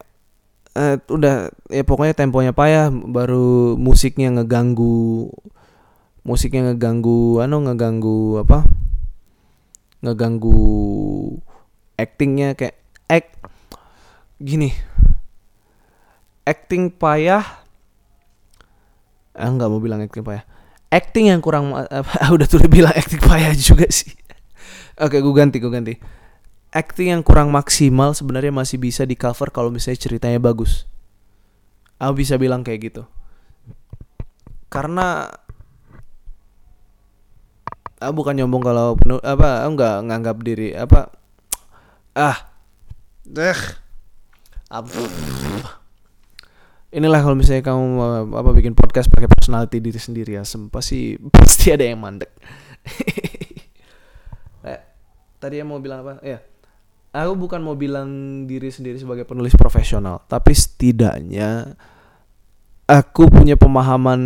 eh, 0.79 0.97
udah 1.11 1.51
ya 1.67 1.83
pokoknya 1.83 2.15
temponya 2.15 2.55
payah 2.55 2.95
baru 2.95 3.75
musiknya 3.75 4.31
ngeganggu 4.39 5.27
musiknya 6.23 6.71
ngeganggu 6.71 7.43
anu 7.43 7.67
ngeganggu 7.67 8.47
apa? 8.47 8.63
Ngeganggu 10.07 10.63
actingnya 11.99 12.55
kayak 12.55 12.79
act 13.11 13.35
gini. 14.39 14.71
Acting 16.47 16.95
payah 16.95 17.43
ah 19.35 19.51
nggak 19.51 19.67
mau 19.67 19.83
bilang 19.83 19.99
acting 19.99 20.23
payah. 20.23 20.47
Acting 20.95 21.35
yang 21.35 21.43
kurang 21.43 21.75
apa 21.91 22.31
udah 22.31 22.47
tuh 22.47 22.63
bilang 22.71 22.95
acting 22.95 23.19
payah 23.19 23.51
juga 23.51 23.91
sih 23.91 24.24
Oke, 25.01 25.19
gue 25.19 25.35
ganti, 25.35 25.59
gue 25.59 25.73
ganti. 25.73 25.95
Acting 26.75 27.15
yang 27.15 27.23
kurang 27.23 27.55
maksimal 27.55 28.15
sebenarnya 28.15 28.51
masih 28.51 28.79
bisa 28.79 29.07
di 29.07 29.15
cover 29.15 29.51
kalau 29.51 29.71
misalnya 29.71 29.99
ceritanya 29.99 30.39
bagus. 30.43 30.87
Aku 31.99 32.19
bisa 32.19 32.35
bilang 32.39 32.67
kayak 32.67 32.91
gitu. 32.91 33.03
Karena 34.71 35.31
aku 38.03 38.13
bukan 38.13 38.35
nyombong 38.37 38.63
kalau 38.63 38.99
penuh 38.99 39.23
apa, 39.23 39.65
aku 39.65 39.71
nggak 39.79 39.97
nganggap 40.11 40.37
diri 40.45 40.77
apa 40.77 41.09
ah 42.15 42.47
deh 43.27 43.59
inilah 46.95 47.21
kalau 47.27 47.35
misalnya 47.35 47.67
kamu 47.67 47.87
apa 48.31 48.51
bikin 48.55 48.79
podcast 48.79 49.11
pakai 49.11 49.27
personality 49.27 49.83
diri 49.83 49.99
sendiri 49.99 50.39
ya 50.39 50.47
pasti 50.71 51.19
pasti 51.35 51.75
ada 51.75 51.83
yang 51.83 51.99
mandek 51.99 52.31
tadi 55.45 55.61
yang 55.61 55.69
mau 55.69 55.81
bilang 55.85 56.01
apa? 56.01 56.25
Ya 56.25 56.41
aku 57.15 57.47
bukan 57.47 57.63
mau 57.63 57.79
bilang 57.79 58.43
diri 58.51 58.75
sendiri 58.75 58.99
sebagai 58.99 59.23
penulis 59.23 59.55
profesional 59.55 60.27
tapi 60.27 60.51
setidaknya 60.51 61.79
aku 62.91 63.31
punya 63.31 63.55
pemahaman 63.55 64.21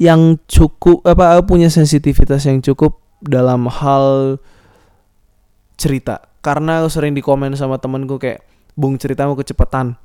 yang 0.00 0.40
cukup 0.48 1.04
apa 1.04 1.36
aku 1.36 1.54
punya 1.54 1.68
sensitivitas 1.68 2.48
yang 2.48 2.64
cukup 2.64 2.96
dalam 3.20 3.68
hal 3.68 4.40
cerita. 5.76 6.24
Karena 6.40 6.80
aku 6.80 6.88
sering 6.88 7.12
dikomen 7.12 7.52
sama 7.52 7.76
temenku 7.76 8.16
kayak 8.16 8.40
bung 8.72 8.96
ceritamu 8.96 9.36
kecepatan. 9.36 10.00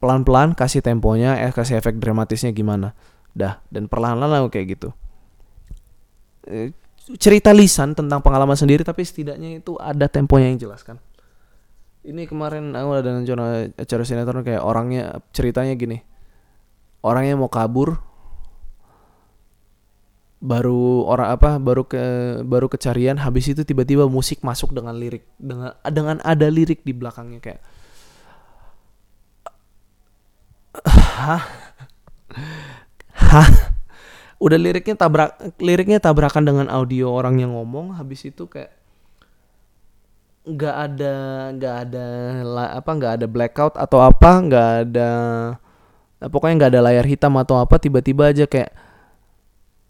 Pelan-pelan 0.00 0.56
kasih 0.56 0.80
temponya 0.80 1.36
eh 1.36 1.52
kasih 1.52 1.76
efek 1.76 2.00
dramatisnya 2.00 2.56
gimana. 2.56 2.96
Dah 3.36 3.60
dan 3.68 3.92
perlahan-lahan 3.92 4.48
aku 4.48 4.56
kayak 4.56 4.66
gitu. 4.80 4.88
Eh, 6.48 6.72
cerita 7.14 7.54
lisan 7.54 7.94
tentang 7.94 8.18
pengalaman 8.18 8.58
sendiri 8.58 8.82
tapi 8.82 9.06
setidaknya 9.06 9.62
itu 9.62 9.78
ada 9.78 10.10
temponya 10.10 10.50
yang 10.50 10.58
jelas 10.58 10.82
kan? 10.82 10.98
Ini 12.06 12.26
kemarin 12.26 12.74
aku 12.74 12.90
ada 12.98 13.10
nonton 13.14 13.38
acara 13.74 14.02
sinetron 14.02 14.42
kayak 14.42 14.62
orangnya 14.62 15.22
ceritanya 15.30 15.74
gini. 15.78 16.02
Orangnya 17.02 17.38
mau 17.38 17.50
kabur. 17.50 17.98
Baru 20.36 21.02
orang 21.10 21.32
apa 21.32 21.50
baru 21.58 21.82
ke 21.88 22.02
baru 22.46 22.70
kecarian 22.70 23.18
habis 23.18 23.50
itu 23.50 23.66
tiba-tiba 23.66 24.06
musik 24.06 24.44
masuk 24.44 24.70
dengan 24.70 24.94
lirik 24.94 25.24
dengan 25.40 25.74
dengan 25.88 26.22
ada 26.22 26.46
lirik 26.46 26.84
di 26.86 26.92
belakangnya 26.92 27.40
kayak 27.40 27.62
hah? 30.86 31.42
Hah 33.16 33.65
udah 34.46 34.58
liriknya 34.62 34.94
tabrak 34.94 35.34
liriknya 35.58 35.98
tabrakan 35.98 36.46
dengan 36.46 36.66
audio 36.70 37.10
orang 37.10 37.42
yang 37.42 37.50
ngomong 37.58 37.98
habis 37.98 38.22
itu 38.22 38.46
kayak 38.46 38.70
nggak 40.46 40.76
ada 40.78 41.14
nggak 41.58 41.74
ada 41.90 42.06
apa 42.78 42.90
nggak 42.94 43.12
ada 43.18 43.26
blackout 43.26 43.74
atau 43.74 43.98
apa 43.98 44.30
nggak 44.46 44.68
ada 44.86 45.10
pokoknya 46.30 46.54
nggak 46.62 46.70
ada 46.78 46.82
layar 46.86 47.02
hitam 47.02 47.34
atau 47.34 47.58
apa 47.58 47.82
tiba-tiba 47.82 48.30
aja 48.30 48.46
kayak 48.46 48.70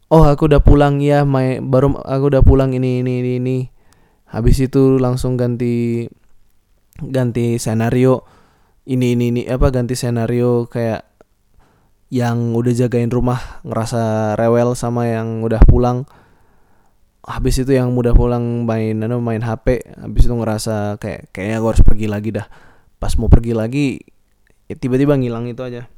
oh 0.09 0.25
aku 0.25 0.49
udah 0.49 0.65
pulang 0.65 0.99
ya 1.05 1.29
main 1.29 1.61
baru 1.61 2.01
aku 2.01 2.25
udah 2.33 2.43
pulang 2.43 2.73
ini 2.73 3.05
ini 3.05 3.21
ini, 3.21 3.33
ini. 3.37 3.59
habis 4.27 4.59
itu 4.59 4.97
langsung 4.99 5.37
ganti 5.39 6.09
ganti 6.99 7.61
senario 7.61 8.25
ini 8.89 9.15
ini 9.15 9.25
ini 9.31 9.43
apa 9.47 9.71
ganti 9.71 9.95
senario 9.95 10.67
kayak 10.67 11.06
yang 12.07 12.55
udah 12.55 12.71
jagain 12.71 13.11
rumah 13.11 13.59
ngerasa 13.67 14.35
rewel 14.39 14.79
sama 14.79 15.11
yang 15.11 15.43
udah 15.43 15.63
pulang. 15.67 16.07
Habis 17.27 17.67
itu 17.67 17.75
yang 17.75 17.91
udah 17.99 18.15
pulang 18.15 18.63
main 18.63 19.03
anu 19.03 19.19
main 19.19 19.43
HP 19.43 19.83
habis 19.99 20.31
itu 20.31 20.35
ngerasa 20.39 20.95
kayak 21.03 21.35
kayaknya 21.35 21.59
gue 21.59 21.71
harus 21.75 21.83
pergi 21.83 22.07
lagi 22.07 22.31
dah. 22.31 22.47
Pas 23.03 23.11
mau 23.19 23.27
pergi 23.27 23.51
lagi 23.51 23.99
ya 24.71 24.79
tiba-tiba 24.79 25.19
ngilang 25.19 25.51
itu 25.51 25.59
aja. 25.67 25.91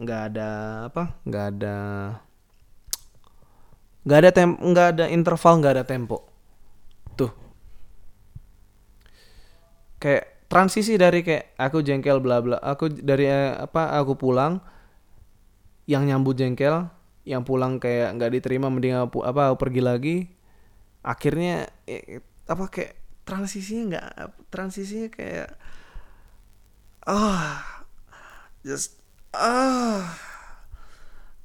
Nggak 0.00 0.20
ada 0.32 0.48
apa 0.88 1.20
nggak 1.28 1.46
ada 1.54 1.76
nggak 4.04 4.18
ada 4.20 4.30
tem 4.32 4.50
nggak 4.56 4.86
ada 4.96 5.04
interval 5.12 5.60
nggak 5.60 5.74
ada 5.76 5.84
tempo. 5.84 6.24
Tuh. 7.20 7.32
Kayak 10.00 10.48
transisi 10.48 10.96
dari 10.96 11.20
kayak 11.20 11.52
aku 11.60 11.84
jengkel 11.84 12.24
bla 12.24 12.40
bla 12.40 12.56
aku 12.62 12.88
dari 12.88 13.28
eh, 13.28 13.52
apa 13.60 13.92
aku 14.00 14.16
pulang 14.16 14.62
yang 15.84 16.08
nyambut 16.08 16.36
jengkel 16.36 16.88
yang 17.24 17.40
pulang 17.44 17.80
kayak 17.80 18.16
nggak 18.20 18.32
diterima 18.40 18.68
mending 18.68 18.96
apa 19.00 19.56
pergi 19.56 19.82
lagi. 19.84 20.16
Akhirnya 21.04 21.68
eh, 21.88 22.20
apa 22.48 22.68
kayak 22.68 22.94
transisinya 23.24 23.82
nggak 23.96 24.08
transisinya 24.52 25.08
kayak 25.12 25.48
ah 27.04 27.12
oh, 27.12 27.52
just 28.64 29.00
ah 29.32 30.00
oh 30.00 30.04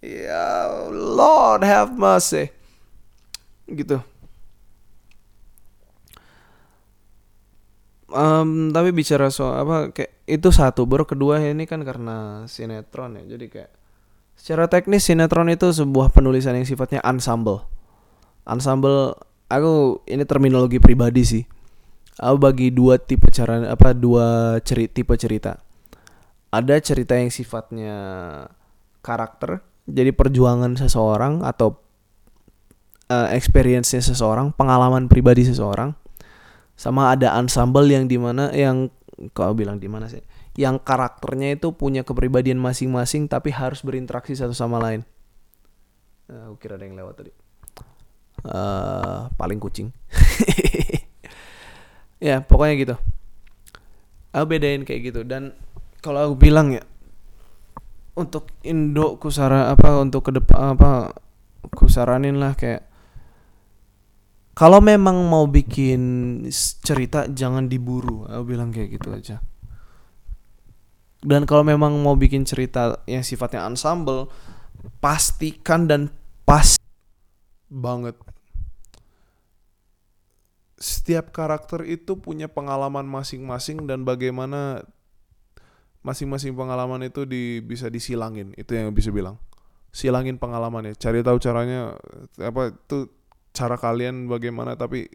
ya 0.04 0.68
Lord 0.92 1.64
have 1.64 1.96
mercy. 1.96 2.52
Gitu. 3.70 4.00
Um, 8.10 8.74
tapi 8.74 8.90
bicara 8.90 9.30
soal 9.30 9.62
apa 9.62 9.94
kayak 9.94 10.26
itu 10.26 10.50
satu 10.50 10.90
baru 10.90 11.06
kedua 11.06 11.38
ini 11.46 11.70
kan 11.70 11.86
karena 11.86 12.50
sinetron 12.50 13.22
ya. 13.22 13.38
Jadi 13.38 13.46
kayak 13.54 13.72
secara 14.40 14.72
teknis 14.72 15.04
sinetron 15.04 15.52
itu 15.52 15.68
sebuah 15.70 16.16
penulisan 16.16 16.56
yang 16.56 16.64
sifatnya 16.64 17.04
ensemble 17.04 17.68
ensemble 18.48 19.20
aku 19.52 20.00
ini 20.08 20.24
terminologi 20.24 20.80
pribadi 20.80 21.28
sih 21.28 21.44
aku 22.16 22.38
bagi 22.40 22.72
dua 22.72 22.96
tipe 22.96 23.28
cara 23.30 23.68
apa 23.68 23.92
dua 23.92 24.58
cerita 24.64 24.96
tipe 24.96 25.14
cerita 25.20 25.60
ada 26.50 26.76
cerita 26.80 27.20
yang 27.20 27.30
sifatnya 27.30 27.98
karakter 29.04 29.62
jadi 29.90 30.14
perjuangan 30.14 30.78
seseorang 30.78 31.42
atau 31.42 31.82
uh, 33.10 33.28
experience-nya 33.34 34.00
seseorang, 34.06 34.54
pengalaman 34.54 35.10
pribadi 35.10 35.44
seseorang. 35.44 35.98
Sama 36.80 37.12
ada 37.12 37.36
ensemble 37.36 37.90
yang 37.92 38.08
di 38.08 38.16
mana 38.16 38.54
yang 38.56 38.88
kau 39.36 39.52
bilang 39.52 39.82
di 39.82 39.92
mana 39.92 40.08
sih? 40.08 40.24
Yang 40.58 40.82
karakternya 40.86 41.58
itu 41.58 41.74
punya 41.76 42.02
kepribadian 42.02 42.58
masing-masing 42.58 43.30
tapi 43.30 43.54
harus 43.54 43.86
berinteraksi 43.86 44.34
satu 44.34 44.56
sama 44.56 44.82
lain. 44.82 45.06
Uh, 46.30 46.54
kira 46.62 46.78
ada 46.78 46.86
yang 46.86 46.97
lewat 46.97 47.26
tadi. 47.26 47.32
Uh, 48.45 49.28
paling 49.36 49.60
kucing. 49.60 49.91
ya 52.30 52.41
pokoknya 52.41 52.76
gitu. 52.80 52.95
Aku 54.34 54.45
bedain 54.45 54.86
kayak 54.86 55.02
gitu 55.10 55.22
dan 55.26 55.58
kalau 56.00 56.32
aku 56.32 56.36
bilang 56.38 56.72
ya 56.72 56.86
untuk 58.20 58.52
Indo 58.68 59.16
kusara 59.16 59.72
apa 59.72 60.00
untuk 60.00 60.28
ke 60.28 60.32
depan 60.36 60.76
apa 60.76 61.16
kusaranin 61.72 62.36
lah 62.36 62.56
kayak 62.56 62.84
kalau 64.56 64.84
memang 64.84 65.24
mau 65.28 65.47
bikin 65.47 66.43
cerita 66.84 67.32
jangan 67.32 67.72
diburu 67.72 68.28
aku 68.28 68.43
bilang 68.43 68.76
kayak 68.76 69.00
gitu 69.00 69.16
aja 69.16 69.39
dan 71.20 71.44
kalau 71.44 71.68
memang 71.68 72.00
mau 72.00 72.16
bikin 72.16 72.48
cerita 72.48 73.04
yang 73.04 73.28
sifatnya 73.28 73.68
ensemble 73.68 74.32
pastikan 75.04 75.84
dan 75.88 76.08
pas 76.48 76.80
banget. 77.68 78.16
Setiap 80.80 81.36
karakter 81.36 81.84
itu 81.84 82.16
punya 82.16 82.48
pengalaman 82.48 83.04
masing-masing 83.04 83.84
dan 83.84 84.08
bagaimana 84.08 84.88
masing-masing 86.00 86.56
pengalaman 86.56 87.04
itu 87.04 87.28
di, 87.28 87.60
bisa 87.60 87.92
disilangin. 87.92 88.56
Itu 88.56 88.80
yang 88.80 88.96
bisa 88.96 89.12
bilang. 89.12 89.36
Silangin 89.92 90.40
pengalamannya. 90.40 90.96
Cari 90.96 91.20
tahu 91.20 91.36
caranya 91.44 92.00
apa 92.40 92.72
itu 92.72 93.12
cara 93.52 93.76
kalian 93.76 94.32
bagaimana 94.32 94.80
tapi 94.80 95.12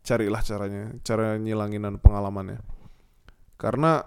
carilah 0.00 0.40
caranya 0.40 0.96
cara 1.04 1.36
nyilanginan 1.36 2.00
pengalamannya. 2.00 2.64
Karena 3.60 4.00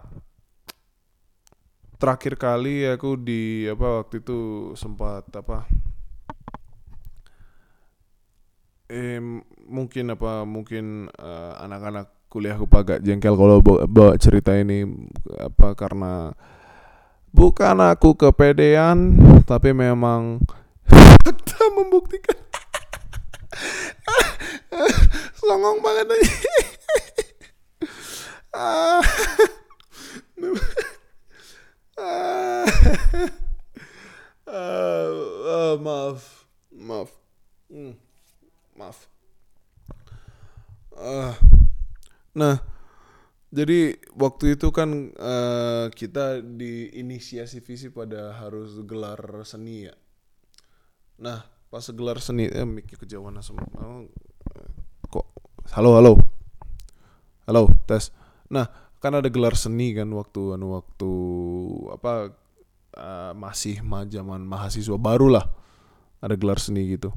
terakhir 1.97 2.37
kali 2.37 2.85
aku 2.85 3.17
di 3.17 3.65
apa 3.65 4.05
waktu 4.05 4.21
itu 4.21 4.69
sempat 4.77 5.25
apa 5.33 5.65
eh 8.87 9.19
mungkin 9.67 10.13
apa 10.13 10.45
mungkin 10.47 11.11
uh, 11.11 11.59
anak-anak 11.59 12.07
kuliahku 12.29 12.69
agak 12.71 13.03
jengkel 13.03 13.35
kalau 13.35 13.59
bawa, 13.65 14.15
cerita 14.21 14.53
ini 14.55 14.85
apa 15.41 15.73
karena 15.73 16.37
bukan 17.33 17.81
aku 17.81 18.13
kepedean 18.15 19.17
tapi 19.43 19.73
memang 19.73 20.39
fakta 21.25 21.61
membuktikan. 21.75 22.37
Songong 25.41 25.81
banget 25.81 26.13
aja 26.13 26.29
uh, 31.97 32.65
uh, 34.47 35.75
maaf 35.85 36.45
maaf 36.71 37.09
hmm, 37.69 37.93
maaf 38.77 39.09
uh, 40.97 41.35
Nah, 42.37 42.61
jadi 43.49 43.97
waktu 44.13 44.53
itu 44.53 44.69
kan 44.69 45.09
uh, 45.17 45.89
kita 45.89 46.45
diinisiasi 46.45 47.65
visi 47.65 47.89
pada 47.89 48.37
harus 48.37 48.77
gelar 48.85 49.17
seni 49.41 49.89
ya. 49.89 49.95
Nah, 51.17 51.41
pas 51.73 51.81
gelar 51.89 52.21
seni 52.21 52.45
eh 52.45 52.61
mikir 52.61 53.01
kejauhan 53.01 53.41
asem. 53.41 53.57
Oh, 53.57 54.05
kok 55.09 55.25
halo 55.73 55.97
halo. 55.97 56.13
Halo, 57.49 57.73
tes. 57.89 58.13
Nah, 58.53 58.69
kan 58.97 59.13
ada 59.13 59.29
gelar 59.29 59.53
seni 59.53 59.93
kan 59.93 60.09
waktu 60.13 60.57
anu 60.57 60.77
waktu 60.77 61.11
apa 61.93 62.33
uh, 62.97 63.31
masih 63.37 63.81
zaman 64.09 64.41
mahasiswa 64.45 64.97
baru 64.97 65.37
lah. 65.37 65.45
Ada 66.17 66.33
gelar 66.33 66.57
seni 66.57 66.97
gitu. 66.97 67.13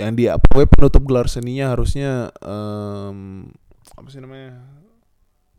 Yang 0.00 0.12
dia 0.16 0.30
pokoknya 0.38 0.68
penutup 0.70 1.02
gelar 1.04 1.26
seninya 1.26 1.74
harusnya 1.74 2.32
um, 2.40 3.50
apa 3.98 4.08
sih 4.14 4.22
namanya 4.22 4.62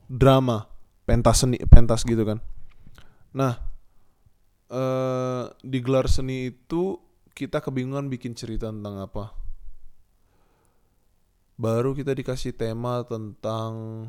drama 0.10 0.66
pentas 1.04 1.46
seni 1.46 1.58
pentas 1.70 2.08
gitu 2.08 2.24
kan 2.24 2.40
nah 3.36 3.62
eh 4.70 5.46
di 5.62 5.80
gelar 5.82 6.10
seni 6.10 6.50
itu 6.50 6.98
kita 7.36 7.62
kebingungan 7.62 8.10
bikin 8.10 8.34
cerita 8.34 8.70
tentang 8.70 9.06
apa 9.06 9.34
baru 11.60 11.94
kita 11.94 12.16
dikasih 12.16 12.56
tema 12.56 13.06
tentang 13.06 14.08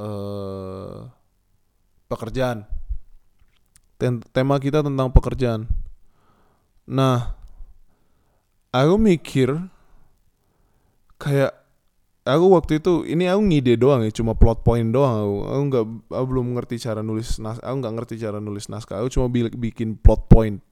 eh 0.00 0.98
pekerjaan. 2.08 2.64
Tema 4.32 4.56
kita 4.56 4.80
tentang 4.80 5.12
pekerjaan. 5.12 5.68
Nah 6.88 7.36
aku 8.72 8.96
mikir 8.96 9.60
kayak 11.20 11.52
aku 12.24 12.46
waktu 12.56 12.80
itu 12.80 13.04
ini 13.04 13.28
aku 13.28 13.42
ngide 13.44 13.76
doang 13.76 14.00
ya 14.00 14.10
cuma 14.10 14.32
plot 14.32 14.64
point 14.64 14.88
doang. 14.88 15.20
Aku 15.20 15.36
aku 15.44 15.62
nggak 15.68 15.84
aku 16.16 16.24
belum 16.32 16.46
ngerti 16.56 16.80
cara 16.80 17.04
nulis 17.04 17.36
nas 17.36 17.60
aku 17.60 17.74
nggak 17.76 17.94
ngerti 18.00 18.14
cara 18.16 18.40
nulis 18.40 18.72
naskah. 18.72 19.04
Aku 19.04 19.12
cuma 19.12 19.28
bikin 19.28 20.00
plot 20.00 20.32
point. 20.32 20.64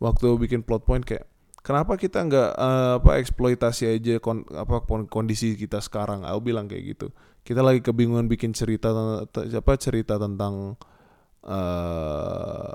Waktu 0.00 0.40
bikin 0.40 0.64
plot 0.64 0.88
point 0.88 1.04
kayak 1.04 1.28
kenapa 1.60 1.96
kita 1.96 2.24
nggak 2.24 2.50
uh, 2.56 2.92
apa 3.00 3.20
eksploitasi 3.20 3.84
aja 3.88 4.18
kon, 4.20 4.44
apa 4.52 4.84
kondisi 5.08 5.56
kita 5.56 5.80
sekarang? 5.80 6.24
Aku 6.24 6.40
bilang 6.44 6.66
kayak 6.66 6.96
gitu. 6.96 7.06
Kita 7.40 7.64
lagi 7.64 7.80
kebingungan 7.80 8.28
bikin 8.28 8.52
cerita 8.52 8.92
apa 9.24 9.72
cerita 9.80 10.20
tentang 10.20 10.76
uh, 11.44 12.70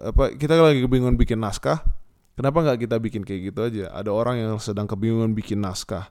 apa 0.00 0.24
kita 0.34 0.58
lagi 0.58 0.82
kebingungan 0.82 1.18
bikin 1.18 1.38
naskah. 1.38 1.82
Kenapa 2.34 2.64
nggak 2.64 2.88
kita 2.88 2.96
bikin 2.96 3.22
kayak 3.22 3.52
gitu 3.52 3.60
aja? 3.60 3.92
Ada 3.92 4.10
orang 4.10 4.40
yang 4.40 4.56
sedang 4.56 4.88
kebingungan 4.88 5.36
bikin 5.36 5.60
naskah. 5.60 6.08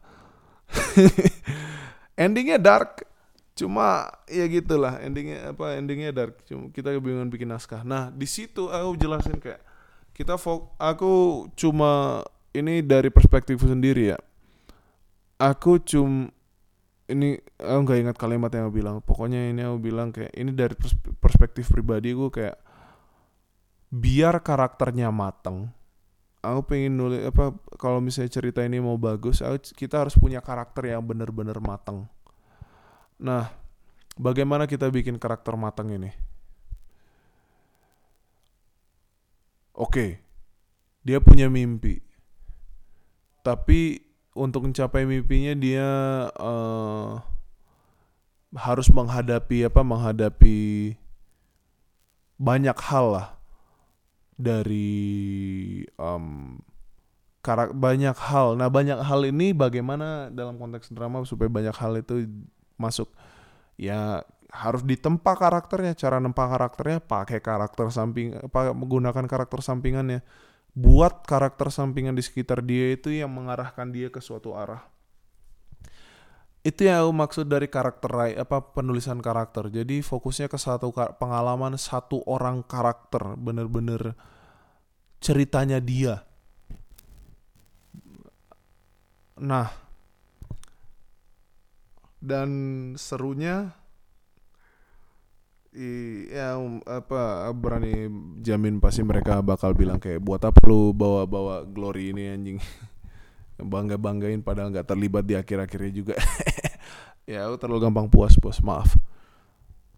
Endingnya 2.19 2.61
dark. 2.61 3.07
Cuma 3.57 4.13
ya 4.29 4.45
gitulah. 4.45 5.01
Endingnya 5.01 5.51
apa 5.57 5.75
endingnya 5.75 6.13
dark. 6.13 6.45
Cuma 6.45 6.69
kita 6.69 6.93
kebingungan 6.93 7.33
bikin 7.33 7.49
naskah. 7.49 7.81
Nah 7.81 8.13
di 8.13 8.29
situ 8.29 8.69
aku 8.69 8.93
jelasin 8.99 9.41
kayak 9.41 9.68
kita 10.19 10.35
fok 10.35 10.75
aku 10.75 11.47
cuma 11.55 12.19
ini 12.51 12.83
dari 12.83 13.07
perspektifku 13.07 13.63
sendiri 13.63 14.11
ya. 14.11 14.19
Aku 15.39 15.79
cum 15.79 16.27
ini 17.07 17.39
aku 17.55 17.79
nggak 17.87 17.99
ingat 18.03 18.17
kalimat 18.19 18.51
yang 18.51 18.67
aku 18.67 18.75
bilang. 18.83 18.99
Pokoknya 18.99 19.47
ini 19.47 19.63
aku 19.63 19.79
bilang 19.79 20.11
kayak 20.11 20.35
ini 20.35 20.51
dari 20.51 20.75
perspektif 21.23 21.71
pribadi 21.71 22.11
gue 22.11 22.27
kayak 22.27 22.59
biar 23.89 24.43
karakternya 24.43 25.07
mateng 25.09 25.71
aku 26.39 26.75
pengen 26.75 26.95
nulis 26.95 27.21
apa 27.27 27.51
kalau 27.75 27.99
misalnya 27.99 28.31
cerita 28.31 28.63
ini 28.63 28.79
mau 28.79 28.95
bagus 28.95 29.43
aku, 29.43 29.75
kita 29.75 30.07
harus 30.07 30.15
punya 30.15 30.39
karakter 30.39 30.87
yang 30.91 31.03
bener-bener 31.03 31.59
mateng. 31.59 32.07
Nah, 33.19 33.51
bagaimana 34.15 34.63
kita 34.63 34.87
bikin 34.87 35.19
karakter 35.19 35.55
matang 35.59 35.91
ini? 35.91 36.11
Oke, 39.79 40.19
dia 41.07 41.23
punya 41.23 41.47
mimpi, 41.47 42.03
tapi 43.39 44.03
untuk 44.35 44.67
mencapai 44.67 45.07
mimpinya 45.07 45.55
dia 45.55 45.87
uh, 46.35 47.23
harus 48.59 48.91
menghadapi 48.91 49.71
apa? 49.71 49.79
Menghadapi 49.79 50.59
banyak 52.35 52.75
hal 52.75 53.05
lah 53.07 53.27
dari 54.35 55.83
um, 55.95 56.59
karak 57.39 57.71
banyak 57.71 58.15
hal. 58.15 58.59
Nah 58.59 58.67
banyak 58.67 58.99
hal 58.99 59.27
ini 59.27 59.55
bagaimana 59.55 60.27
dalam 60.31 60.59
konteks 60.59 60.91
drama 60.91 61.23
supaya 61.23 61.47
banyak 61.47 61.75
hal 61.75 61.95
itu 61.99 62.27
masuk 62.79 63.11
ya 63.75 64.23
harus 64.49 64.81
ditempa 64.81 65.37
karakternya 65.37 65.93
cara 65.93 66.17
nempa 66.17 66.49
karakternya 66.49 67.05
pakai 67.05 67.37
karakter 67.37 67.93
samping 67.93 68.33
apa 68.33 68.73
menggunakan 68.73 69.25
karakter 69.29 69.61
sampingannya. 69.61 70.25
Buat 70.73 71.25
karakter 71.25 71.73
sampingan 71.73 72.13
di 72.13 72.23
sekitar 72.25 72.61
dia 72.61 72.93
itu 72.93 73.09
yang 73.09 73.29
mengarahkan 73.33 73.89
dia 73.89 74.09
ke 74.13 74.21
suatu 74.21 74.53
arah. 74.53 74.85
Itu 76.59 76.85
yang 76.85 77.07
aku 77.07 77.13
maksud 77.15 77.45
dari 77.49 77.71
karakter 77.71 78.37
apa 78.37 78.73
penulisan 78.73 79.21
karakter. 79.21 79.69
Jadi 79.73 80.01
fokusnya 80.05 80.51
ke 80.51 80.57
satu 80.59 80.93
pengalaman 81.17 81.77
satu 81.79 82.21
orang 82.25 82.61
karakter 82.65 83.37
bener-bener 83.37 84.13
ceritanya 85.19 85.81
dia. 85.81 86.25
Nah 89.39 89.71
dan 92.19 92.49
serunya 92.99 93.79
i, 95.75 96.25
ya 96.33 96.57
um, 96.57 96.81
apa 96.87 97.45
berani 97.53 98.09
jamin 98.41 98.81
pasti 98.81 99.05
mereka 99.05 99.41
bakal 99.45 99.77
bilang 99.77 100.01
kayak 100.01 100.21
buat 100.23 100.41
apa 100.41 100.57
lu 100.65 100.95
bawa-bawa 100.95 101.65
glory 101.69 102.13
ini 102.15 102.29
anjing? 102.29 102.57
Bangga 103.59 103.99
banggain 103.99 104.39
padahal 104.39 104.71
nggak 104.71 104.87
terlibat 104.87 105.27
di 105.27 105.35
akhir 105.35 105.67
akhirnya 105.67 105.91
juga. 105.91 106.15
Ya 107.29 107.45
aku 107.45 107.61
terlalu 107.61 107.85
gampang 107.85 108.09
puas 108.09 108.33
bos 108.41 108.57
maaf. 108.57 108.97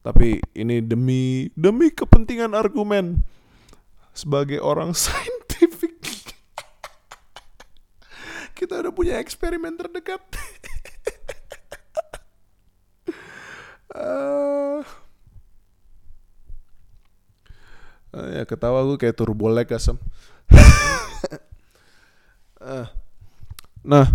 Tapi 0.03 0.43
ini 0.51 0.83
demi 0.83 1.47
demi 1.55 1.87
kepentingan 1.87 2.51
argumen 2.51 3.23
sebagai 4.11 4.59
orang 4.59 4.91
saintifik. 4.99 5.95
Kita 8.51 8.83
udah 8.83 8.91
punya 8.91 9.15
eksperimen 9.23 9.79
terdekat. 9.79 10.19
Uh, 13.91 14.60
uh, 18.15 18.27
ya 18.41 18.43
ketawa 18.47 18.83
gue 18.87 18.97
kayak 18.99 19.17
turbolek 19.17 19.75
asem. 19.75 19.97
Uh, 22.61 22.85
nah 23.81 24.05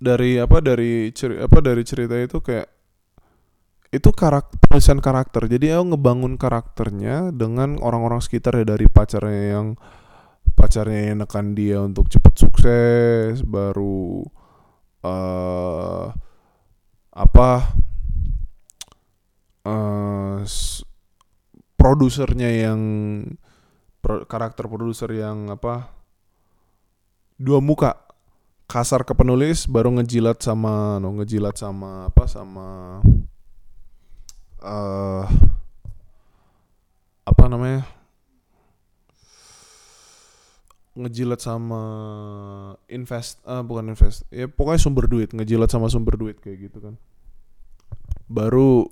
dari 0.00 0.40
apa 0.40 0.64
dari 0.64 1.12
ceri, 1.12 1.36
apa 1.36 1.60
dari 1.60 1.84
cerita 1.84 2.16
itu 2.16 2.40
kayak 2.40 2.64
itu 3.92 4.10
karakter 4.14 4.56
penulisan 4.64 5.02
karakter. 5.02 5.44
Jadi 5.50 5.74
aku 5.74 5.92
ngebangun 5.92 6.40
karakternya 6.40 7.34
dengan 7.34 7.76
orang-orang 7.82 8.22
sekitar 8.24 8.56
ya 8.56 8.64
dari 8.64 8.88
pacarnya 8.88 9.44
yang 9.60 9.76
pacarnya 10.56 11.12
yang 11.12 11.18
nekan 11.20 11.52
dia 11.52 11.84
untuk 11.84 12.08
cepet 12.08 12.34
sukses 12.38 13.44
baru 13.44 14.24
uh, 15.04 16.06
apa 17.10 17.50
uh, 19.66 20.40
produsernya 21.80 22.68
yang 22.68 22.80
pro, 24.04 24.28
karakter 24.28 24.68
produser 24.68 25.08
yang 25.16 25.48
apa 25.48 25.88
dua 27.40 27.64
muka. 27.64 27.96
Kasar 28.70 29.02
ke 29.02 29.18
penulis 29.18 29.66
baru 29.66 29.90
ngejilat 29.98 30.38
sama 30.46 31.02
no 31.02 31.10
ngejilat 31.18 31.58
sama 31.58 32.06
apa 32.06 32.30
sama 32.30 33.02
uh, 34.62 35.26
apa 37.26 37.44
namanya 37.50 37.82
ngejilat 40.94 41.42
sama 41.42 41.82
invest 42.86 43.42
uh, 43.42 43.58
bukan 43.66 43.90
invest 43.90 44.22
ya 44.30 44.46
pokoknya 44.46 44.78
sumber 44.78 45.10
duit 45.10 45.34
ngejilat 45.34 45.66
sama 45.66 45.90
sumber 45.90 46.14
duit 46.14 46.38
kayak 46.38 46.70
gitu 46.70 46.78
kan. 46.78 46.94
Baru 48.30 48.86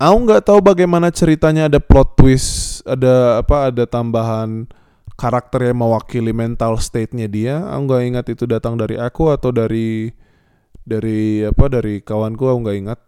Aku 0.00 0.16
nggak 0.24 0.48
tahu 0.48 0.64
bagaimana 0.64 1.12
ceritanya 1.12 1.68
ada 1.68 1.76
plot 1.76 2.16
twist, 2.16 2.80
ada 2.88 3.44
apa, 3.44 3.68
ada 3.68 3.84
tambahan 3.84 4.64
karakter 5.12 5.68
yang 5.68 5.84
mewakili 5.84 6.32
mental 6.32 6.80
state-nya 6.80 7.28
dia. 7.28 7.60
Aku 7.68 7.84
nggak 7.84 8.02
ingat 8.08 8.26
itu 8.32 8.48
datang 8.48 8.80
dari 8.80 8.96
aku 8.96 9.28
atau 9.28 9.52
dari 9.52 10.08
dari 10.88 11.44
apa 11.44 11.68
dari 11.68 12.00
kawanku. 12.00 12.48
Aku 12.48 12.58
nggak 12.64 12.78
ingat. 12.80 13.00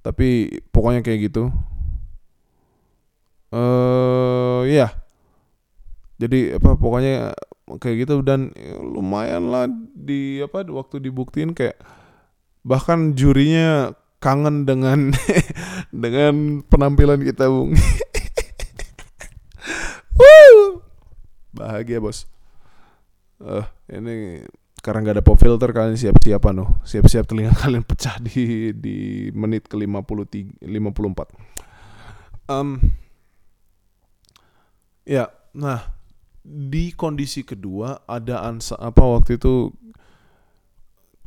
Tapi 0.00 0.48
pokoknya 0.72 1.04
kayak 1.04 1.20
gitu. 1.28 1.52
Eh 3.52 3.60
uh, 3.60 4.64
ya. 4.64 4.88
Jadi 6.16 6.56
apa 6.56 6.80
pokoknya 6.80 7.36
kayak 7.76 8.08
gitu 8.08 8.24
dan 8.24 8.56
lumayan 8.80 9.52
lah 9.52 9.68
di 9.92 10.40
apa 10.40 10.64
waktu 10.64 10.96
dibuktiin 11.04 11.52
kayak 11.52 11.76
bahkan 12.64 13.12
jurinya 13.12 13.92
kangen 14.20 14.68
dengan 14.68 15.16
dengan 16.04 16.60
penampilan 16.68 17.24
kita 17.24 17.48
bung. 17.48 17.72
Bahagia 21.56 21.98
bos. 21.98 22.28
Uh, 23.40 23.64
ini 23.88 24.44
karena 24.80 25.00
nggak 25.04 25.16
ada 25.20 25.24
pop 25.24 25.36
filter 25.36 25.72
kalian 25.72 25.96
siap-siap 25.96 26.40
anu 26.48 26.80
siap-siap 26.88 27.28
telinga 27.28 27.52
kalian 27.62 27.84
pecah 27.84 28.16
di 28.20 28.72
di 28.72 29.28
menit 29.36 29.68
ke 29.68 29.76
53 29.76 30.60
54 30.64 32.48
um, 32.48 32.80
ya 35.04 35.28
nah 35.52 35.92
di 36.40 36.96
kondisi 36.96 37.44
kedua 37.44 38.08
ada 38.08 38.40
ansa 38.40 38.80
apa 38.80 39.04
waktu 39.04 39.36
itu 39.36 39.68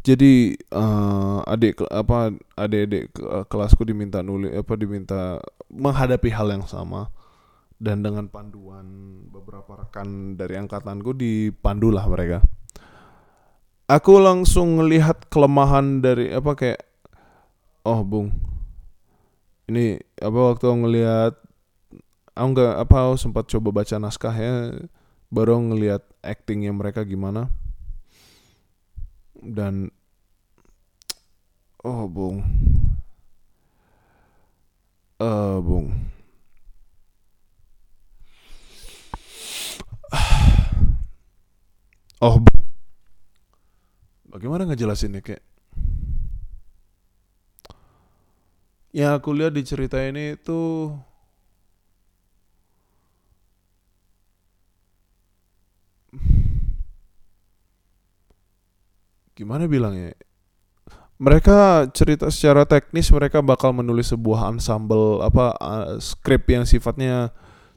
jadi 0.04 0.60
uh, 0.76 1.40
adik 1.48 1.80
apa 1.88 2.36
adik-adik 2.60 3.16
kelasku 3.48 3.88
diminta 3.88 4.20
nulis 4.20 4.52
apa 4.52 4.74
diminta 4.76 5.40
menghadapi 5.72 6.30
hal 6.30 6.52
yang 6.52 6.68
sama. 6.68 7.10
Dan 7.84 8.00
dengan 8.00 8.32
panduan 8.32 8.88
beberapa 9.28 9.76
rekan 9.76 10.40
dari 10.40 10.56
angkatanku 10.56 11.12
dipandulah 11.12 12.08
mereka. 12.08 12.40
Aku 13.92 14.24
langsung 14.24 14.80
melihat 14.80 15.28
kelemahan 15.28 16.00
dari 16.00 16.32
apa 16.32 16.56
kayak 16.56 16.80
oh 17.84 18.00
bung 18.08 18.32
ini 19.68 20.00
apa 20.20 20.40
waktu 20.54 20.68
ngelihat 20.72 21.34
aku 22.36 22.48
nggak 22.56 22.74
apa 22.84 22.96
aku 23.12 23.16
sempat 23.20 23.46
coba 23.48 23.84
baca 23.84 23.96
naskahnya 24.00 24.88
baru 25.32 25.60
ngelihat 25.60 26.04
actingnya 26.24 26.72
mereka 26.76 27.04
gimana 27.04 27.52
dan 29.44 29.92
oh 31.84 32.08
bung. 32.08 32.40
Eh 35.20 35.28
uh, 35.28 35.60
bung. 35.60 35.92
Oh 42.24 42.40
bung. 42.40 42.64
bagaimana 44.34 44.66
ngejelasinnya 44.66 45.22
kayak 45.22 45.46
yang 48.92 49.16
aku 49.16 49.30
lihat 49.32 49.54
di 49.54 49.62
cerita 49.62 50.02
ini 50.02 50.34
tuh 50.36 50.98
gimana 59.34 59.66
bilangnya? 59.70 60.14
Mereka 61.22 61.90
cerita 61.94 62.28
secara 62.34 62.66
teknis 62.66 63.08
mereka 63.14 63.40
bakal 63.40 63.72
menulis 63.72 64.12
sebuah 64.12 64.50
ensemble 64.50 65.22
apa 65.22 65.56
uh, 65.62 65.96
skrip 66.02 66.50
yang 66.50 66.66
sifatnya 66.66 67.32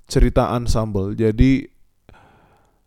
cerita 0.08 0.50
ensemble. 0.56 1.12
Jadi 1.12 1.68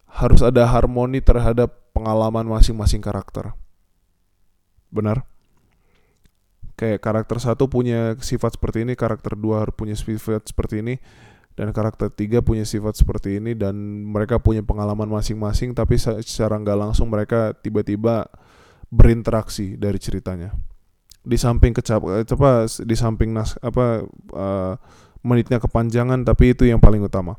harus 0.10 0.42
ada 0.42 0.66
harmoni 0.66 1.22
terhadap 1.22 1.94
pengalaman 1.94 2.50
masing-masing 2.50 3.00
karakter. 3.00 3.54
Benar? 4.90 5.24
Kayak 6.74 7.04
karakter 7.04 7.38
satu 7.38 7.68
punya 7.70 8.18
sifat 8.24 8.56
seperti 8.58 8.88
ini 8.88 8.96
karakter 8.96 9.36
dua 9.36 9.68
harus 9.68 9.76
punya 9.76 9.94
sifat 9.94 10.50
seperti 10.50 10.80
ini 10.82 10.96
dan 11.60 11.76
karakter 11.76 12.08
tiga 12.08 12.40
punya 12.40 12.64
sifat 12.64 12.96
seperti 12.96 13.36
ini 13.36 13.52
dan 13.52 13.76
mereka 14.08 14.40
punya 14.40 14.64
pengalaman 14.64 15.12
masing-masing 15.12 15.76
tapi 15.76 16.00
secara 16.00 16.56
nggak 16.56 16.80
langsung 16.88 17.12
mereka 17.12 17.52
tiba-tiba 17.52 18.32
berinteraksi 18.90 19.78
dari 19.78 19.98
ceritanya. 20.02 20.54
Di 21.22 21.38
samping 21.38 21.74
kecap 21.78 22.02
apa 22.06 22.66
di 22.66 22.96
samping 22.98 23.34
nas 23.34 23.54
apa 23.62 24.06
uh, 24.34 24.74
menitnya 25.22 25.62
kepanjangan 25.62 26.26
tapi 26.26 26.58
itu 26.58 26.66
yang 26.66 26.82
paling 26.82 27.06
utama. 27.06 27.38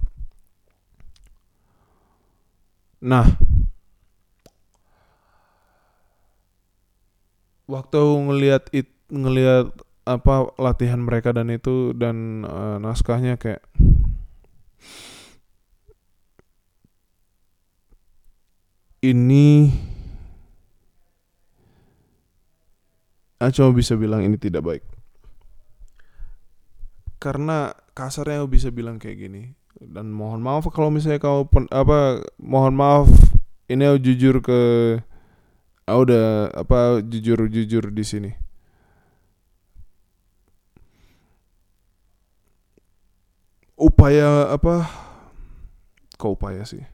Nah 3.03 3.27
waktu 7.71 8.03
ngelihat 8.03 8.67
it 8.75 8.91
ngelihat 9.11 9.71
apa 10.07 10.51
latihan 10.59 10.99
mereka 11.03 11.31
dan 11.31 11.51
itu 11.55 11.95
dan 11.95 12.43
uh, 12.43 12.83
naskahnya 12.83 13.39
kayak 13.39 13.63
ini 19.01 19.73
aku 23.41 23.51
cuma 23.57 23.71
bisa 23.73 23.97
bilang 23.97 24.21
ini 24.21 24.37
tidak 24.37 24.63
baik. 24.63 24.85
Karena 27.17 27.73
kasarnya 27.97 28.45
aku 28.45 28.61
bisa 28.61 28.69
bilang 28.69 29.01
kayak 29.01 29.17
gini. 29.17 29.57
Dan 29.81 30.13
mohon 30.13 30.45
maaf 30.45 30.69
kalau 30.69 30.93
misalnya 30.93 31.17
kau 31.17 31.49
pen, 31.49 31.65
apa 31.73 32.21
mohon 32.37 32.77
maaf 32.77 33.09
ini 33.73 33.89
aku 33.89 33.99
jujur 34.05 34.45
ke 34.45 34.61
aku 35.89 36.01
udah 36.05 36.53
apa 36.53 37.01
jujur 37.01 37.49
jujur 37.49 37.89
di 37.89 38.05
sini. 38.05 38.31
Upaya 43.81 44.53
apa 44.53 44.85
kau 46.21 46.37
upaya 46.37 46.61
sih? 46.69 46.85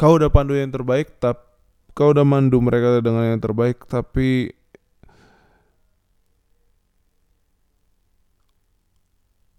Kau 0.00 0.16
udah 0.16 0.32
pandu 0.32 0.56
yang 0.56 0.72
terbaik 0.72 1.20
tapi 1.20 1.53
kau 1.94 2.10
udah 2.10 2.26
mandu 2.26 2.58
mereka 2.58 2.98
dengan 2.98 3.30
yang 3.30 3.40
terbaik 3.40 3.86
tapi 3.86 4.50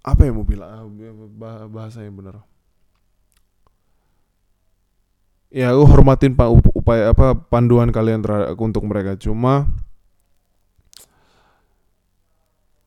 apa 0.06 0.22
yang 0.22 0.38
mau 0.38 0.46
bilang? 0.46 0.94
Bahasa 1.74 2.06
yang 2.06 2.14
benar. 2.14 2.46
Ya 5.50 5.72
aku 5.72 5.88
hormatin 5.88 6.36
upaya 6.76 7.16
apa 7.16 7.34
panduan 7.34 7.90
kalian 7.90 8.22
terhadap 8.22 8.60
untuk 8.60 8.84
mereka. 8.86 9.16
Cuma 9.18 9.66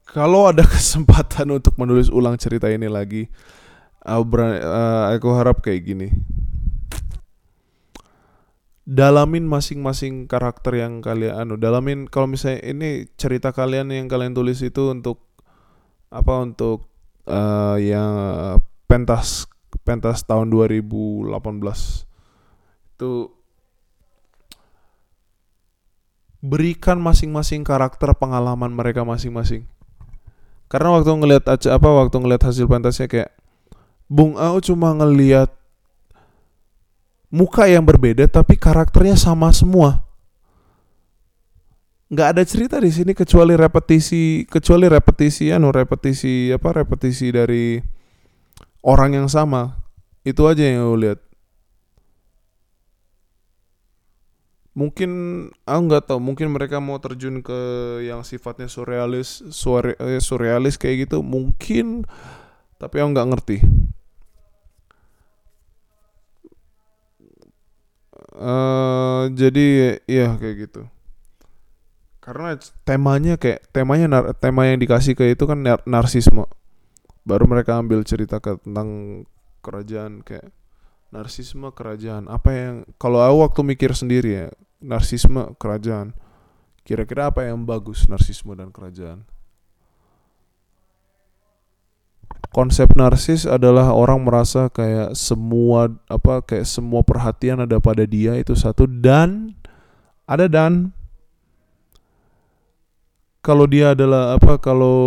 kalau 0.04 0.46
ada 0.46 0.62
kesempatan 0.76 1.58
untuk 1.58 1.74
menulis 1.80 2.12
ulang 2.12 2.38
cerita 2.38 2.70
ini 2.70 2.86
lagi 2.86 3.26
aku, 4.04 4.22
berani, 4.24 4.58
uh, 4.62 5.12
aku 5.12 5.28
harap 5.34 5.60
kayak 5.60 5.84
gini 5.84 6.08
dalamin 8.88 9.44
masing-masing 9.44 10.24
karakter 10.24 10.80
yang 10.80 11.04
kalian 11.04 11.36
anu 11.36 11.60
dalamin 11.60 12.08
kalau 12.08 12.24
misalnya 12.24 12.64
ini 12.64 13.04
cerita 13.20 13.52
kalian 13.52 13.92
yang 13.92 14.08
kalian 14.08 14.32
tulis 14.32 14.64
itu 14.64 14.88
untuk 14.88 15.20
apa 16.08 16.40
untuk 16.40 16.88
uh, 17.28 17.76
yang 17.76 18.56
pentas 18.88 19.44
pentas 19.84 20.24
tahun 20.24 20.48
2018 20.48 21.28
itu 22.96 23.12
berikan 26.40 26.96
masing-masing 27.02 27.66
karakter 27.66 28.14
pengalaman 28.14 28.70
mereka 28.70 29.02
masing-masing. 29.02 29.66
Karena 30.70 30.94
waktu 30.94 31.10
ngelihat 31.10 31.44
apa 31.50 31.88
waktu 31.88 32.16
ngelihat 32.20 32.42
hasil 32.46 32.68
pentasnya 32.68 33.08
kayak 33.10 33.30
Bung 34.08 34.40
Au 34.40 34.60
cuma 34.62 34.96
ngelihat 34.96 35.52
muka 37.28 37.68
yang 37.68 37.84
berbeda 37.84 38.28
tapi 38.28 38.56
karakternya 38.56 39.16
sama 39.16 39.52
semua. 39.52 40.04
Nggak 42.08 42.28
ada 42.32 42.42
cerita 42.48 42.76
di 42.80 42.88
sini 42.88 43.12
kecuali 43.12 43.52
repetisi 43.52 44.48
kecuali 44.48 44.88
repetisi 44.88 45.52
anu 45.52 45.68
repetisi 45.68 46.48
apa 46.48 46.72
repetisi 46.72 47.28
dari 47.28 47.76
orang 48.80 49.20
yang 49.20 49.28
sama. 49.28 49.76
Itu 50.24 50.48
aja 50.48 50.64
yang 50.64 50.88
aku 50.88 50.96
lihat. 51.04 51.20
Mungkin 54.78 55.10
aku 55.66 55.80
nggak 55.90 56.04
tahu, 56.06 56.22
mungkin 56.22 56.54
mereka 56.54 56.78
mau 56.78 57.02
terjun 57.02 57.42
ke 57.42 57.60
yang 58.06 58.22
sifatnya 58.22 58.70
surrealis, 58.70 59.42
surre, 59.50 59.98
eh, 59.98 60.22
surrealis 60.22 60.78
kayak 60.78 61.10
gitu, 61.10 61.18
mungkin 61.18 62.06
tapi 62.78 63.02
aku 63.02 63.10
nggak 63.10 63.28
ngerti. 63.34 63.58
Uh, 68.38 69.28
jadi 69.34 69.98
ya 70.06 70.38
kayak 70.38 70.56
gitu. 70.68 70.82
Karena 72.22 72.54
temanya 72.84 73.34
kayak 73.40 73.66
temanya 73.72 74.06
nar, 74.06 74.24
tema 74.36 74.68
yang 74.68 74.78
dikasih 74.78 75.16
ke 75.18 75.32
itu 75.32 75.44
kan 75.48 75.58
nar, 75.64 75.80
narsisme. 75.88 76.46
Baru 77.26 77.44
mereka 77.50 77.76
ambil 77.76 78.04
cerita 78.06 78.38
ke, 78.38 78.56
tentang 78.62 79.22
kerajaan 79.60 80.22
kayak 80.22 80.48
narsisme 81.10 81.68
kerajaan. 81.74 82.28
Apa 82.30 82.50
yang 82.52 82.74
kalau 83.00 83.20
aku 83.20 83.36
waktu 83.48 83.60
mikir 83.74 83.90
sendiri 83.96 84.30
ya 84.44 84.48
narsisme 84.78 85.56
kerajaan. 85.58 86.14
Kira-kira 86.86 87.28
apa 87.28 87.44
yang 87.44 87.68
bagus 87.68 88.08
narsisme 88.08 88.56
dan 88.56 88.72
kerajaan 88.72 89.28
konsep 92.48 92.88
narsis 92.96 93.44
adalah 93.44 93.92
orang 93.92 94.24
merasa 94.24 94.72
kayak 94.72 95.12
semua 95.12 95.92
apa 96.08 96.40
kayak 96.40 96.64
semua 96.64 97.04
perhatian 97.04 97.60
ada 97.60 97.76
pada 97.76 98.08
dia 98.08 98.36
itu 98.40 98.56
satu 98.56 98.88
dan 98.88 99.52
ada 100.24 100.48
dan. 100.48 100.92
Kalau 103.44 103.64
dia 103.64 103.96
adalah 103.96 104.36
apa 104.36 104.60
kalau 104.60 104.98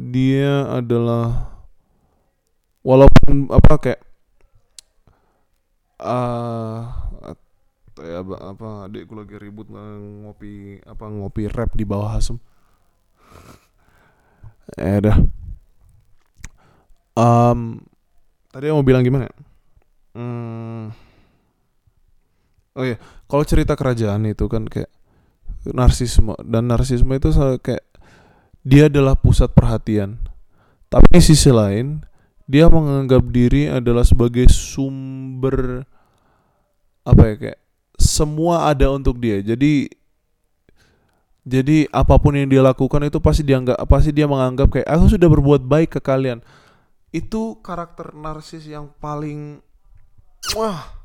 dia 0.00 0.64
adalah 0.70 1.52
walaupun 2.80 3.52
apa 3.52 3.72
kayak 3.76 4.00
uh, 6.00 6.88
ya 8.00 8.24
apa 8.24 8.88
adikku 8.88 9.12
lagi 9.12 9.36
ribut 9.36 9.68
ngopi 9.68 10.80
apa 10.88 11.04
ngopi 11.04 11.52
rap 11.52 11.76
di 11.76 11.84
bawah 11.84 12.16
asem. 12.16 12.40
Eh 14.80 15.02
dah 15.02 15.18
um, 17.20 17.58
tadi 18.48 18.72
mau 18.72 18.80
bilang 18.80 19.04
gimana 19.04 19.28
hmm, 20.16 20.88
oh 22.80 22.84
ya 22.88 22.96
kalau 23.28 23.44
cerita 23.44 23.76
kerajaan 23.76 24.24
itu 24.24 24.48
kan 24.48 24.64
kayak 24.64 24.88
narsisme 25.68 26.32
dan 26.40 26.72
narsisme 26.72 27.12
itu 27.12 27.28
kayak 27.60 27.84
dia 28.64 28.92
adalah 28.92 29.16
pusat 29.16 29.52
perhatian. 29.52 30.20
Tapi 30.90 31.22
sisi 31.22 31.48
lain 31.52 32.02
dia 32.50 32.66
menganggap 32.66 33.22
diri 33.30 33.70
adalah 33.70 34.02
sebagai 34.02 34.50
sumber 34.50 35.86
apa 37.06 37.22
ya 37.30 37.34
kayak 37.38 37.60
semua 37.94 38.66
ada 38.68 38.90
untuk 38.90 39.20
dia. 39.22 39.38
Jadi 39.40 39.86
jadi 41.40 41.88
apa 41.88 42.20
pun 42.20 42.36
yang 42.36 42.50
dia 42.50 42.60
lakukan 42.60 43.00
itu 43.06 43.16
pasti 43.22 43.42
dianggap 43.46 43.80
pasti 43.88 44.12
dia 44.12 44.28
menganggap 44.28 44.68
kayak 44.68 44.88
aku 44.88 45.16
sudah 45.16 45.28
berbuat 45.30 45.64
baik 45.64 45.96
ke 45.96 46.00
kalian 46.02 46.44
itu 47.10 47.58
karakter 47.62 48.14
narsis 48.14 48.66
yang 48.66 48.90
paling 49.02 49.58
wah. 50.54 50.98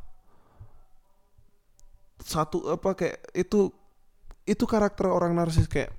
Satu 2.25 2.73
apa 2.73 2.97
kayak 2.97 3.21
itu 3.37 3.69
itu 4.45 4.63
karakter 4.65 5.09
orang 5.09 5.37
narsis 5.37 5.69
kayak 5.69 5.93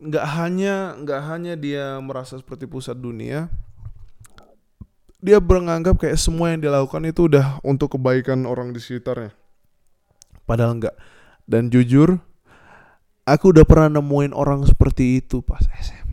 nggak 0.00 0.26
hanya 0.36 0.96
nggak 1.00 1.20
hanya 1.24 1.54
dia 1.56 1.96
merasa 2.04 2.36
seperti 2.36 2.68
pusat 2.68 2.96
dunia 2.96 3.48
dia 5.24 5.40
beranggap 5.40 5.96
kayak 5.96 6.20
semua 6.20 6.52
yang 6.52 6.60
dilakukan 6.60 7.00
itu 7.08 7.32
udah 7.32 7.56
untuk 7.64 7.96
kebaikan 7.96 8.44
orang 8.44 8.76
di 8.76 8.80
sekitarnya. 8.84 9.32
Padahal 10.44 10.76
enggak 10.76 10.92
dan 11.48 11.72
jujur 11.72 12.20
aku 13.24 13.56
udah 13.56 13.64
pernah 13.64 14.00
nemuin 14.00 14.36
orang 14.36 14.64
seperti 14.68 15.24
itu 15.24 15.40
pas 15.40 15.64
SMA 15.80 16.03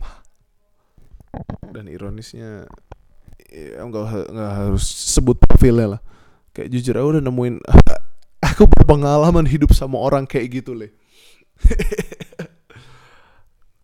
dan 1.72 1.88
ironisnya 1.88 2.68
ya 3.52 3.84
nggak 3.84 4.32
nggak 4.32 4.52
harus 4.52 4.84
sebut 4.84 5.36
profilnya 5.40 5.98
lah. 5.98 6.00
Kayak 6.52 6.68
jujur 6.76 6.94
aku 7.00 7.08
udah 7.16 7.22
nemuin 7.24 7.54
aku 8.52 8.62
berpengalaman 8.68 9.48
hidup 9.48 9.72
sama 9.72 9.96
orang 9.96 10.28
kayak 10.28 10.60
gitu 10.60 10.76
leh 10.76 10.92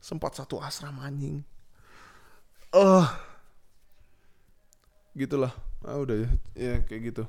sempat 0.09 0.37
satu 0.37 0.61
asrama 0.61 1.05
anjing. 1.05 1.45
Oh 2.73 3.09
gitulah. 5.17 5.53
Ah 5.85 6.01
udah 6.01 6.17
ya, 6.17 6.29
ya 6.57 6.75
kayak 6.85 7.13
gitu. 7.13 7.25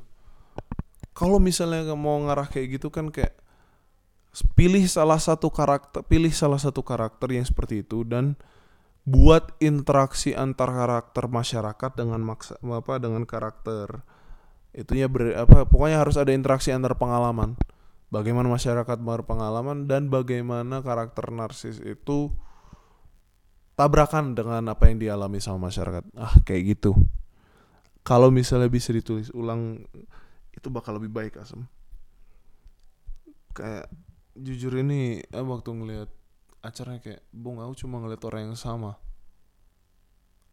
Kalau 1.11 1.39
misalnya 1.39 1.84
mau 1.95 2.15
ngarah 2.24 2.47
kayak 2.47 2.80
gitu 2.80 2.88
kan 2.88 3.11
kayak 3.11 3.36
pilih 4.55 4.86
salah 4.86 5.17
satu 5.17 5.49
karakter 5.49 6.05
pilih 6.05 6.32
salah 6.32 6.61
satu 6.61 6.86
karakter 6.86 7.34
yang 7.34 7.43
seperti 7.43 7.82
itu 7.82 8.05
dan 8.05 8.38
buat 9.10 9.57
interaksi 9.57 10.38
antar 10.38 10.70
karakter 10.70 11.26
masyarakat 11.26 11.91
dengan 11.97 12.22
maksa 12.22 12.62
apa 12.62 13.01
dengan 13.01 13.26
karakter 13.26 14.05
itunya 14.70 15.10
ber, 15.10 15.34
apa 15.34 15.66
pokoknya 15.66 15.97
harus 15.97 16.16
ada 16.16 16.30
interaksi 16.30 16.70
antar 16.70 16.93
pengalaman. 16.93 17.57
Bagaimana 18.10 18.49
masyarakat 18.49 18.97
berpengalaman 19.05 19.86
dan 19.86 20.10
bagaimana 20.10 20.82
karakter 20.82 21.30
narsis 21.30 21.78
itu 21.78 22.34
tabrakan 23.78 24.34
dengan 24.34 24.66
apa 24.74 24.89
yang 24.89 24.97
dialami 24.97 25.38
sama 25.38 25.70
masyarakat. 25.70 26.10
Ah 26.18 26.34
kayak 26.41 26.78
gitu. 26.78 26.97
Kalau 28.01 28.34
misalnya 28.34 28.66
bisa 28.66 28.89
ditulis 28.89 29.30
ulang 29.30 29.86
itu 30.57 30.68
bakal 30.74 30.97
lebih 30.97 31.14
baik 31.14 31.38
asem. 31.38 31.70
Kayak 33.53 33.93
jujur 34.34 34.74
ini 34.82 35.22
eh, 35.22 35.45
waktu 35.45 35.70
ngelihat 35.70 36.10
acaranya 36.60 36.99
kayak 36.99 37.22
bung 37.32 37.64
aku 37.64 37.86
cuma 37.86 37.99
ngeliat 38.03 38.24
orang 38.28 38.51
yang 38.51 38.57
sama. 38.60 38.99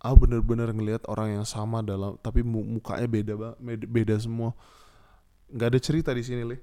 Aku 0.00 0.28
bener-bener 0.28 0.70
ngeliat 0.70 1.02
orang 1.08 1.40
yang 1.40 1.46
sama 1.48 1.80
dalam 1.80 2.20
tapi 2.20 2.44
mukanya 2.44 3.08
beda 3.08 3.34
banget 3.34 3.88
beda 3.88 4.14
semua. 4.20 4.52
Nggak 5.50 5.68
ada 5.72 5.80
cerita 5.80 6.10
di 6.12 6.22
sini 6.22 6.42
leh 6.44 6.60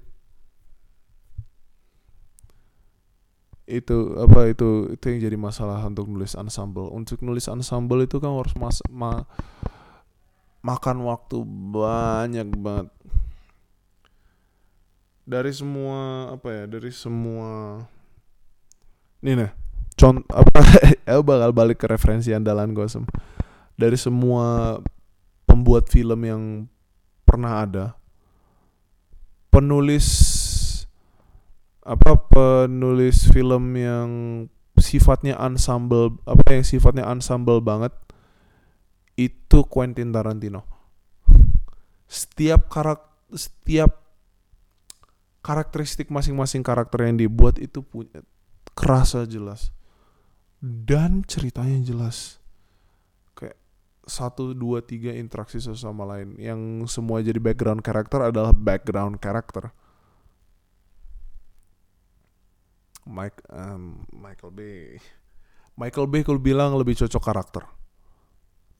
itu 3.64 4.12
apa 4.20 4.52
itu 4.52 4.92
itu 4.92 5.04
yang 5.08 5.20
jadi 5.24 5.36
masalah 5.40 5.80
untuk 5.88 6.04
nulis 6.08 6.36
ensemble. 6.36 6.92
Untuk 6.92 7.24
nulis 7.24 7.48
ensemble 7.48 8.04
itu 8.04 8.20
kan 8.20 8.32
harus 8.36 8.52
mas 8.60 8.84
ma, 8.92 9.24
makan 10.60 11.08
waktu 11.08 11.40
banyak 11.72 12.48
banget. 12.60 12.92
Dari 15.24 15.52
semua 15.56 16.28
apa 16.36 16.48
ya 16.52 16.64
dari 16.68 16.92
semua 16.92 17.80
ini 19.24 19.40
nih 19.40 19.50
contoh 19.96 20.28
apa? 20.28 20.60
Ya 21.08 21.20
bakal 21.24 21.50
balik 21.56 21.80
ke 21.80 21.86
referensi 21.88 22.36
andalan 22.36 22.76
Gosem 22.76 23.08
dari 23.80 23.96
semua 23.96 24.78
pembuat 25.48 25.88
film 25.88 26.20
yang 26.28 26.42
pernah 27.24 27.64
ada 27.64 27.86
penulis 29.48 30.06
apa 31.84 32.16
penulis 32.16 33.28
film 33.28 33.76
yang 33.76 34.08
sifatnya 34.80 35.36
ensemble 35.40 36.20
apa 36.24 36.60
yang 36.60 36.64
sifatnya 36.64 37.04
ensemble 37.08 37.60
banget 37.64 37.92
itu 39.16 39.62
Quentin 39.70 40.10
Tarantino. 40.12 40.66
Setiap 42.10 42.68
karakter 42.68 43.12
setiap 43.34 44.04
karakteristik 45.42 46.08
masing-masing 46.08 46.62
karakter 46.62 47.08
yang 47.08 47.18
dibuat 47.18 47.58
itu 47.58 47.82
punya 47.82 48.22
kerasa 48.74 49.26
jelas. 49.26 49.74
Dan 50.60 51.22
ceritanya 51.24 51.80
jelas. 51.82 52.42
Kayak 53.38 53.58
satu 54.06 54.52
dua 54.54 54.82
tiga 54.84 55.14
interaksi 55.14 55.62
sesama 55.62 56.04
lain 56.04 56.36
yang 56.36 56.84
semua 56.90 57.24
jadi 57.24 57.40
background 57.40 57.80
karakter 57.80 58.30
adalah 58.30 58.52
background 58.52 59.16
karakter 59.22 59.72
Mike 63.04 63.44
um, 63.52 64.04
Michael 64.12 64.52
Bay. 64.52 64.96
Michael 65.76 66.08
Bay 66.08 66.24
kalau 66.24 66.40
bilang 66.40 66.72
lebih 66.74 66.96
cocok 66.96 67.22
karakter. 67.22 67.62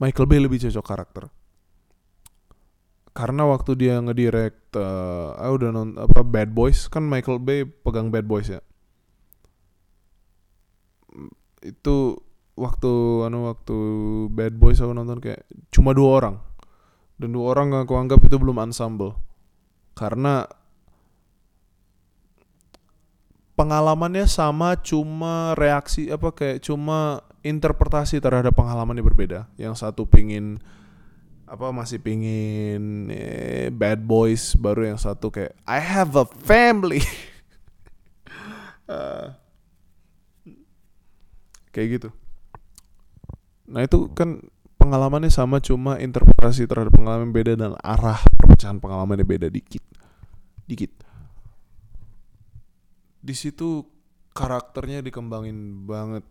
Michael 0.01 0.26
Bay 0.26 0.40
lebih 0.40 0.59
cocok 0.64 0.84
karakter. 0.84 1.24
Karena 3.14 3.47
waktu 3.47 3.78
dia 3.78 4.01
ngedirect 4.03 4.74
uh, 4.74 5.38
ah 5.38 5.51
udah 5.55 5.70
non 5.70 5.95
apa 5.95 6.26
Bad 6.26 6.51
Boys 6.51 6.90
kan 6.90 7.07
Michael 7.07 7.38
Bay 7.38 7.62
pegang 7.62 8.11
Bad 8.11 8.26
Boys 8.26 8.51
ya 8.51 8.59
itu 11.65 12.21
waktu 12.55 12.93
anu 13.27 13.51
waktu 13.51 13.77
Bad 14.31 14.55
Boys 14.61 14.79
aku 14.79 14.93
nonton 14.95 15.19
kayak 15.19 15.49
cuma 15.73 15.97
dua 15.97 16.11
orang. 16.23 16.37
Dan 17.17 17.35
dua 17.35 17.57
orang 17.57 17.73
aku 17.75 17.97
anggap 17.97 18.21
itu 18.23 18.37
belum 18.37 18.61
ensemble. 18.61 19.17
Karena 19.97 20.45
pengalamannya 23.55 24.27
sama 24.27 24.75
cuma 24.83 25.55
reaksi 25.55 26.11
apa 26.11 26.35
kayak 26.35 26.62
cuma 26.67 27.23
interpretasi 27.47 28.19
terhadap 28.19 28.55
pengalamannya 28.55 29.03
berbeda. 29.03 29.47
Yang 29.57 29.83
satu 29.83 30.05
pingin 30.05 30.59
apa 31.45 31.71
masih 31.71 32.01
pingin 32.01 33.12
eh, 33.12 33.69
bad 33.69 34.01
boys 34.03 34.57
baru 34.57 34.91
yang 34.95 34.99
satu 34.99 35.31
kayak 35.31 35.55
I 35.69 35.79
have 35.79 36.19
a 36.19 36.27
family. 36.27 37.05
Uh, 38.91 39.33
kayak 41.75 41.89
gitu. 41.99 42.09
Nah 43.66 43.83
itu 43.83 44.07
kan 44.14 44.39
pengalamannya 44.79 45.35
sama 45.35 45.59
cuma 45.59 45.99
interpretasi 45.99 46.70
terhadap 46.70 46.95
pengalaman 46.95 47.35
beda 47.35 47.59
dan 47.59 47.75
arah 47.83 48.22
perpecahan 48.39 48.79
pengalamannya 48.79 49.27
beda 49.27 49.51
dikit. 49.51 49.83
Dikit. 50.70 50.95
Di 53.25 53.35
situ 53.35 53.83
karakternya 54.31 55.03
dikembangin 55.03 55.89
banget. 55.91 56.22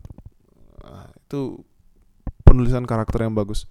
Nah, 0.80 1.10
itu 1.12 1.60
penulisan 2.46 2.88
karakter 2.88 3.28
yang 3.28 3.36
bagus. 3.36 3.68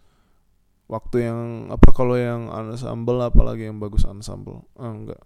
Waktu 0.92 1.26
yang 1.26 1.72
apa 1.72 1.90
kalau 1.96 2.20
yang 2.20 2.52
ensemble 2.52 3.24
apalagi 3.24 3.66
yang 3.72 3.80
bagus 3.80 4.04
ensemble. 4.06 4.68
Ah, 4.78 4.94
enggak. 4.94 5.24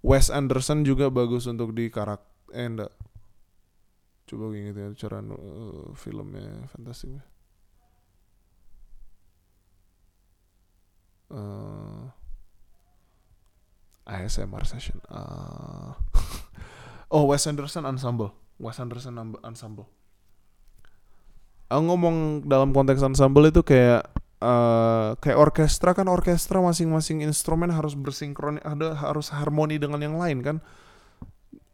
Wes 0.00 0.32
Anderson 0.32 0.82
juga 0.82 1.12
bagus 1.12 1.44
untuk 1.44 1.76
di 1.76 1.92
karakter 1.92 2.26
eh 2.48 2.64
enggak 2.64 2.88
coba 4.28 4.52
inget 4.52 4.76
ya 4.76 4.88
cara 5.08 5.24
uh, 5.24 5.96
filmnya 5.96 6.68
fantastik 6.68 7.16
uh, 11.32 12.08
eh, 14.08 14.24
ASMR 14.24 14.64
session. 14.64 14.98
Uh, 15.08 15.92
oh 17.14 17.28
Wes 17.28 17.44
Anderson 17.44 17.84
ensemble. 17.84 18.32
Wes 18.56 18.80
Anderson 18.80 19.36
ensemble. 19.44 19.86
Aku 21.68 21.84
ngomong 21.84 22.48
dalam 22.48 22.72
konteks 22.72 23.04
ensemble 23.04 23.52
itu 23.52 23.60
kayak 23.60 24.08
uh, 24.40 25.12
kayak 25.20 25.36
orkestra 25.36 25.92
kan 25.92 26.08
orkestra 26.08 26.64
masing-masing 26.64 27.20
instrumen 27.20 27.68
harus 27.68 27.92
bersinkron 27.92 28.56
ada 28.64 28.96
harus 28.96 29.28
harmoni 29.28 29.76
dengan 29.76 30.00
yang 30.00 30.16
lain 30.16 30.40
kan 30.40 30.56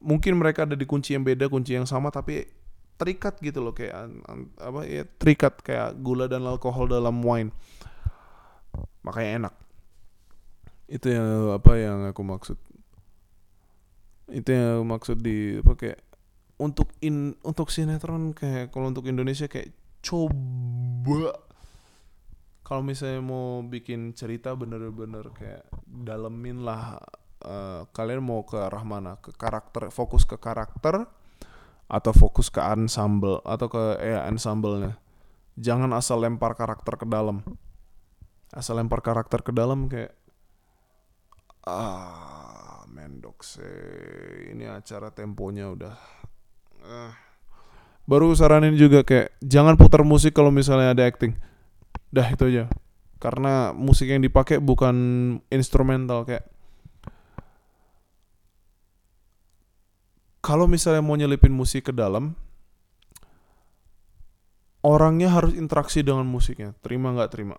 mungkin 0.04 0.36
mereka 0.36 0.68
ada 0.68 0.76
di 0.76 0.84
kunci 0.84 1.16
yang 1.16 1.24
beda 1.24 1.48
kunci 1.48 1.72
yang 1.72 1.88
sama 1.88 2.12
tapi 2.12 2.44
terikat 2.94 3.40
gitu 3.42 3.58
loh 3.64 3.74
kayak 3.74 4.06
apa 4.60 4.80
ya 4.86 5.02
terikat 5.18 5.58
kayak 5.64 5.98
gula 5.98 6.30
dan 6.30 6.46
alkohol 6.46 6.86
dalam 6.86 7.18
wine. 7.24 7.50
Makanya 9.02 9.30
enak. 9.42 9.54
Itu 10.86 11.10
yang 11.10 11.56
apa 11.56 11.72
yang 11.80 11.98
aku 12.06 12.22
maksud. 12.22 12.58
Itu 14.30 14.48
yang 14.52 14.80
aku 14.80 14.84
maksud 14.86 15.16
di 15.20 15.58
apa 15.58 15.72
kayak 15.74 16.00
untuk 16.60 16.94
in 17.02 17.34
untuk 17.42 17.74
sinetron 17.74 18.30
kayak 18.30 18.70
kalau 18.70 18.92
untuk 18.92 19.10
Indonesia 19.10 19.50
kayak 19.50 19.74
coba. 20.04 21.34
Kalau 22.64 22.80
misalnya 22.80 23.20
mau 23.20 23.60
bikin 23.60 24.16
cerita 24.16 24.56
bener-bener 24.56 25.28
kayak 25.36 25.68
dalemin 25.84 26.64
lah 26.64 26.96
uh, 27.44 27.80
kalian 27.92 28.24
mau 28.24 28.42
ke 28.42 28.56
arah 28.56 28.82
mana 28.82 29.20
ke 29.20 29.30
karakter 29.36 29.92
fokus 29.92 30.24
ke 30.24 30.40
karakter 30.40 31.04
atau 31.84 32.12
fokus 32.16 32.48
ke 32.48 32.58
ensemble 32.64 33.44
atau 33.44 33.68
ke 33.68 33.82
ya 34.00 34.24
ensemblenya? 34.26 34.96
Jangan 35.54 35.92
asal 35.94 36.24
lempar 36.24 36.56
karakter 36.58 36.98
ke 36.98 37.06
dalam. 37.06 37.44
Asal 38.50 38.80
lempar 38.80 39.04
karakter 39.04 39.44
ke 39.44 39.52
dalam 39.54 39.86
kayak 39.86 40.16
ah 41.64 42.84
mendok 42.88 43.40
ini 44.52 44.68
acara 44.68 45.12
temponya 45.12 45.72
udah. 45.72 45.96
Uh. 46.84 47.12
baru 48.04 48.36
saranin 48.36 48.76
juga 48.76 49.00
kayak 49.00 49.32
jangan 49.40 49.80
putar 49.80 50.04
musik 50.04 50.36
kalau 50.36 50.52
misalnya 50.52 50.92
ada 50.92 51.04
acting. 51.08 51.32
Dah 52.12 52.28
itu 52.28 52.52
aja. 52.52 52.68
Karena 53.16 53.72
musik 53.72 54.12
yang 54.12 54.20
dipakai 54.20 54.60
bukan 54.60 54.96
instrumental 55.48 56.28
kayak 56.28 56.53
kalau 60.44 60.68
misalnya 60.68 61.00
mau 61.00 61.16
nyelipin 61.16 61.56
musik 61.56 61.88
ke 61.88 61.92
dalam 61.96 62.36
orangnya 64.84 65.32
harus 65.32 65.56
interaksi 65.56 66.04
dengan 66.04 66.28
musiknya. 66.28 66.76
Terima 66.84 67.16
nggak 67.16 67.32
terima? 67.32 67.56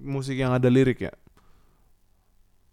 Musik 0.00 0.40
yang 0.40 0.56
ada 0.56 0.72
lirik 0.72 1.04
ya? 1.04 1.12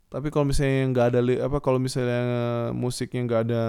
Tapi 0.08 0.32
kalau 0.32 0.48
misalnya 0.48 0.88
nggak 0.96 1.08
ada 1.12 1.20
li- 1.20 1.42
apa 1.42 1.60
kalau 1.60 1.84
misalnya 1.84 2.24
musiknya 2.72 3.28
nggak 3.28 3.42
ada 3.52 3.64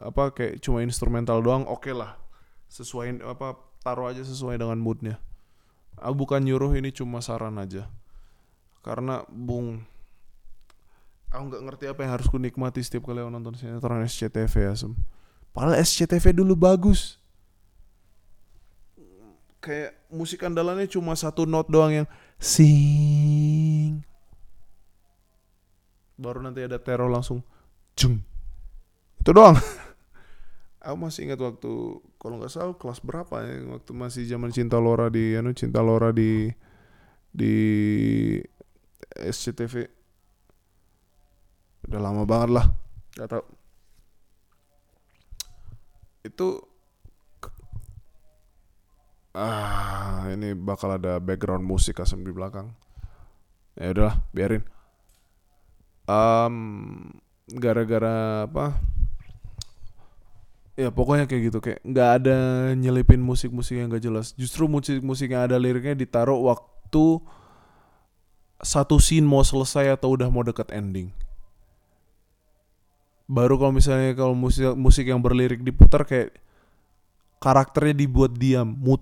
apa 0.00 0.32
kayak 0.32 0.64
cuma 0.64 0.80
instrumental 0.80 1.44
doang 1.44 1.68
oke 1.68 1.92
lah. 1.92 2.16
Sesuai 2.72 3.20
apa 3.20 3.60
taruh 3.84 4.08
aja 4.08 4.24
sesuai 4.24 4.56
dengan 4.56 4.80
moodnya. 4.80 5.20
Ah, 6.00 6.10
bukan 6.16 6.40
nyuruh 6.40 6.72
ini 6.72 6.88
cuma 6.88 7.20
saran 7.20 7.60
aja. 7.60 7.92
Karena 8.80 9.28
bung 9.28 9.84
aku 11.34 11.50
nggak 11.50 11.62
ngerti 11.66 11.84
apa 11.90 12.00
yang 12.06 12.12
harus 12.14 12.30
ku 12.30 12.38
nikmati 12.38 12.78
setiap 12.78 13.10
kali 13.10 13.18
aku 13.18 13.30
nonton 13.34 13.58
sinetron 13.58 14.06
SCTV 14.06 14.54
ya 14.70 14.74
sem 14.78 14.94
padahal 15.50 15.82
SCTV 15.82 16.34
dulu 16.34 16.54
bagus. 16.54 17.18
Kayak 19.58 19.96
musik 20.12 20.44
andalannya 20.44 20.86
cuma 20.90 21.16
satu 21.16 21.48
note 21.48 21.72
doang 21.72 22.04
yang 22.04 22.08
sing. 22.36 24.04
Baru 26.20 26.44
nanti 26.44 26.60
ada 26.60 26.76
teror 26.76 27.08
langsung 27.08 27.40
jeng. 27.96 28.20
Itu 29.18 29.32
doang. 29.32 29.56
Aku 30.84 31.00
masih 31.00 31.32
ingat 31.32 31.40
waktu 31.40 31.72
kalau 32.20 32.36
nggak 32.36 32.52
salah 32.52 32.76
kelas 32.76 33.00
berapa 33.00 33.40
ya 33.40 33.56
waktu 33.72 33.90
masih 33.96 34.28
zaman 34.28 34.52
cinta 34.52 34.76
Lora 34.76 35.08
di 35.08 35.32
anu 35.32 35.56
cinta 35.56 35.80
Lora 35.80 36.12
di 36.12 36.52
di 37.32 37.56
SCTV 39.16 40.03
udah 41.88 42.00
lama 42.00 42.22
banget 42.24 42.50
lah. 42.56 42.66
Nggak 43.16 43.28
tahu. 43.30 43.44
Itu 46.24 46.48
ah 49.34 50.30
ini 50.30 50.54
bakal 50.54 50.94
ada 50.96 51.18
background 51.18 51.66
musik 51.66 52.00
asem 52.00 52.22
di 52.22 52.30
belakang. 52.30 52.72
Ya 53.74 53.90
udahlah 53.90 54.16
biarin. 54.30 54.62
Um, 56.06 56.56
gara-gara 57.50 58.46
apa? 58.46 58.78
Ya 60.74 60.90
pokoknya 60.90 61.30
kayak 61.30 61.42
gitu 61.50 61.58
kayak 61.62 61.80
nggak 61.86 62.10
ada 62.22 62.38
nyelipin 62.74 63.22
musik-musik 63.22 63.78
yang 63.78 63.90
gak 63.94 64.02
jelas. 64.02 64.34
Justru 64.34 64.66
musik-musik 64.66 65.30
yang 65.30 65.46
ada 65.46 65.54
liriknya 65.54 65.94
ditaruh 65.94 66.38
waktu 66.50 67.22
satu 68.58 68.98
scene 68.98 69.26
mau 69.26 69.42
selesai 69.42 69.94
atau 69.94 70.14
udah 70.18 70.26
mau 70.30 70.42
deket 70.42 70.70
ending 70.74 71.14
baru 73.24 73.56
kalau 73.56 73.72
misalnya 73.72 74.12
kalau 74.12 74.36
musik 74.36 74.76
musik 74.76 75.08
yang 75.08 75.20
berlirik 75.20 75.64
diputar 75.64 76.04
kayak 76.04 76.36
karakternya 77.40 78.04
dibuat 78.04 78.36
diam 78.36 78.68
mood. 78.68 79.00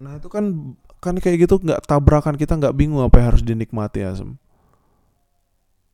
Nah 0.00 0.16
itu 0.16 0.28
kan 0.32 0.76
kan 1.02 1.14
kayak 1.18 1.48
gitu 1.48 1.60
nggak 1.60 1.84
tabrakan 1.84 2.36
kita 2.36 2.56
nggak 2.56 2.76
bingung 2.76 3.02
apa 3.04 3.20
yang 3.20 3.28
harus 3.34 3.44
dinikmati 3.44 4.00
asem. 4.04 4.36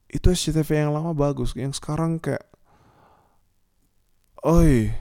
Itu 0.08 0.32
SCTV 0.32 0.88
yang 0.88 0.92
lama 0.94 1.12
bagus 1.12 1.52
yang 1.58 1.74
sekarang 1.74 2.22
kayak 2.22 2.46
oi. 4.46 4.94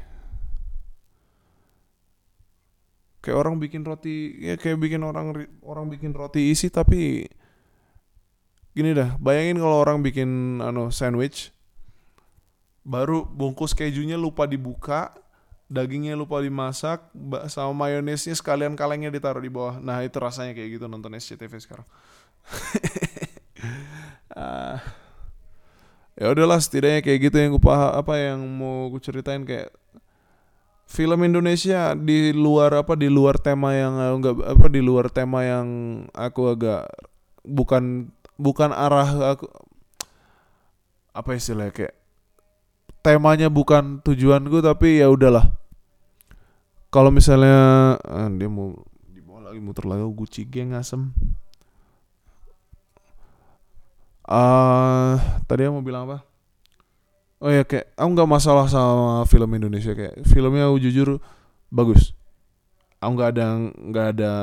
Kayak 3.22 3.38
orang 3.44 3.60
bikin 3.60 3.84
roti 3.84 4.40
ya 4.40 4.56
kayak 4.56 4.80
bikin 4.80 5.04
orang 5.04 5.36
orang 5.66 5.86
bikin 5.92 6.16
roti 6.16 6.52
isi 6.54 6.72
tapi 6.72 7.28
gini 8.78 8.94
dah 8.94 9.18
bayangin 9.18 9.58
kalau 9.58 9.82
orang 9.82 10.06
bikin 10.06 10.62
ano 10.62 10.94
sandwich 10.94 11.50
baru 12.86 13.26
bungkus 13.26 13.74
kejunya 13.74 14.16
lupa 14.16 14.46
dibuka 14.46 15.12
dagingnya 15.68 16.16
lupa 16.16 16.40
dimasak 16.40 17.04
sama 17.52 17.90
mayonesnya 17.90 18.38
sekalian 18.38 18.78
kalengnya 18.78 19.12
ditaruh 19.12 19.42
di 19.42 19.52
bawah 19.52 19.82
nah 19.82 20.00
itu 20.06 20.16
rasanya 20.22 20.54
kayak 20.54 20.80
gitu 20.80 20.86
nonton 20.86 21.18
SCTV 21.18 21.58
sekarang 21.60 21.88
Ah. 24.38 24.78
ya 26.14 26.30
udahlah 26.30 26.62
setidaknya 26.62 27.02
kayak 27.02 27.20
gitu 27.26 27.36
yang 27.42 27.52
gue 27.58 27.64
apa 27.74 28.14
yang 28.22 28.38
mau 28.46 28.86
gue 28.94 29.02
ceritain 29.02 29.42
kayak 29.42 29.74
film 30.86 31.26
Indonesia 31.26 31.98
di 31.98 32.38
luar 32.38 32.86
apa 32.86 32.94
di 32.94 33.10
luar 33.10 33.42
tema 33.42 33.74
yang 33.74 33.98
eh, 33.98 34.14
enggak 34.14 34.36
apa 34.46 34.68
di 34.70 34.82
luar 34.86 35.10
tema 35.10 35.42
yang 35.42 35.68
aku 36.14 36.54
agak 36.54 36.86
bukan 37.42 38.14
bukan 38.38 38.70
arah 38.72 39.36
aku 39.36 39.50
apa 41.18 41.34
istilahnya 41.34 41.74
kayak 41.74 41.96
temanya 43.02 43.50
bukan 43.50 44.00
tujuanku 44.06 44.62
tapi 44.62 45.02
ya 45.02 45.10
udahlah. 45.10 45.50
Kalau 46.94 47.12
misalnya 47.12 47.98
ah, 48.00 48.30
dia 48.32 48.48
mau 48.48 48.78
dibawa 49.12 49.52
lagi 49.52 49.60
muter 49.60 49.84
lagi 49.90 50.06
Gucci 50.06 50.46
geng 50.48 50.78
asem. 50.78 51.12
Ah 54.28 55.42
tadi 55.50 55.66
aku 55.66 55.82
mau 55.82 55.86
bilang 55.86 56.06
apa? 56.08 56.24
Oh 57.38 57.54
ya 57.54 57.62
kayak 57.66 57.94
aku 57.96 58.08
nggak 58.18 58.30
masalah 58.30 58.66
sama 58.66 59.24
film 59.30 59.50
Indonesia 59.56 59.94
kayak 59.94 60.26
filmnya 60.26 60.70
aku 60.70 60.78
jujur 60.84 61.18
bagus. 61.74 62.14
Aku 63.00 63.14
nggak 63.14 63.30
ada 63.34 63.46
nggak 63.78 64.08
ada 64.18 64.34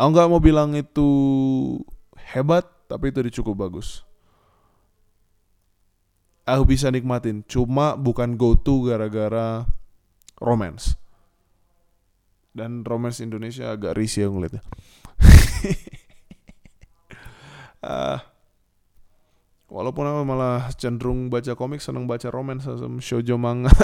aku 0.00 0.08
nggak 0.14 0.28
mau 0.30 0.40
bilang 0.40 0.72
itu 0.78 1.08
hebat 2.34 2.66
tapi 2.90 3.14
itu 3.14 3.42
cukup 3.42 3.66
bagus. 3.66 4.02
Aku 6.42 6.66
bisa 6.66 6.90
nikmatin 6.90 7.46
cuma 7.46 7.94
bukan 7.94 8.34
go 8.34 8.58
to 8.58 8.90
gara-gara 8.90 9.70
romance. 10.42 10.98
Dan 12.50 12.82
romance 12.82 13.22
Indonesia 13.22 13.70
agak 13.70 13.94
risih 13.94 14.26
aku 14.26 14.34
ngeliatnya. 14.38 14.62
Ah, 17.80 18.20
walaupun 19.72 20.04
aku 20.04 20.20
malah 20.28 20.68
cenderung 20.76 21.32
baca 21.32 21.56
komik 21.56 21.80
seneng 21.80 22.04
baca 22.04 22.28
romance 22.28 22.68
sama 22.68 23.00
shoujo 23.00 23.40
manga. 23.40 23.72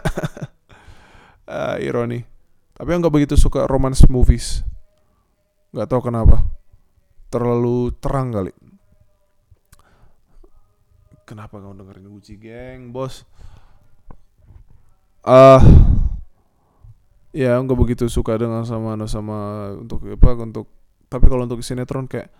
Ah, 1.48 1.80
ironi. 1.80 2.26
Tapi 2.76 2.88
aku 2.92 2.98
nggak 3.00 3.14
begitu 3.16 3.34
suka 3.40 3.64
romance 3.64 4.04
movies. 4.10 4.66
Nggak 5.72 5.88
tahu 5.88 6.12
kenapa 6.12 6.55
terlalu 7.32 7.92
terang 7.98 8.32
kali. 8.32 8.52
Kenapa 11.26 11.58
kamu 11.58 11.82
dengerin 11.82 12.06
Gucci 12.06 12.34
Gang 12.38 12.94
bos. 12.94 13.26
Ah 15.26 15.58
ya 17.36 17.58
aku 17.58 17.68
nggak 17.68 17.80
begitu 17.82 18.04
suka 18.08 18.40
dengan 18.40 18.64
sama 18.64 18.96
sama 19.04 19.68
untuk 19.76 20.06
apa 20.08 20.38
untuk 20.40 20.70
tapi 21.12 21.28
kalau 21.28 21.44
untuk 21.44 21.60
sinetron 21.60 22.08
kayak 22.08 22.32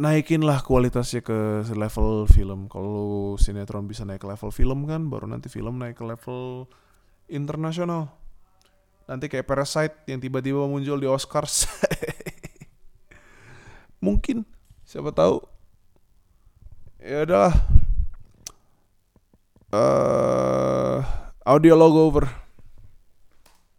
naikinlah 0.00 0.64
kualitasnya 0.64 1.20
ke 1.20 1.66
level 1.74 2.24
film. 2.30 2.70
Kalau 2.70 3.36
sinetron 3.36 3.84
bisa 3.84 4.08
naik 4.08 4.24
ke 4.24 4.28
level 4.30 4.50
film 4.54 4.88
kan 4.88 5.10
baru 5.12 5.28
nanti 5.28 5.52
film 5.52 5.76
naik 5.82 6.00
ke 6.00 6.04
level 6.06 6.66
internasional. 7.28 8.08
Nanti 9.04 9.26
kayak 9.28 9.44
Parasite 9.44 10.06
yang 10.08 10.22
tiba-tiba 10.22 10.64
muncul 10.64 10.96
di 10.96 11.10
Oscars 11.10 11.66
mungkin. 14.02 14.42
Siapa 14.82 15.14
tahu. 15.14 15.40
Ya 16.98 17.22
udah 17.22 17.50
Eh, 19.72 21.00
audio 21.48 21.72
logo 21.72 22.04
over 22.04 22.28